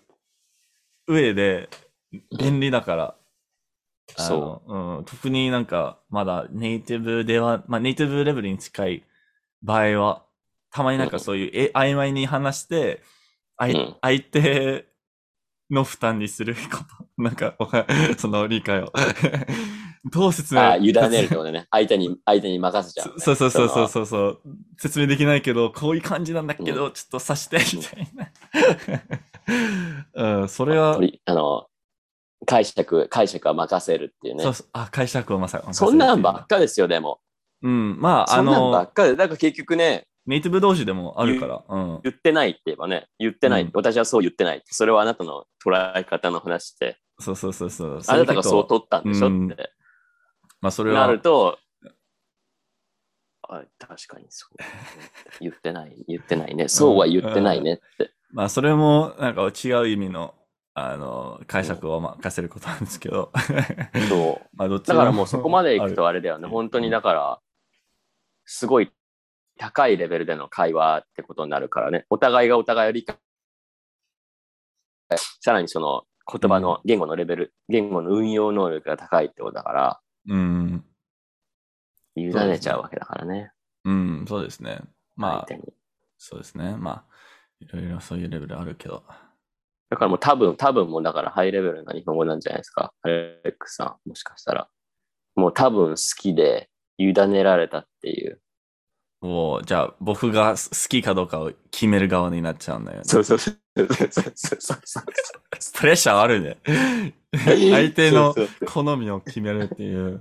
[1.07, 1.69] 上で、
[2.39, 3.15] 便利だから、
[4.17, 4.63] あの
[4.99, 9.03] うん、特になんか、まだネイティブでは、まあ、ネイティブレベルに近い
[9.63, 10.25] 場合は、
[10.71, 13.03] たまになんかそういう、え、曖昧に話して、
[13.57, 14.87] あいうん相手
[15.71, 16.61] の負担にするこ
[16.99, 17.23] と。
[17.23, 17.55] なんか、
[18.19, 18.93] その理解を。
[20.11, 21.67] どう説明あ、委ねるってことね。
[21.71, 23.15] 相手に、相手に任せちゃう、ね。
[23.21, 23.89] そうそうそうそうう。
[23.89, 24.41] そうそう。
[24.79, 28.31] 説明できないけど、こういう感じなんだけど、ちょっとさして、みたいな。
[30.41, 31.67] うん、それは、あの、
[32.47, 34.55] 解釈、解釈は任せるっていうねそう。
[34.55, 36.41] そう、あ、解釈をまさそんなんばか。
[36.41, 37.21] っかですよ、でも。
[37.63, 42.01] うん、まあ、あそんなんばのっ、かで、だから結局ね、ネイティブ同士でもあるから、うん。
[42.03, 44.63] 言ってないって言えばね、言ってない、うん私はそう言ってない。
[44.67, 48.01] それはあなたの捉え方の話で、そうそうそうそう。
[48.07, 48.81] あなたがそうと。
[48.81, 49.71] 取ったんでしょうんって
[50.61, 51.59] まあ、それなは、ると、
[53.43, 54.57] あ確かにそう。
[55.41, 56.69] 言ってない、言ってないね。
[56.69, 58.13] そうは言ってないねって。
[58.33, 60.35] まあ、それも、なんか違う意味の、
[60.75, 63.33] あの、解釈を任せることなんですけど。
[64.09, 64.49] そう。
[64.57, 66.49] まあ、どっちだからもうそこまでいくとあれだよね。
[66.49, 67.41] 本当にだから、
[68.45, 68.93] すごい
[69.59, 72.07] 高いレベルでの会話ってことになるからね。
[72.09, 73.17] お互いがお互いを理解。
[75.41, 80.85] さらにその言葉の言語のレベル、言語の運用能力が高いってことだから、うん。
[82.15, 83.53] 委ねちゃうわけだからね。
[83.85, 84.81] うん、そうですね。
[85.17, 85.47] まあ。
[86.19, 86.77] そうですね。
[86.77, 87.05] まあ、
[87.61, 89.05] いろいろそういうレベルあるけど。
[89.91, 92.93] だからもう多分、多分もうだからハイレベルな日本語なんじゃないですか。
[93.03, 94.69] アレックスさん、もしかしたら。
[95.35, 98.41] もう多分好きで委ねられたっていう。
[99.21, 103.05] もう、じゃあ、僕が好きかどうかを決める側になっちゃうんだよね。
[103.05, 105.05] そうそうそうそうそうそう。
[105.75, 106.59] プレッシャーあるね。
[107.35, 108.35] 相手の
[108.67, 110.21] 好みを決めるっていう。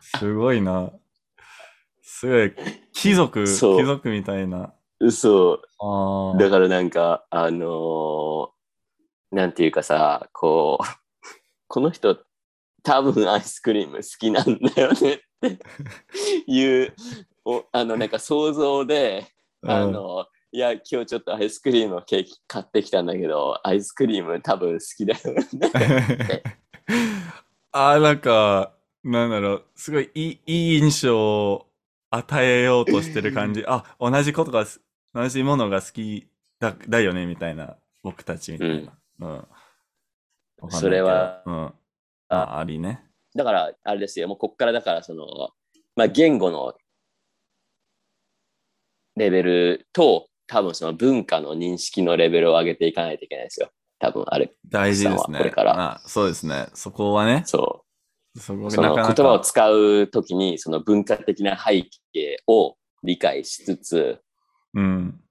[0.00, 0.90] すごいな。
[2.00, 2.54] すごい、
[2.92, 4.72] 貴族、貴族みたいな。
[5.10, 5.60] そ
[6.34, 6.38] う。
[6.38, 8.61] だからなんか、あのー
[9.32, 10.84] なんていうかさ、こう、
[11.66, 12.18] この人、
[12.82, 15.58] 多分アイスクリーム好きなんだよねって
[16.46, 16.94] いう、
[17.44, 19.26] おあの、なんか想像で、
[19.64, 26.42] あの、いや、今日ちょっとアイスクリームのケーキ買ってきたんだけど、アイスクリーム多分好きだよね。
[27.72, 31.66] あーなんか、なんだろう、すごいいいいい印象を
[32.10, 33.64] 与えようとしてる感じ。
[33.66, 34.82] あ、同じことがす、
[35.14, 36.28] 同じものが好き
[36.58, 38.74] だだよね、みたいな、僕たちみたいな。
[38.74, 38.90] うん。
[39.26, 41.72] わかんそれはうん。
[42.28, 43.04] あ、ありね。
[43.34, 45.26] だから、あれですよ、もうこっからだから、その、
[45.96, 46.74] まあ、言語の
[49.16, 53.70] レベルと、多分その文化の認識のレベルを上げていかないといけないですよ。
[53.98, 54.52] 多分あれ。
[54.68, 55.38] 大事ですね。
[55.38, 56.66] これからまあ、そうですね。
[56.74, 57.42] そこはね。
[57.46, 57.84] そ
[58.36, 58.70] そこう。
[58.70, 61.82] その言葉を使うときに、その文化的な背
[62.12, 64.20] 景を理解しつつ、
[64.74, 65.21] うん。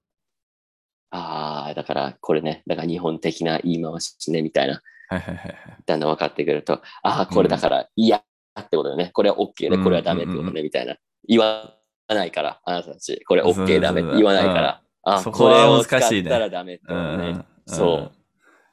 [1.12, 5.56] ああ、だからこれね、だから日本的な言い回しね、みたいな、はいはいはいはい。
[5.84, 9.10] だんだん分かってくると、ああ、これだから嫌ってことだよね。
[9.12, 10.96] これは OK で、これはダメってことね、みたいな。
[11.28, 11.74] 言わ
[12.08, 17.28] ないから、あなたたち、これ OK ダメって言わないから、あそこれを使難しいねったらダメってことね。
[17.28, 18.12] うんそう。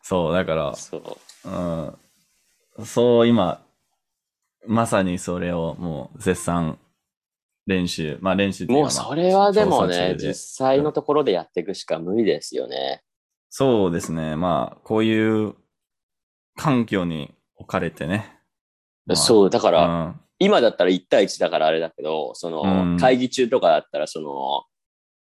[0.02, 1.50] そう、だから、そう。
[1.50, 3.62] うん、そう今、
[4.66, 6.80] まさにそれをもう絶賛
[7.70, 13.04] 練習、まあ練習っていうかもうそれはでもね、実際のところでやっていくしか無理ですよね。
[13.52, 14.36] そうですね。
[14.36, 15.54] まあ、こういう
[16.58, 18.40] 環境に置かれてね。
[19.06, 20.22] まあそう、だかうら、ん。
[20.40, 24.64] 今だったら1対1だからあれだけど、その、うん会議中とかだったら、その、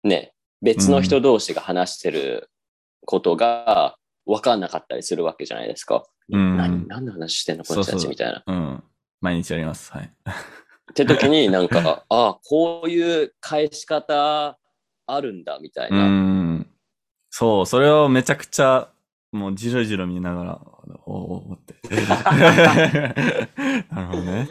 [0.08, 2.50] ね、別の人同士が話してる
[3.06, 3.96] ことが
[4.26, 6.04] 分かんなかったりするわけじゃないですか。
[6.30, 8.42] うん何、何の話してんのこの人たそうそうちみたいな。
[8.46, 8.84] うん。
[9.22, 9.90] 毎日やります。
[9.90, 10.10] はい。
[10.90, 14.58] って時になんか、 ああ、こういう返し方
[15.06, 16.06] あるんだみたいうな。
[16.06, 16.66] ん。
[17.30, 18.88] そう、それをめちゃくちゃ、
[19.32, 20.60] もうじろじろ見ながら、
[21.06, 21.74] おおおって。
[23.92, 24.48] なるほどね。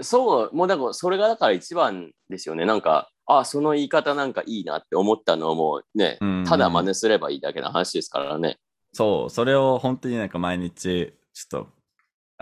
[0.00, 2.64] そう、もうだからそれがだから一番ですよね。
[2.64, 8.58] なんか、ああ、その言い方なんかいいなって思ったのをもうね、うんただ真似すればいいだけの話ですからね。
[8.92, 11.68] そう、それを本当になんか毎日、ちょっと、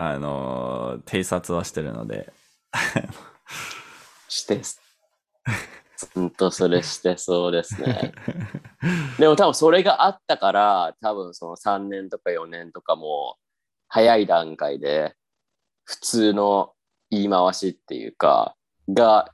[0.03, 2.33] あのー偵察はしてるので。
[4.27, 4.59] して、
[6.15, 8.11] ほんとそれしてそうですね。
[9.19, 13.37] でも多分それがあったから、多分その3年とか4年とかも
[13.89, 15.13] 早い段階で
[15.83, 16.73] 普通の
[17.11, 18.55] 言い回しっていうか、
[18.89, 19.31] が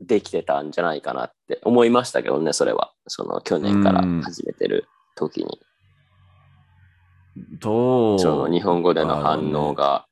[0.00, 2.92] できてたんじゃないかなって思いましたけどね、それは。
[3.06, 5.60] その去年から始めてる時に。
[7.36, 10.06] どうその日本語での反応が、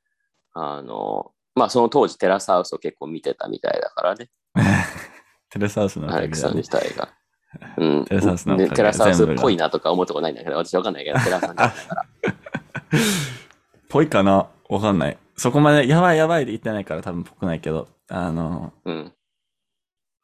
[0.52, 4.30] あの、まあその当時テラスハウスを結構見てたみたいだからね。
[5.50, 7.08] テレサウスのおアレクさん自体が。
[7.78, 12.06] うん、テラスハウスのおかげでテラスハウスっぽいなとか思うとこないんだけど、私わかんないけど、テラスハウスだから。
[13.88, 14.48] ぽいかな？
[14.68, 15.18] わかんない。
[15.36, 19.12] そこまで、やばいやばいって言ってないから多分ぽくないけど、あの、うん。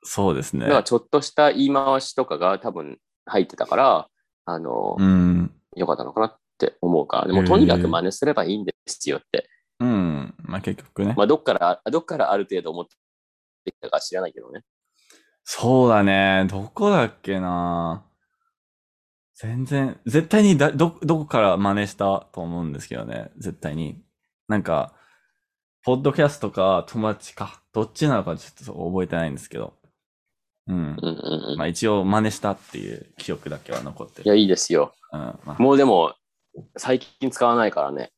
[0.02, 0.68] そうですねだ。
[0.68, 4.08] からちょっとした言い回しとかが多分入ってたから、
[4.44, 5.52] あの、うん。
[5.74, 9.48] よかったのかなって思うから、でもとにかく真似すればいいんですよって。
[9.80, 10.34] うん。
[10.38, 11.14] まあ結局ね。
[11.16, 12.86] まあどっから、どっからある程度思っ
[13.64, 14.62] てきたか知らないけどね。
[15.44, 16.46] そうだね。
[16.50, 18.04] どこだっけな
[19.34, 23.30] 全然、絶対にだ、ど、どこから真似したと思うんですけどね。
[23.36, 24.02] 絶対に。
[24.48, 24.94] なんか、
[25.84, 27.62] ポッドキャストか友達か。
[27.72, 29.74] どっちなのかちょっと覚えてないんですけど。
[30.66, 30.76] うん。
[30.76, 31.58] うんうんうん。
[31.58, 34.40] まあ一応真似したっていう記憶だけは残っていや、る。
[34.40, 34.94] いいですよ。
[35.12, 35.20] うん。
[35.44, 36.14] まあ、もうでも、
[36.76, 38.12] 最近使わないからね。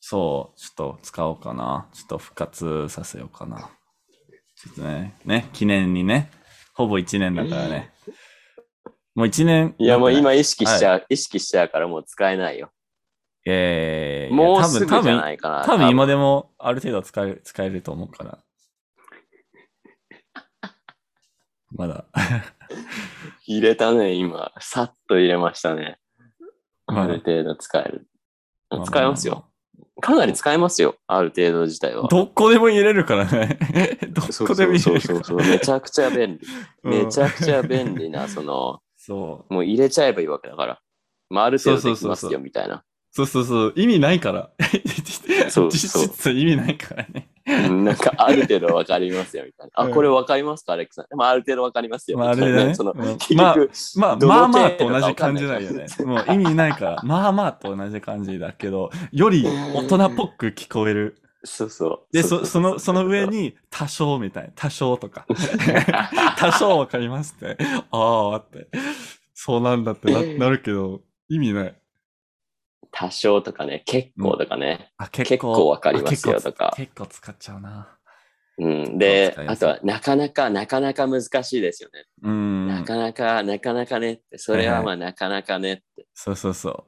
[0.00, 1.88] そう、ちょっと使おうかな。
[1.92, 3.70] ちょっと復活させようかな。
[4.56, 6.30] ちょっとね、ね、記念にね。
[6.74, 7.92] ほぼ1年だからね。
[9.14, 9.74] もう1年。
[9.78, 10.88] いや、もう今意識しちう。
[10.88, 12.70] ゃう、意識しちゃうからもう使えないよ。
[13.46, 15.64] えー、もう多分、多すぐじゃな分、いかな。
[15.64, 16.12] 多分今で。
[16.12, 18.38] でもある程度使える、使えると思うから。
[21.70, 22.04] まだ。
[23.46, 24.52] 入れたね、今。
[24.60, 25.98] さっと入れましたね。
[26.88, 28.06] まあある程度使える。
[28.70, 29.44] まあ使えますよ。。
[30.00, 30.96] かなり使えますよ。
[31.06, 32.08] ある程度自体は。
[32.08, 33.58] どこでも入れるからね。
[34.10, 35.00] どそうこでも入れる。
[35.00, 35.36] そうそうそう。
[35.38, 36.46] めちゃくちゃ便利。
[36.84, 39.54] うんめちゃくちゃ便利な、その、そう。
[39.54, 40.80] もう入れちゃえばいいわけだから。
[41.30, 42.84] まあ、ある程度できそうそうそうそうますよ、みたいな。
[43.10, 43.72] そうそうそう。
[43.76, 44.50] 意味ないから。
[45.50, 47.28] そう実質意味ないからね。
[47.48, 49.72] うんなんか、 ある程度わかりますよ、みたいな。
[49.74, 51.06] あ、うんこれわかりますか、アレックさん。
[51.08, 52.62] でも、ある程度わかりますよ、みまあたいなね。
[52.62, 55.86] あねその、うん結まあ局、まあ、まあまあと同じ感じだよね。
[56.04, 61.18] もう意味ないから、 まあまあと同じ感じだけど、より大人っぽく聞こえる。
[61.44, 62.12] そうそう。
[62.12, 64.50] で、うそ、その、その上に、多少みたいな。
[64.56, 65.24] 多少とか。
[66.36, 67.56] 多少わかりますって。
[67.92, 68.68] ああ、って。
[69.34, 71.77] そうなんだってななるけど、意味ない。
[72.92, 74.92] 多少とかね、結構とかね。
[74.96, 77.98] あ、結構わかりますよあ結構とか結構使っちゃうな。
[78.60, 82.06] うん、であとは、なかなか、なかなか難しいですよね。
[82.22, 82.66] うん。
[82.66, 86.06] なかなか、なかなかねって、それははいまあ、なかなかねって。
[86.12, 86.84] そうそうそう。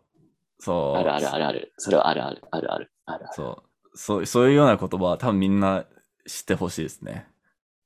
[0.59, 0.99] そう。
[0.99, 1.73] あるあるあるある。
[1.79, 3.27] それはあるある、あるある、ある。
[3.33, 3.63] そ
[3.95, 3.97] う。
[3.97, 5.87] そう、そういうような言葉は多分みんな
[6.27, 7.29] 知ってほしいですね。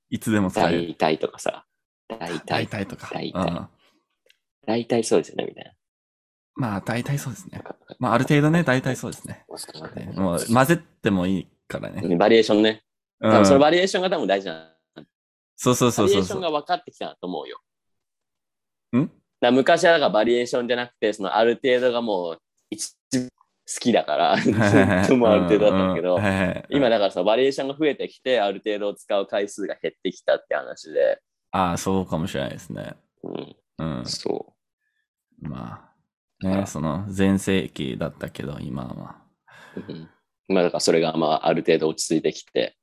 [0.09, 0.87] いつでも使える。
[0.89, 1.67] 大体とかさ、
[2.09, 3.11] 大大体、体とか。
[3.13, 3.69] 大体うん
[4.67, 5.74] 大体そうですよね、みたい
[6.57, 7.63] まあ、大体そうですね。
[7.65, 7.77] な。
[7.99, 9.45] まあ、ある程度ね、大体そうですね。
[9.97, 12.17] ねもう、混ぜてもいいからね。
[12.17, 12.83] バリエーションね。
[13.21, 14.75] うん多分そのバリエーションが多分大事な。
[15.57, 16.09] そうそうバそうそうそう。
[16.09, 17.61] リエーションが分かってきたなと思うよ。
[18.99, 19.11] ん？
[19.41, 22.39] だ昔はだからバリエーションじゃなくて、そのある程度がもう
[22.71, 23.31] 一番好
[23.81, 26.19] きだから、ずっともうある程度だったんだけど
[26.71, 31.21] 今だからそのバリエーションが増えてきて、ある程度使う回数が減ってきたって話で、
[31.51, 32.95] ああ、そうかもしれないですね。
[33.23, 34.05] うん、うん。
[34.07, 34.55] そ
[35.41, 35.94] まあ、
[36.43, 39.17] ね、その、前世紀だったけど、今は。
[39.77, 39.93] う。
[39.93, 40.09] うん
[40.49, 42.77] まあだからそれがまあある程度落ち着いてきて、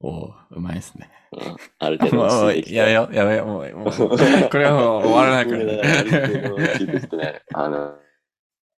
[0.00, 1.10] おおうまいですね。
[1.32, 2.74] うん、ある程度落ち着いてきて。
[2.76, 3.90] やめよう、やめよう、もう、もう
[4.50, 7.98] これはもう終わらな いかうんだからある程度落ち着いてきてねあの、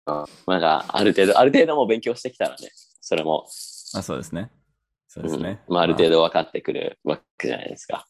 [0.07, 2.69] あまあある程度、ある程度もう勉強してきたらね、
[3.01, 3.47] それも、
[3.95, 4.51] あ、そうですね。
[5.09, 5.62] そうですね。
[5.69, 8.07] うんまあある程度分かってくるわけじゃないですか。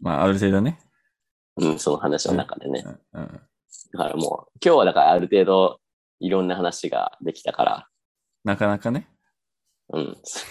[0.00, 0.78] まあ、ある程度ね。
[1.56, 2.84] うん、その話の中でね。
[3.12, 3.40] うんうん。
[3.96, 5.80] だからもう、今日はだからある程度
[6.20, 7.88] いろんな話ができたから、
[8.44, 9.08] なかなかね。
[9.92, 10.16] うん。
[10.22, 10.44] そ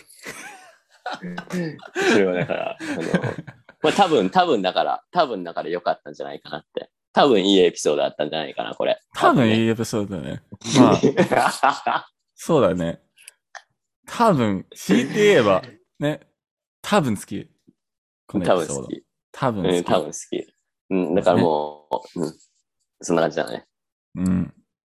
[2.17, 3.01] れはだから、あの、
[3.83, 6.89] まあ多分、多分だから、多分だから良かったんじゃないかなって。
[7.13, 8.99] 多分いいエピソードだったんじゃないかな、これ。
[9.13, 10.41] 多分いねいエピソードだね。
[10.79, 12.05] まあ、
[12.35, 13.01] そうだね。
[14.07, 15.61] 多分、強いて言えば、
[15.99, 16.27] ね、
[16.81, 17.49] 多分好き。
[18.27, 18.89] このエピソード。
[19.31, 19.75] 多分好き。
[19.77, 19.85] うん、多分好き。
[19.85, 20.55] 多分好き。
[20.89, 22.33] うん、だからもう、うん、
[23.01, 23.65] そんな感じだね。
[24.15, 24.53] うん。